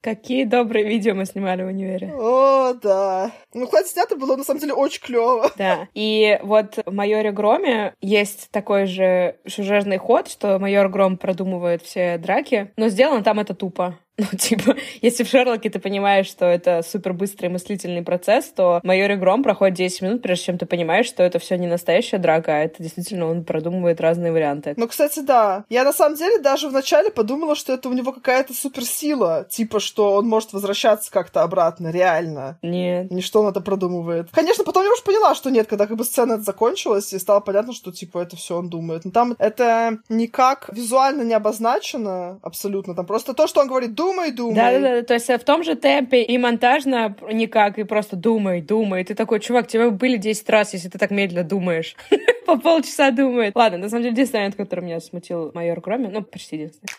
Какие 0.00 0.44
добрые 0.44 0.84
видео 0.84 1.14
мы 1.14 1.24
снимали 1.24 1.62
в 1.62 1.68
универе. 1.68 2.12
О, 2.14 2.74
да. 2.74 3.30
Ну, 3.54 3.66
хоть 3.66 3.86
снято 3.86 4.16
было, 4.16 4.36
на 4.36 4.44
самом 4.44 4.60
деле, 4.60 4.74
очень 4.74 5.00
клево. 5.00 5.50
Да. 5.56 5.88
И 5.94 6.38
вот 6.42 6.78
в 6.84 6.92
«Майоре 6.92 7.32
Громе» 7.32 7.94
есть 8.02 8.50
такой 8.50 8.84
же 8.84 9.36
сюжетный 9.46 9.96
ход, 9.96 10.28
что 10.28 10.58
майор 10.58 10.90
Гром 10.90 11.16
продумывает 11.16 11.80
все 11.82 12.18
драки, 12.18 12.70
но 12.76 12.88
сделано 12.88 13.24
там 13.24 13.40
это 13.40 13.54
тупо. 13.54 13.98
Ну, 14.24 14.38
типа, 14.38 14.76
если 15.02 15.24
в 15.24 15.28
Шерлоке 15.28 15.70
ты 15.70 15.80
понимаешь, 15.80 16.26
что 16.26 16.44
это 16.44 16.82
супер 16.82 17.12
быстрый 17.12 17.48
мыслительный 17.48 18.02
процесс, 18.02 18.46
то 18.46 18.80
майор 18.84 19.16
Гром 19.16 19.42
проходит 19.42 19.76
10 19.76 20.02
минут, 20.02 20.22
прежде 20.22 20.46
чем 20.46 20.58
ты 20.58 20.66
понимаешь, 20.66 21.06
что 21.06 21.22
это 21.22 21.38
все 21.38 21.56
не 21.56 21.66
настоящая 21.66 22.18
драка, 22.18 22.52
а 22.52 22.58
это 22.60 22.82
действительно 22.82 23.26
он 23.26 23.44
продумывает 23.44 24.00
разные 24.00 24.32
варианты. 24.32 24.74
Ну, 24.76 24.86
кстати, 24.86 25.20
да. 25.20 25.64
Я 25.68 25.84
на 25.84 25.92
самом 25.92 26.16
деле 26.16 26.38
даже 26.38 26.68
вначале 26.68 27.10
подумала, 27.10 27.56
что 27.56 27.72
это 27.72 27.88
у 27.88 27.92
него 27.92 28.12
какая-то 28.12 28.54
суперсила, 28.54 29.46
типа, 29.50 29.80
что 29.80 30.14
он 30.14 30.28
может 30.28 30.52
возвращаться 30.52 31.10
как-то 31.10 31.42
обратно, 31.42 31.88
реально. 31.88 32.58
Нет. 32.62 33.10
Не 33.10 33.20
что 33.20 33.40
он 33.40 33.48
это 33.48 33.60
продумывает. 33.60 34.28
Конечно, 34.30 34.62
потом 34.64 34.84
я 34.84 34.92
уже 34.92 35.02
поняла, 35.02 35.34
что 35.34 35.50
нет, 35.50 35.66
когда 35.66 35.86
как 35.86 35.96
бы 35.96 36.04
сцена 36.04 36.40
закончилась, 36.40 37.12
и 37.12 37.18
стало 37.18 37.40
понятно, 37.40 37.72
что, 37.72 37.90
типа, 37.90 38.18
это 38.18 38.36
все 38.36 38.56
он 38.58 38.70
думает. 38.70 39.04
Но 39.04 39.10
там 39.10 39.34
это 39.38 39.98
никак 40.08 40.70
визуально 40.72 41.22
не 41.22 41.34
обозначено 41.34 42.38
абсолютно. 42.42 42.94
Там 42.94 43.06
просто 43.06 43.34
то, 43.34 43.46
что 43.46 43.60
он 43.60 43.68
говорит, 43.68 43.94
думай, 44.04 44.30
думай. 44.32 44.54
Да-да-да, 44.54 45.02
то 45.02 45.14
есть 45.14 45.28
в 45.28 45.44
том 45.44 45.64
же 45.64 45.74
темпе 45.76 46.22
и 46.22 46.38
монтажно 46.38 47.16
никак, 47.32 47.78
и 47.78 47.84
просто 47.84 48.16
думай, 48.16 48.60
думай. 48.60 49.02
И 49.02 49.04
ты 49.04 49.14
такой, 49.14 49.40
чувак, 49.40 49.66
тебе 49.66 49.90
были 49.90 50.16
10 50.16 50.50
раз, 50.50 50.74
если 50.74 50.88
ты 50.88 50.98
так 50.98 51.10
медленно 51.10 51.44
думаешь. 51.44 51.96
По 52.46 52.58
полчаса 52.58 53.10
думает. 53.10 53.54
Ладно, 53.56 53.78
на 53.78 53.88
самом 53.88 54.02
деле, 54.02 54.12
единственный 54.12 54.40
момент, 54.40 54.56
который 54.56 54.80
меня 54.80 55.00
смутил 55.00 55.50
майор 55.54 55.80
Громи, 55.80 56.08
ну, 56.12 56.22
почти 56.22 56.56
единственный. 56.56 56.90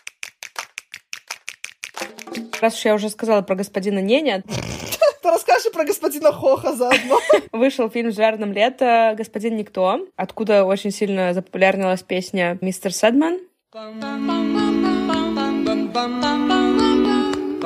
Раз 2.60 2.76
уж 2.76 2.84
я 2.84 2.94
уже 2.94 3.08
сказала 3.10 3.42
про 3.42 3.54
господина 3.54 4.00
Неня, 4.00 4.42
ты 5.22 5.30
расскажи 5.30 5.70
про 5.70 5.84
господина 5.84 6.32
Хоха 6.32 6.72
заодно. 6.74 7.20
Вышел 7.52 7.88
фильм 7.88 8.10
«Жарном 8.10 8.52
лето. 8.52 9.14
Господин 9.16 9.56
Никто», 9.56 10.00
откуда 10.16 10.64
очень 10.64 10.90
сильно 10.90 11.32
запопулярнилась 11.34 12.02
песня 12.02 12.58
«Мистер 12.60 12.92
Сэдман». 12.92 13.38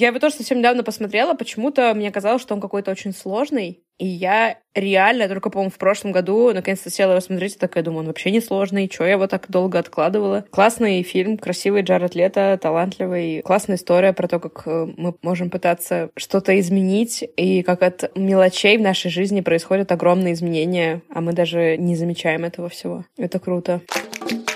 Я 0.00 0.08
его 0.08 0.18
тоже 0.18 0.36
совсем 0.36 0.60
недавно 0.60 0.82
посмотрела, 0.82 1.34
почему-то 1.34 1.92
мне 1.92 2.10
казалось, 2.10 2.40
что 2.40 2.54
он 2.54 2.60
какой-то 2.62 2.90
очень 2.90 3.12
сложный, 3.12 3.82
и 3.98 4.06
я 4.06 4.56
реально 4.74 5.28
только, 5.28 5.50
по-моему, 5.50 5.70
в 5.70 5.76
прошлом 5.76 6.10
году 6.10 6.54
наконец-то 6.54 6.88
села 6.88 7.10
его 7.10 7.20
смотреть, 7.20 7.56
и 7.56 7.58
такая 7.58 7.84
думаю, 7.84 8.00
он 8.00 8.06
вообще 8.06 8.30
не 8.30 8.40
сложный, 8.40 8.90
что 8.90 9.04
я 9.04 9.10
его 9.12 9.26
так 9.26 9.50
долго 9.50 9.78
откладывала. 9.78 10.46
Классный 10.52 11.02
фильм, 11.02 11.36
красивый 11.36 11.82
Джаред 11.82 12.14
Лето, 12.14 12.58
талантливый, 12.62 13.42
классная 13.42 13.76
история 13.76 14.14
про 14.14 14.26
то, 14.26 14.40
как 14.40 14.62
э, 14.64 14.86
мы 14.96 15.14
можем 15.20 15.50
пытаться 15.50 16.08
что-то 16.16 16.58
изменить, 16.58 17.22
и 17.36 17.62
как 17.62 17.82
от 17.82 18.10
мелочей 18.16 18.78
в 18.78 18.80
нашей 18.80 19.10
жизни 19.10 19.42
происходят 19.42 19.92
огромные 19.92 20.32
изменения, 20.32 21.02
а 21.10 21.20
мы 21.20 21.34
даже 21.34 21.76
не 21.76 21.94
замечаем 21.94 22.46
этого 22.46 22.70
всего. 22.70 23.04
Это 23.18 23.38
круто. 23.38 23.82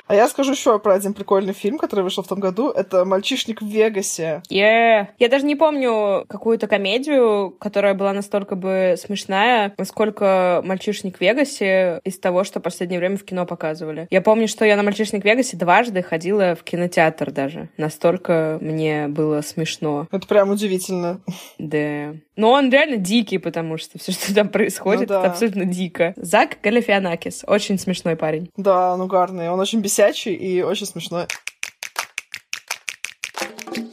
А 0.07 0.15
я 0.15 0.29
скажу 0.29 0.53
еще 0.53 0.79
про 0.79 0.95
один 0.95 1.15
прикольный 1.15 1.55
фильм, 1.55 1.79
который 1.79 2.03
вышел 2.03 2.23
в 2.23 2.29
том 2.29 2.39
году. 2.39 2.69
Это 2.69 3.07
«Мальчишник 3.07 3.63
в 3.63 3.67
Вегасе». 3.67 4.43
Yeah. 4.51 5.07
Я 5.19 5.29
даже 5.31 5.47
не 5.47 5.57
помню 5.57 6.27
какую-то 6.29 6.67
комедию, 6.67 7.51
которая 7.59 7.95
была 7.95 8.13
настолько 8.13 8.55
бы 8.55 8.97
смешная, 8.99 9.73
насколько 9.79 10.61
«Мальчишник 10.63 11.17
в 11.17 11.21
Вегасе» 11.23 12.01
из 12.05 12.19
того, 12.19 12.45
что 12.45 12.61
в 12.61 12.63
последнее 12.63 12.99
время 12.99 13.17
в 13.17 13.25
кино 13.25 13.47
показывали. 13.47 14.07
Я 14.11 14.21
помню, 14.21 14.47
что 14.47 14.67
я 14.67 14.77
на 14.77 14.83
«Мальчишник 14.83 15.23
в 15.23 15.25
Вегасе» 15.25 15.57
дважды 15.57 16.03
ходила 16.03 16.55
в 16.55 16.65
кинотеатр 16.65 17.31
даже. 17.31 17.71
Настолько 17.79 18.59
мне 18.61 19.09
было 19.09 19.41
смешно. 19.41 20.07
Это 20.13 20.27
прям 20.27 20.51
удивительно. 20.51 21.21
Да. 21.59 22.15
Но 22.37 22.51
он 22.51 22.71
реально 22.71 22.97
дикий, 22.97 23.39
потому 23.39 23.79
что 23.79 23.99
все, 23.99 24.13
что 24.13 24.35
там 24.35 24.49
происходит, 24.49 25.09
ну, 25.09 25.15
да. 25.15 25.21
это 25.21 25.31
абсолютно 25.31 25.65
дико. 25.65 26.13
Зак 26.17 26.59
Галифианакис. 26.63 27.45
Очень 27.47 27.79
смешной 27.79 28.17
парень. 28.17 28.51
Да, 28.57 28.97
ну 28.97 29.07
гарный. 29.07 29.51
Он 29.51 29.61
очень 29.61 29.81
бесячий 29.95 30.35
и 30.35 30.63
очень 30.63 30.87
смешной 30.87 31.27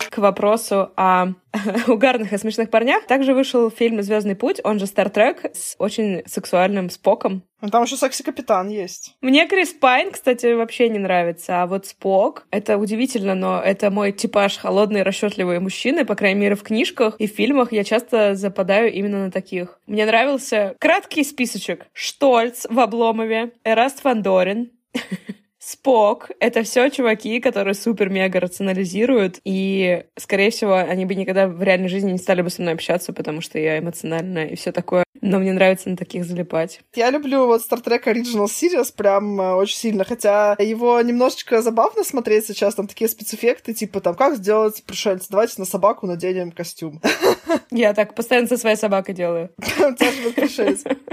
к 0.10 0.18
вопросу 0.18 0.91
о 0.97 1.28
угарных 1.88 2.34
и 2.34 2.38
смешных 2.38 2.70
парнях, 2.70 3.06
также 3.06 3.34
вышел 3.34 3.72
фильм 3.72 4.02
«Звездный 4.02 4.36
путь», 4.36 4.60
он 4.62 4.78
же 4.78 4.86
«Стартрек», 4.86 5.45
с 5.56 5.76
очень 5.80 6.24
сексуальным 6.26 6.89
Споком. 6.89 7.43
Ну, 7.62 7.70
там 7.70 7.84
еще 7.84 7.95
секси-капитан 7.95 8.68
есть. 8.68 9.16
Мне 9.22 9.47
Крис 9.47 9.70
Пайн, 9.70 10.12
кстати, 10.12 10.52
вообще 10.52 10.89
не 10.89 10.99
нравится, 10.99 11.62
а 11.62 11.66
вот 11.66 11.86
Спок, 11.86 12.45
это 12.52 12.78
удивительно, 12.78 13.36
но 13.36 13.62
это 13.62 13.89
мой 13.89 14.12
типаж 14.12 14.58
холодные, 14.58 15.04
расчетливые 15.04 15.62
мужчины, 15.62 16.04
по 16.04 16.16
крайней 16.16 16.41
мере, 16.41 16.56
в 16.56 16.64
книжках 16.64 17.16
и 17.18 17.28
в 17.28 17.32
фильмах 17.32 17.72
я 17.72 17.86
часто 17.86 18.36
западаю 18.36 18.91
именно 18.91 19.26
на 19.26 19.32
таких. 19.32 19.80
Мне 19.88 20.06
нравился 20.06 20.76
краткий 20.78 21.24
списочек. 21.24 21.86
Штольц 21.93 22.66
в 22.70 22.78
Обломове, 22.82 23.54
Эраст 23.64 24.02
Фандорин, 24.02 24.72
Спок— 25.72 26.32
это 26.41 26.63
все 26.63 26.89
чуваки, 26.89 27.39
которые 27.39 27.76
супер-мега 27.76 28.41
рационализируют, 28.41 29.39
и, 29.45 30.03
скорее 30.17 30.51
всего, 30.51 30.76
они 30.76 31.05
бы 31.05 31.15
никогда 31.15 31.47
в 31.47 31.63
реальной 31.63 31.88
жизни 31.88 32.11
не 32.11 32.17
стали 32.17 32.41
бы 32.41 32.49
со 32.49 32.61
мной 32.61 32.74
общаться, 32.74 33.13
потому 33.13 33.39
что 33.39 33.57
я 33.57 33.80
эмоциональная 33.80 34.47
и 34.47 34.55
все 34.55 34.74
такое. 34.74 35.05
Но 35.22 35.39
мне 35.39 35.53
нравится 35.53 35.89
на 35.89 35.95
таких 35.95 36.26
залипать. 36.26 36.82
Я 36.93 37.09
люблю 37.09 37.45
вот 37.45 37.61
Star 37.61 37.82
Trek 37.82 38.03
Original 38.03 38.47
Series 38.47 38.93
прям 38.93 39.39
э, 39.39 39.53
очень 39.53 39.78
сильно, 39.78 40.03
хотя 40.03 40.57
его 40.59 40.99
немножечко 40.99 41.61
забавно 41.61 42.03
смотреть 42.03 42.47
сейчас, 42.47 42.76
там 42.76 42.88
такие 42.88 43.07
спецэффекты, 43.07 43.74
типа 43.74 44.01
там, 44.01 44.15
как 44.15 44.36
сделать 44.36 44.84
пришельца, 44.86 45.28
давайте 45.30 45.53
на 45.57 45.65
собаку 45.65 46.05
наденем 46.05 46.51
костюм. 46.51 47.01
Я 47.72 47.93
так 47.93 48.13
постоянно 48.13 48.47
со 48.47 48.57
своей 48.57 48.76
собакой 48.76 49.15
делаю. 49.15 49.51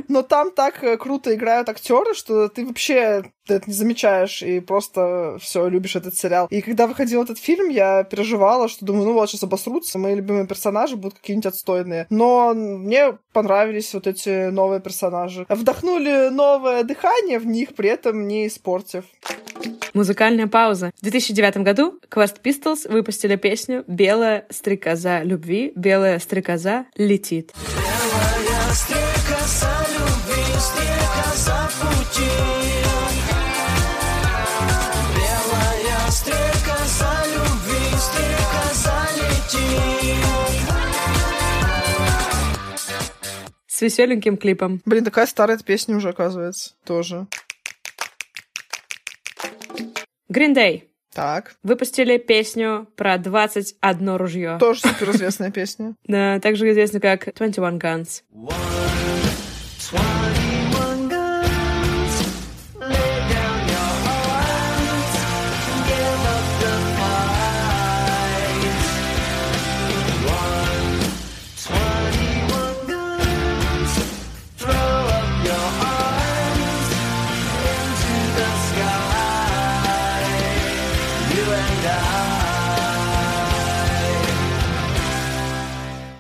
Но 0.09 0.23
там 0.23 0.51
так 0.51 0.83
э, 0.83 0.97
круто 0.97 1.33
играют 1.33 1.69
актеры, 1.69 2.15
что 2.15 2.49
ты 2.49 2.67
вообще 2.67 3.23
это 3.55 3.69
не 3.69 3.75
замечаешь 3.75 4.43
и 4.43 4.61
просто 4.61 5.37
все 5.41 5.69
любишь 5.69 5.97
этот 5.97 6.17
сериал. 6.17 6.47
И 6.51 6.61
когда 6.61 6.87
выходил 6.87 7.23
этот 7.23 7.39
фильм, 7.39 7.69
я 7.69 8.05
переживала, 8.05 8.69
что 8.69 8.85
думаю, 8.85 9.07
ну 9.07 9.13
вот 9.15 9.31
сейчас 9.31 9.43
обосрутся, 9.43 9.99
мои 9.99 10.15
любимые 10.15 10.47
персонажи 10.47 10.97
будут 10.97 11.19
какие-нибудь 11.19 11.47
отстойные. 11.47 12.07
Но 12.11 12.55
мне 12.55 13.19
понравились 13.33 13.93
вот 13.95 14.07
эти 14.07 14.51
новые 14.51 14.81
персонажи. 14.81 15.47
Вдохнули 15.49 16.29
новое 16.29 16.83
дыхание 16.85 17.39
в 17.39 17.47
них, 17.47 17.75
при 17.75 17.91
этом 17.91 18.27
не 18.27 18.47
испортив. 18.47 19.05
Музыкальная 19.95 20.47
пауза. 20.47 20.93
В 20.99 21.03
2009 21.03 21.59
году 21.59 21.99
Quest 22.11 22.43
Pistols 22.43 22.91
выпустили 22.91 23.37
песню 23.37 23.85
«Белая 23.87 24.47
стрекоза 24.51 25.23
любви, 25.23 25.73
белая 25.75 26.19
стрекоза 26.19 26.87
летит». 26.97 27.53
Белая 27.75 28.73
стрекоза 28.73 29.73
любви, 29.97 30.45
стрекоза 30.59 31.71
пути. 31.81 32.48
С 43.79 43.81
веселеньким 43.81 44.37
клипом. 44.37 44.83
Блин, 44.87 45.05
такая 45.05 45.25
старая 45.27 45.57
песня 45.57 45.97
уже, 45.97 46.09
оказывается, 46.09 46.75
тоже. 46.85 47.29
Green 50.29 50.53
Day. 50.53 50.89
Так. 51.15 51.55
Выпустили 51.63 52.19
песню 52.19 52.89
про 52.97 53.19
21 53.19 54.17
ружье. 54.17 54.57
Тоже 54.59 54.81
суперизвестная 54.81 55.53
песня. 55.53 55.95
Да, 56.09 56.41
также 56.41 56.69
известна 56.73 56.99
как 56.99 57.33
21 57.33 57.79
Guns. 57.79 58.23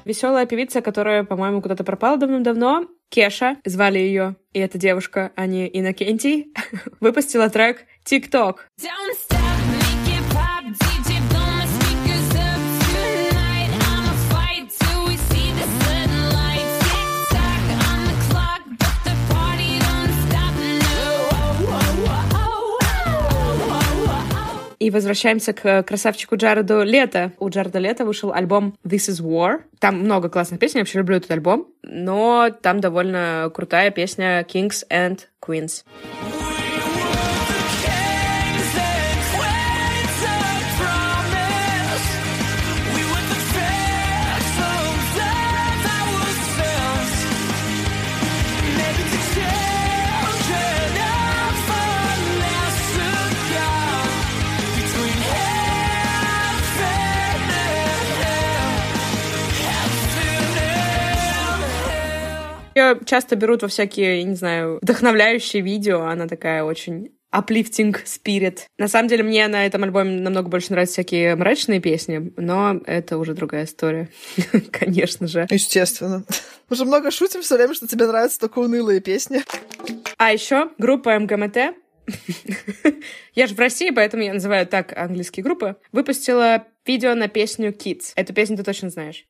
Веселая 0.08 0.46
певица, 0.46 0.80
которая, 0.80 1.22
по-моему, 1.22 1.62
куда-то 1.62 1.84
пропала 1.84 2.16
давным-давно. 2.16 2.88
Кеша, 3.10 3.58
звали 3.64 3.98
ее, 3.98 4.36
и 4.52 4.58
эта 4.58 4.78
девушка, 4.78 5.32
а 5.36 5.46
не 5.46 5.68
Иннокентий, 5.72 6.52
выпустила 7.00 7.48
трек 7.48 7.84
«ТикТок». 8.04 8.68
И 24.88 24.90
возвращаемся 24.90 25.52
к 25.52 25.82
красавчику 25.82 26.36
Джареду 26.36 26.82
Лето. 26.82 27.32
У 27.38 27.50
Джареда 27.50 27.78
Лето 27.78 28.06
вышел 28.06 28.32
альбом 28.32 28.74
This 28.86 29.10
is 29.10 29.22
War. 29.22 29.58
Там 29.80 29.98
много 29.98 30.30
классных 30.30 30.58
песен, 30.58 30.78
я 30.78 30.80
вообще 30.80 30.96
люблю 31.00 31.18
этот 31.18 31.30
альбом. 31.30 31.66
Но 31.82 32.48
там 32.62 32.80
довольно 32.80 33.52
крутая 33.54 33.90
песня 33.90 34.40
Kings 34.50 34.88
and 34.90 35.26
Queens. 35.42 35.84
Ее 62.78 63.00
часто 63.04 63.34
берут 63.34 63.62
во 63.62 63.68
всякие, 63.68 64.22
не 64.22 64.36
знаю, 64.36 64.78
вдохновляющие 64.82 65.62
видео. 65.62 66.02
Она 66.02 66.28
такая 66.28 66.62
очень 66.62 67.10
uplifting 67.34 67.96
spirit. 68.04 68.60
На 68.78 68.86
самом 68.86 69.08
деле, 69.08 69.24
мне 69.24 69.48
на 69.48 69.66
этом 69.66 69.82
альбоме 69.82 70.20
намного 70.20 70.48
больше 70.48 70.70
нравятся 70.70 70.94
всякие 70.94 71.34
мрачные 71.34 71.80
песни, 71.80 72.32
но 72.36 72.80
это 72.86 73.18
уже 73.18 73.34
другая 73.34 73.64
история, 73.64 74.10
конечно 74.70 75.26
же. 75.26 75.48
Естественно. 75.50 76.24
Мы 76.68 76.76
же 76.76 76.84
много 76.84 77.10
шутим 77.10 77.42
все 77.42 77.56
время, 77.56 77.74
что 77.74 77.88
тебе 77.88 78.06
нравятся 78.06 78.38
только 78.38 78.60
унылые 78.60 79.00
песни. 79.00 79.42
А 80.16 80.32
еще 80.32 80.70
группа 80.78 81.18
МГМТ 81.18 81.74
я 83.34 83.46
же 83.46 83.54
в 83.54 83.58
России, 83.58 83.90
поэтому 83.90 84.22
я 84.22 84.32
называю 84.32 84.66
так 84.68 84.96
английские 84.96 85.42
группы, 85.42 85.76
выпустила 85.90 86.64
видео 86.86 87.14
на 87.14 87.26
песню 87.26 87.72
Kids. 87.72 88.12
Эту 88.14 88.32
песню 88.32 88.56
ты 88.56 88.62
точно 88.62 88.88
знаешь. 88.88 89.26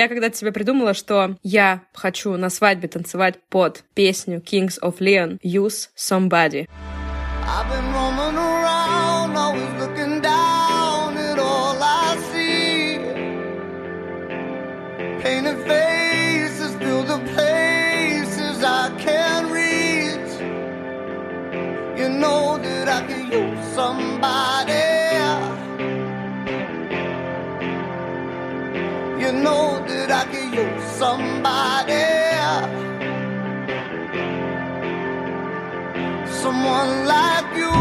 Я 0.00 0.08
когда-то 0.08 0.34
себе 0.34 0.50
придумала, 0.50 0.94
что 0.94 1.36
я 1.42 1.82
хочу 1.92 2.34
на 2.38 2.48
свадьбе 2.48 2.88
танцевать 2.88 3.34
под 3.50 3.84
песню 3.92 4.40
Kings 4.40 4.80
of 4.80 4.96
Leon 4.98 5.38
«Use 5.42 5.90
Somebody». 5.94 6.66
I've 7.44 7.68
been 7.68 7.92
roaming 7.92 8.38
around, 8.38 9.36
always 9.36 9.70
looking 9.78 10.22
down 10.22 11.18
at 11.18 11.38
all 11.38 11.76
I 11.82 12.16
see. 12.32 12.98
Painted 15.22 15.58
faces 15.68 16.74
fill 16.76 17.02
the 17.02 17.18
places 17.34 18.64
I 18.64 18.90
can't 19.04 19.52
reach. 19.52 20.32
You 22.00 22.08
know 22.08 22.56
that 22.56 22.88
I 22.88 23.06
can 23.06 23.30
use 23.30 23.74
somebody. 23.74 24.59
That 30.10 30.26
I 30.26 30.32
can 30.32 30.52
use 30.52 30.84
somebody. 30.98 32.06
Someone 36.42 36.92
like 37.14 37.50
you 37.56 37.74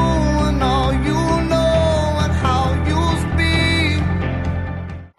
and 0.48 0.64
all 0.64 0.94
you 1.10 1.22
know 1.50 2.24
and 2.24 2.34
how 2.44 2.66
you 2.90 3.02
speak. 3.24 4.04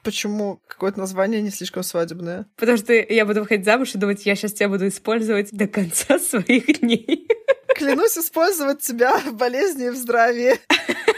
Почему 0.05 0.61
какое-то 0.69 1.01
название 1.01 1.43
не 1.43 1.51
слишком 1.51 1.83
свадебное? 1.83 2.47
Потому 2.57 2.79
что 2.79 2.93
я 2.93 3.27
буду 3.27 3.41
выходить 3.41 3.65
замуж 3.65 3.95
и 3.95 3.99
думать, 3.99 4.25
я 4.27 4.37
сейчас 4.37 4.53
тебя 4.53 4.69
буду 4.69 4.87
использовать 4.87 5.51
до 5.53 5.67
конца 5.67 6.19
своих 6.31 6.81
дней. 6.81 7.29
Клянусь 7.75 8.19
использовать 8.19 8.81
тебя 8.83 9.19
в 9.19 9.35
болезни 9.35 9.87
и 9.87 9.91
в 9.91 9.97
здравии. 9.97 10.59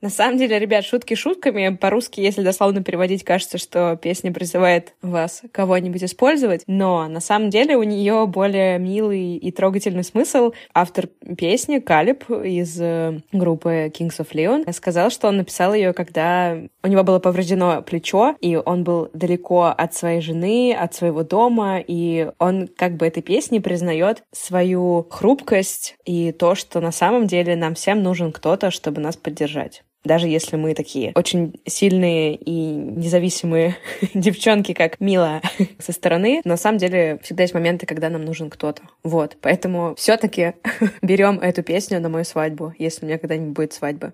На 0.00 0.10
самом 0.10 0.38
деле, 0.38 0.60
ребят, 0.60 0.84
шутки 0.84 1.14
шутками. 1.14 1.74
По-русски, 1.74 2.20
если 2.20 2.42
дословно 2.42 2.84
переводить, 2.84 3.24
кажется, 3.24 3.58
что 3.58 3.98
песня 4.00 4.32
призывает 4.32 4.94
вас 5.02 5.42
кого-нибудь 5.50 6.04
использовать. 6.04 6.62
Но 6.68 7.08
на 7.08 7.18
самом 7.18 7.50
деле 7.50 7.76
у 7.76 7.82
нее 7.82 8.26
более 8.28 8.78
милый 8.78 9.36
и 9.36 9.50
трогательный 9.50 10.04
смысл. 10.04 10.52
Автор 10.72 11.08
песни 11.36 11.80
Калиб 11.80 12.30
из 12.30 12.80
э, 12.80 13.20
группы 13.32 13.92
Kings 13.92 14.18
of 14.20 14.28
Leon 14.32 14.72
сказал, 14.72 15.10
что 15.10 15.26
он 15.26 15.38
написал 15.38 15.74
ее, 15.74 15.92
когда 15.92 16.56
у 16.84 16.86
него 16.86 17.02
было 17.02 17.18
повреждено 17.18 17.82
плечо, 17.82 18.36
и 18.40 18.54
он 18.54 18.84
был 18.84 19.10
далеко 19.12 19.74
от 19.76 19.94
своей 19.94 20.20
жены, 20.20 20.76
от 20.78 20.94
своего 20.94 21.24
дома, 21.24 21.80
и 21.84 22.30
он 22.38 22.68
как 22.68 22.96
бы 22.96 23.06
этой 23.06 23.22
песней 23.22 23.58
признает 23.58 24.22
свою 24.30 25.08
хрупкость 25.10 25.96
и 26.04 26.30
то, 26.30 26.54
что 26.54 26.80
на 26.80 26.92
самом 26.92 27.26
деле 27.26 27.56
нам 27.56 27.74
всем 27.74 28.00
нужен 28.04 28.30
кто-то, 28.30 28.70
чтобы 28.70 29.00
нас 29.00 29.16
поддержать 29.16 29.82
даже 30.04 30.28
если 30.28 30.56
мы 30.56 30.74
такие 30.74 31.12
очень 31.14 31.60
сильные 31.66 32.34
и 32.36 32.72
независимые 32.72 33.76
девчонки, 34.14 34.72
как 34.72 35.00
Мила 35.00 35.40
со 35.78 35.92
стороны, 35.92 36.40
на 36.44 36.56
самом 36.56 36.78
деле 36.78 37.18
всегда 37.22 37.42
есть 37.42 37.54
моменты, 37.54 37.86
когда 37.86 38.08
нам 38.08 38.24
нужен 38.24 38.50
кто-то. 38.50 38.82
Вот, 39.02 39.36
поэтому 39.40 39.94
все-таки 39.96 40.54
берем 41.02 41.38
эту 41.40 41.62
песню 41.62 42.00
на 42.00 42.08
мою 42.08 42.24
свадьбу, 42.24 42.74
если 42.78 43.04
у 43.04 43.08
меня 43.08 43.18
когда-нибудь 43.18 43.54
будет 43.54 43.72
свадьба. 43.72 44.12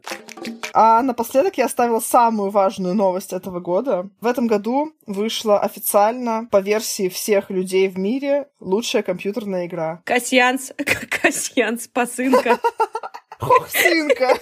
А 0.76 1.02
напоследок 1.02 1.56
я 1.56 1.66
оставила 1.66 2.00
самую 2.00 2.50
важную 2.50 2.94
новость 2.94 3.32
этого 3.32 3.60
года. 3.60 4.08
В 4.20 4.26
этом 4.26 4.48
году 4.48 4.92
вышла 5.06 5.60
официально 5.60 6.48
по 6.50 6.60
версии 6.60 7.08
всех 7.08 7.48
людей 7.50 7.86
в 7.88 7.96
мире 7.96 8.48
лучшая 8.58 9.04
компьютерная 9.04 9.66
игра. 9.66 10.02
Касьянс, 10.04 10.72
Касьянс, 11.22 11.86
посынка. 11.86 12.58
Ох, 13.40 13.68
сынка. 13.68 14.36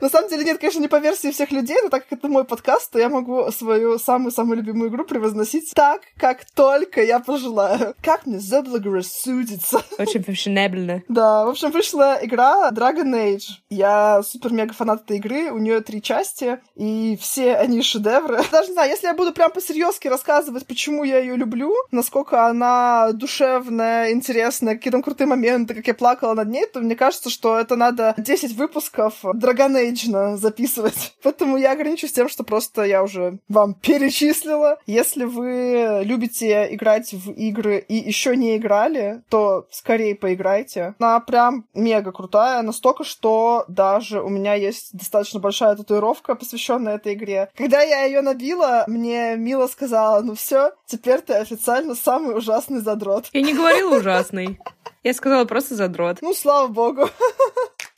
На 0.00 0.08
самом 0.08 0.28
деле, 0.28 0.44
нет, 0.44 0.58
конечно, 0.58 0.80
не 0.80 0.88
по 0.88 0.98
версии 0.98 1.30
всех 1.30 1.50
людей, 1.50 1.76
но 1.82 1.88
так 1.88 2.08
как 2.08 2.18
это 2.18 2.28
мой 2.28 2.44
подкаст, 2.44 2.90
то 2.90 2.98
я 2.98 3.08
могу 3.08 3.50
свою 3.50 3.98
самую-самую 3.98 4.58
любимую 4.58 4.90
игру 4.90 5.04
превозносить 5.04 5.72
так, 5.74 6.02
как 6.16 6.44
только 6.54 7.02
я 7.02 7.20
пожелаю. 7.20 7.94
Как 8.02 8.26
мне 8.26 8.38
заблагорассудится. 8.38 9.82
Очень 9.98 10.22
фешенебельно. 10.22 11.02
Да, 11.14 11.44
в 11.44 11.50
общем, 11.50 11.70
вышла 11.70 12.18
игра 12.22 12.70
Dragon 12.70 13.12
Age. 13.14 13.44
Я 13.70 14.22
супер-мега 14.22 14.72
фанат 14.72 15.04
этой 15.04 15.18
игры, 15.18 15.52
у 15.52 15.58
нее 15.58 15.80
три 15.80 16.02
части, 16.02 16.58
и 16.74 17.16
все 17.20 17.54
они 17.54 17.82
шедевры. 17.82 18.40
Даже 18.52 18.68
не 18.68 18.74
знаю, 18.74 18.90
если 18.90 19.06
я 19.06 19.14
буду 19.14 19.32
прям 19.32 19.52
по-серьезки 19.52 20.08
рассказывать, 20.08 20.66
почему 20.66 21.04
я 21.04 21.18
ее 21.18 21.36
люблю, 21.36 21.72
насколько 21.92 22.46
она 22.46 23.12
душевная, 23.12 24.12
интересная, 24.12 24.74
какие 24.74 24.90
там 24.90 25.02
крутые 25.02 25.28
моменты, 25.28 25.74
как 25.74 25.86
я 25.86 25.94
плакала 25.94 26.34
над 26.34 26.48
ней, 26.48 26.66
то 26.66 26.80
мне 26.80 26.96
кажется, 26.96 27.30
что 27.30 27.58
это 27.58 27.76
надо 27.76 28.14
10 28.18 28.56
выпусков 28.56 29.24
Dragon 29.24 29.76
Age 29.76 29.83
лично 29.90 30.36
записывать. 30.36 31.14
Поэтому 31.22 31.56
я 31.56 31.72
ограничусь 31.72 32.12
тем, 32.12 32.28
что 32.28 32.44
просто 32.44 32.82
я 32.82 33.02
уже 33.02 33.38
вам 33.48 33.74
перечислила. 33.74 34.78
Если 34.86 35.24
вы 35.24 36.02
любите 36.04 36.68
играть 36.74 37.12
в 37.12 37.30
игры 37.32 37.84
и 37.86 37.94
еще 37.94 38.36
не 38.36 38.56
играли, 38.56 39.22
то 39.28 39.66
скорее 39.70 40.14
поиграйте. 40.14 40.94
Она 40.98 41.20
прям 41.20 41.66
мега 41.74 42.12
крутая, 42.12 42.62
настолько, 42.62 43.04
что 43.04 43.64
даже 43.68 44.22
у 44.22 44.28
меня 44.28 44.54
есть 44.54 44.96
достаточно 44.96 45.40
большая 45.40 45.76
татуировка, 45.76 46.34
посвященная 46.34 46.96
этой 46.96 47.14
игре. 47.14 47.50
Когда 47.56 47.82
я 47.82 48.04
ее 48.04 48.20
набила, 48.20 48.84
мне 48.86 49.36
Мила 49.36 49.66
сказала, 49.66 50.20
ну 50.22 50.34
все, 50.34 50.72
теперь 50.86 51.20
ты 51.20 51.34
официально 51.34 51.94
самый 51.94 52.36
ужасный 52.36 52.80
задрот. 52.80 53.28
Я 53.32 53.42
не 53.42 53.54
говорила 53.54 53.96
ужасный. 53.98 54.58
Я 55.02 55.12
сказала 55.12 55.44
просто 55.44 55.74
задрот. 55.74 56.18
Ну, 56.22 56.34
слава 56.34 56.68
богу. 56.68 57.08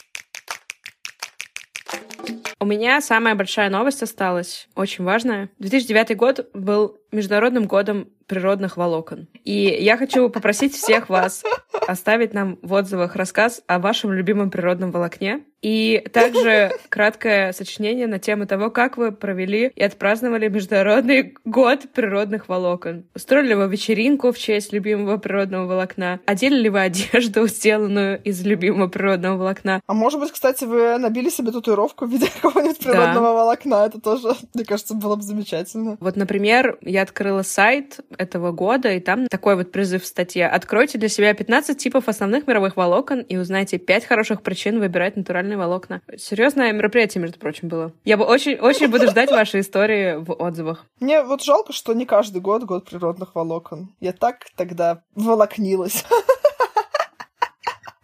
У 2.58 2.64
меня 2.64 3.00
самая 3.00 3.34
большая 3.34 3.70
новость 3.70 4.02
осталась, 4.02 4.68
очень 4.74 5.04
важная. 5.04 5.50
2009 5.58 6.16
год 6.16 6.50
был 6.54 6.98
Международным 7.12 7.66
годом 7.66 8.08
природных 8.26 8.76
волокон. 8.76 9.28
И 9.44 9.76
я 9.80 9.96
хочу 9.96 10.28
попросить 10.28 10.74
всех 10.74 11.08
вас 11.08 11.42
оставить 11.86 12.34
нам 12.34 12.58
в 12.62 12.72
отзывах 12.72 13.16
рассказ 13.16 13.62
о 13.66 13.78
вашем 13.78 14.12
любимом 14.12 14.50
природном 14.50 14.90
волокне 14.90 15.44
и 15.62 16.04
также 16.12 16.70
краткое 16.88 17.52
сочинение 17.52 18.06
на 18.06 18.18
тему 18.18 18.46
того, 18.46 18.70
как 18.70 18.96
вы 18.96 19.10
провели 19.10 19.72
и 19.74 19.82
отпраздновали 19.82 20.48
Международный 20.48 21.34
год 21.44 21.86
природных 21.92 22.48
волокон. 22.48 23.04
Устроили 23.14 23.48
ли 23.48 23.54
вы 23.54 23.68
вечеринку 23.68 24.32
в 24.32 24.38
честь 24.38 24.72
любимого 24.72 25.16
природного 25.16 25.66
волокна? 25.66 26.20
Одели 26.26 26.56
ли 26.56 26.68
вы 26.68 26.82
одежду, 26.82 27.46
сделанную 27.48 28.22
из 28.22 28.44
любимого 28.44 28.88
природного 28.88 29.38
волокна? 29.38 29.80
А 29.86 29.94
может 29.94 30.20
быть, 30.20 30.30
кстати, 30.30 30.64
вы 30.64 30.98
набили 30.98 31.30
себе 31.30 31.50
татуировку 31.50 32.06
в 32.06 32.10
виде 32.10 32.28
какого-нибудь 32.40 32.78
природного 32.78 33.26
да. 33.26 33.32
волокна? 33.32 33.86
Это 33.86 34.00
тоже, 34.00 34.36
мне 34.54 34.64
кажется, 34.64 34.94
было 34.94 35.16
бы 35.16 35.22
замечательно. 35.22 35.96
Вот, 36.00 36.16
например, 36.16 36.78
я 36.82 37.02
открыла 37.02 37.42
сайт 37.42 37.98
этого 38.18 38.52
года, 38.52 38.90
и 38.92 39.00
там 39.00 39.26
такой 39.28 39.56
вот 39.56 39.72
призыв 39.72 40.02
в 40.02 40.06
статье. 40.06 40.46
Откройте 40.46 40.98
для 40.98 41.08
себя 41.08 41.34
15 41.34 41.76
типов 41.78 42.08
основных 42.08 42.46
мировых 42.46 42.76
волокон 42.76 43.20
и 43.20 43.36
узнайте 43.36 43.78
5 43.78 44.04
хороших 44.04 44.42
причин 44.42 44.78
выбирать 44.80 45.16
натуральные 45.16 45.56
волокна. 45.56 46.02
Серьезное 46.16 46.72
мероприятие, 46.72 47.22
между 47.22 47.38
прочим, 47.38 47.68
было. 47.68 47.92
Я 48.04 48.16
бы 48.16 48.24
очень, 48.24 48.56
очень 48.58 48.88
буду 48.88 49.08
ждать 49.08 49.30
ваши 49.30 49.60
истории 49.60 50.16
в 50.16 50.32
отзывах. 50.32 50.84
Мне 51.00 51.22
вот 51.22 51.42
жалко, 51.42 51.72
что 51.72 51.92
не 51.92 52.06
каждый 52.06 52.40
год 52.40 52.64
год 52.64 52.88
природных 52.88 53.34
волокон. 53.34 53.94
Я 54.00 54.12
так 54.12 54.46
тогда 54.56 55.02
волокнилась. 55.14 56.04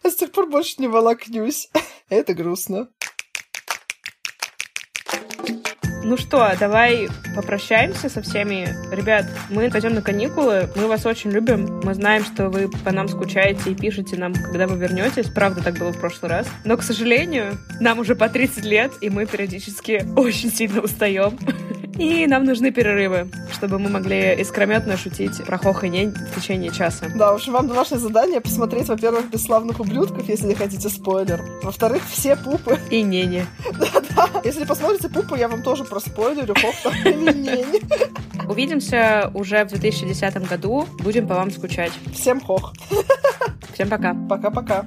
А 0.03 0.09
с 0.09 0.15
тех 0.15 0.31
пор 0.31 0.49
больше 0.49 0.75
не 0.79 0.87
волокнюсь. 0.87 1.69
Это 2.09 2.33
грустно. 2.33 2.89
Ну 6.05 6.17
что, 6.17 6.51
давай 6.59 7.07
попрощаемся 7.33 8.09
со 8.09 8.21
всеми. 8.21 8.67
Ребят, 8.93 9.25
мы 9.49 9.69
пойдем 9.69 9.93
на 9.93 10.01
каникулы. 10.01 10.69
Мы 10.75 10.87
вас 10.87 11.05
очень 11.05 11.31
любим. 11.31 11.79
Мы 11.81 11.93
знаем, 11.93 12.25
что 12.25 12.49
вы 12.49 12.69
по 12.83 12.91
нам 12.91 13.07
скучаете 13.07 13.71
и 13.71 13.75
пишете 13.75 14.17
нам, 14.17 14.33
когда 14.33 14.67
вы 14.67 14.77
вернетесь. 14.77 15.29
Правда, 15.29 15.63
так 15.63 15.75
было 15.75 15.93
в 15.93 15.99
прошлый 15.99 16.29
раз. 16.29 16.47
Но, 16.65 16.75
к 16.75 16.83
сожалению, 16.83 17.57
нам 17.79 17.99
уже 17.99 18.15
по 18.15 18.27
30 18.27 18.65
лет, 18.65 18.91
и 18.99 19.09
мы 19.09 19.25
периодически 19.25 20.05
очень 20.17 20.51
сильно 20.51 20.81
устаем. 20.81 21.39
И 21.97 22.25
нам 22.27 22.43
нужны 22.43 22.71
перерывы, 22.71 23.29
чтобы 23.51 23.79
мы 23.79 23.89
могли 23.89 24.35
искрометно 24.39 24.97
шутить 24.97 25.43
про 25.45 25.57
хох 25.57 25.83
и 25.83 25.89
нень 25.89 26.11
в 26.11 26.39
течение 26.39 26.71
часа. 26.71 27.05
Да, 27.15 27.29
общем, 27.29 27.53
вам 27.53 27.67
домашнее 27.67 27.99
задание 27.99 28.41
посмотреть, 28.41 28.87
во-первых, 28.87 29.29
«Бесславных 29.29 29.79
ублюдков», 29.79 30.27
если 30.27 30.47
не 30.47 30.55
хотите 30.55 30.89
спойлер. 30.89 31.41
Во-вторых, 31.61 32.01
все 32.09 32.35
пупы. 32.35 32.79
И 32.89 33.01
нени. 33.01 33.45
Да-да. 33.79 34.29
Если 34.43 34.65
посмотрите 34.65 35.09
пупы, 35.09 35.37
я 35.37 35.47
вам 35.47 35.61
тоже 35.61 35.83
проспойлерю, 35.83 36.55
хох 36.55 36.75
там 36.83 36.93
или 37.05 37.33
нень. 37.33 37.81
Увидимся 38.49 39.31
уже 39.33 39.63
в 39.63 39.69
2010 39.69 40.47
году. 40.47 40.87
Будем 40.99 41.27
по 41.27 41.35
вам 41.35 41.51
скучать. 41.51 41.91
Всем 42.13 42.41
хох. 42.41 42.73
Всем 43.73 43.89
пока. 43.89 44.15
Пока-пока. 44.29 44.85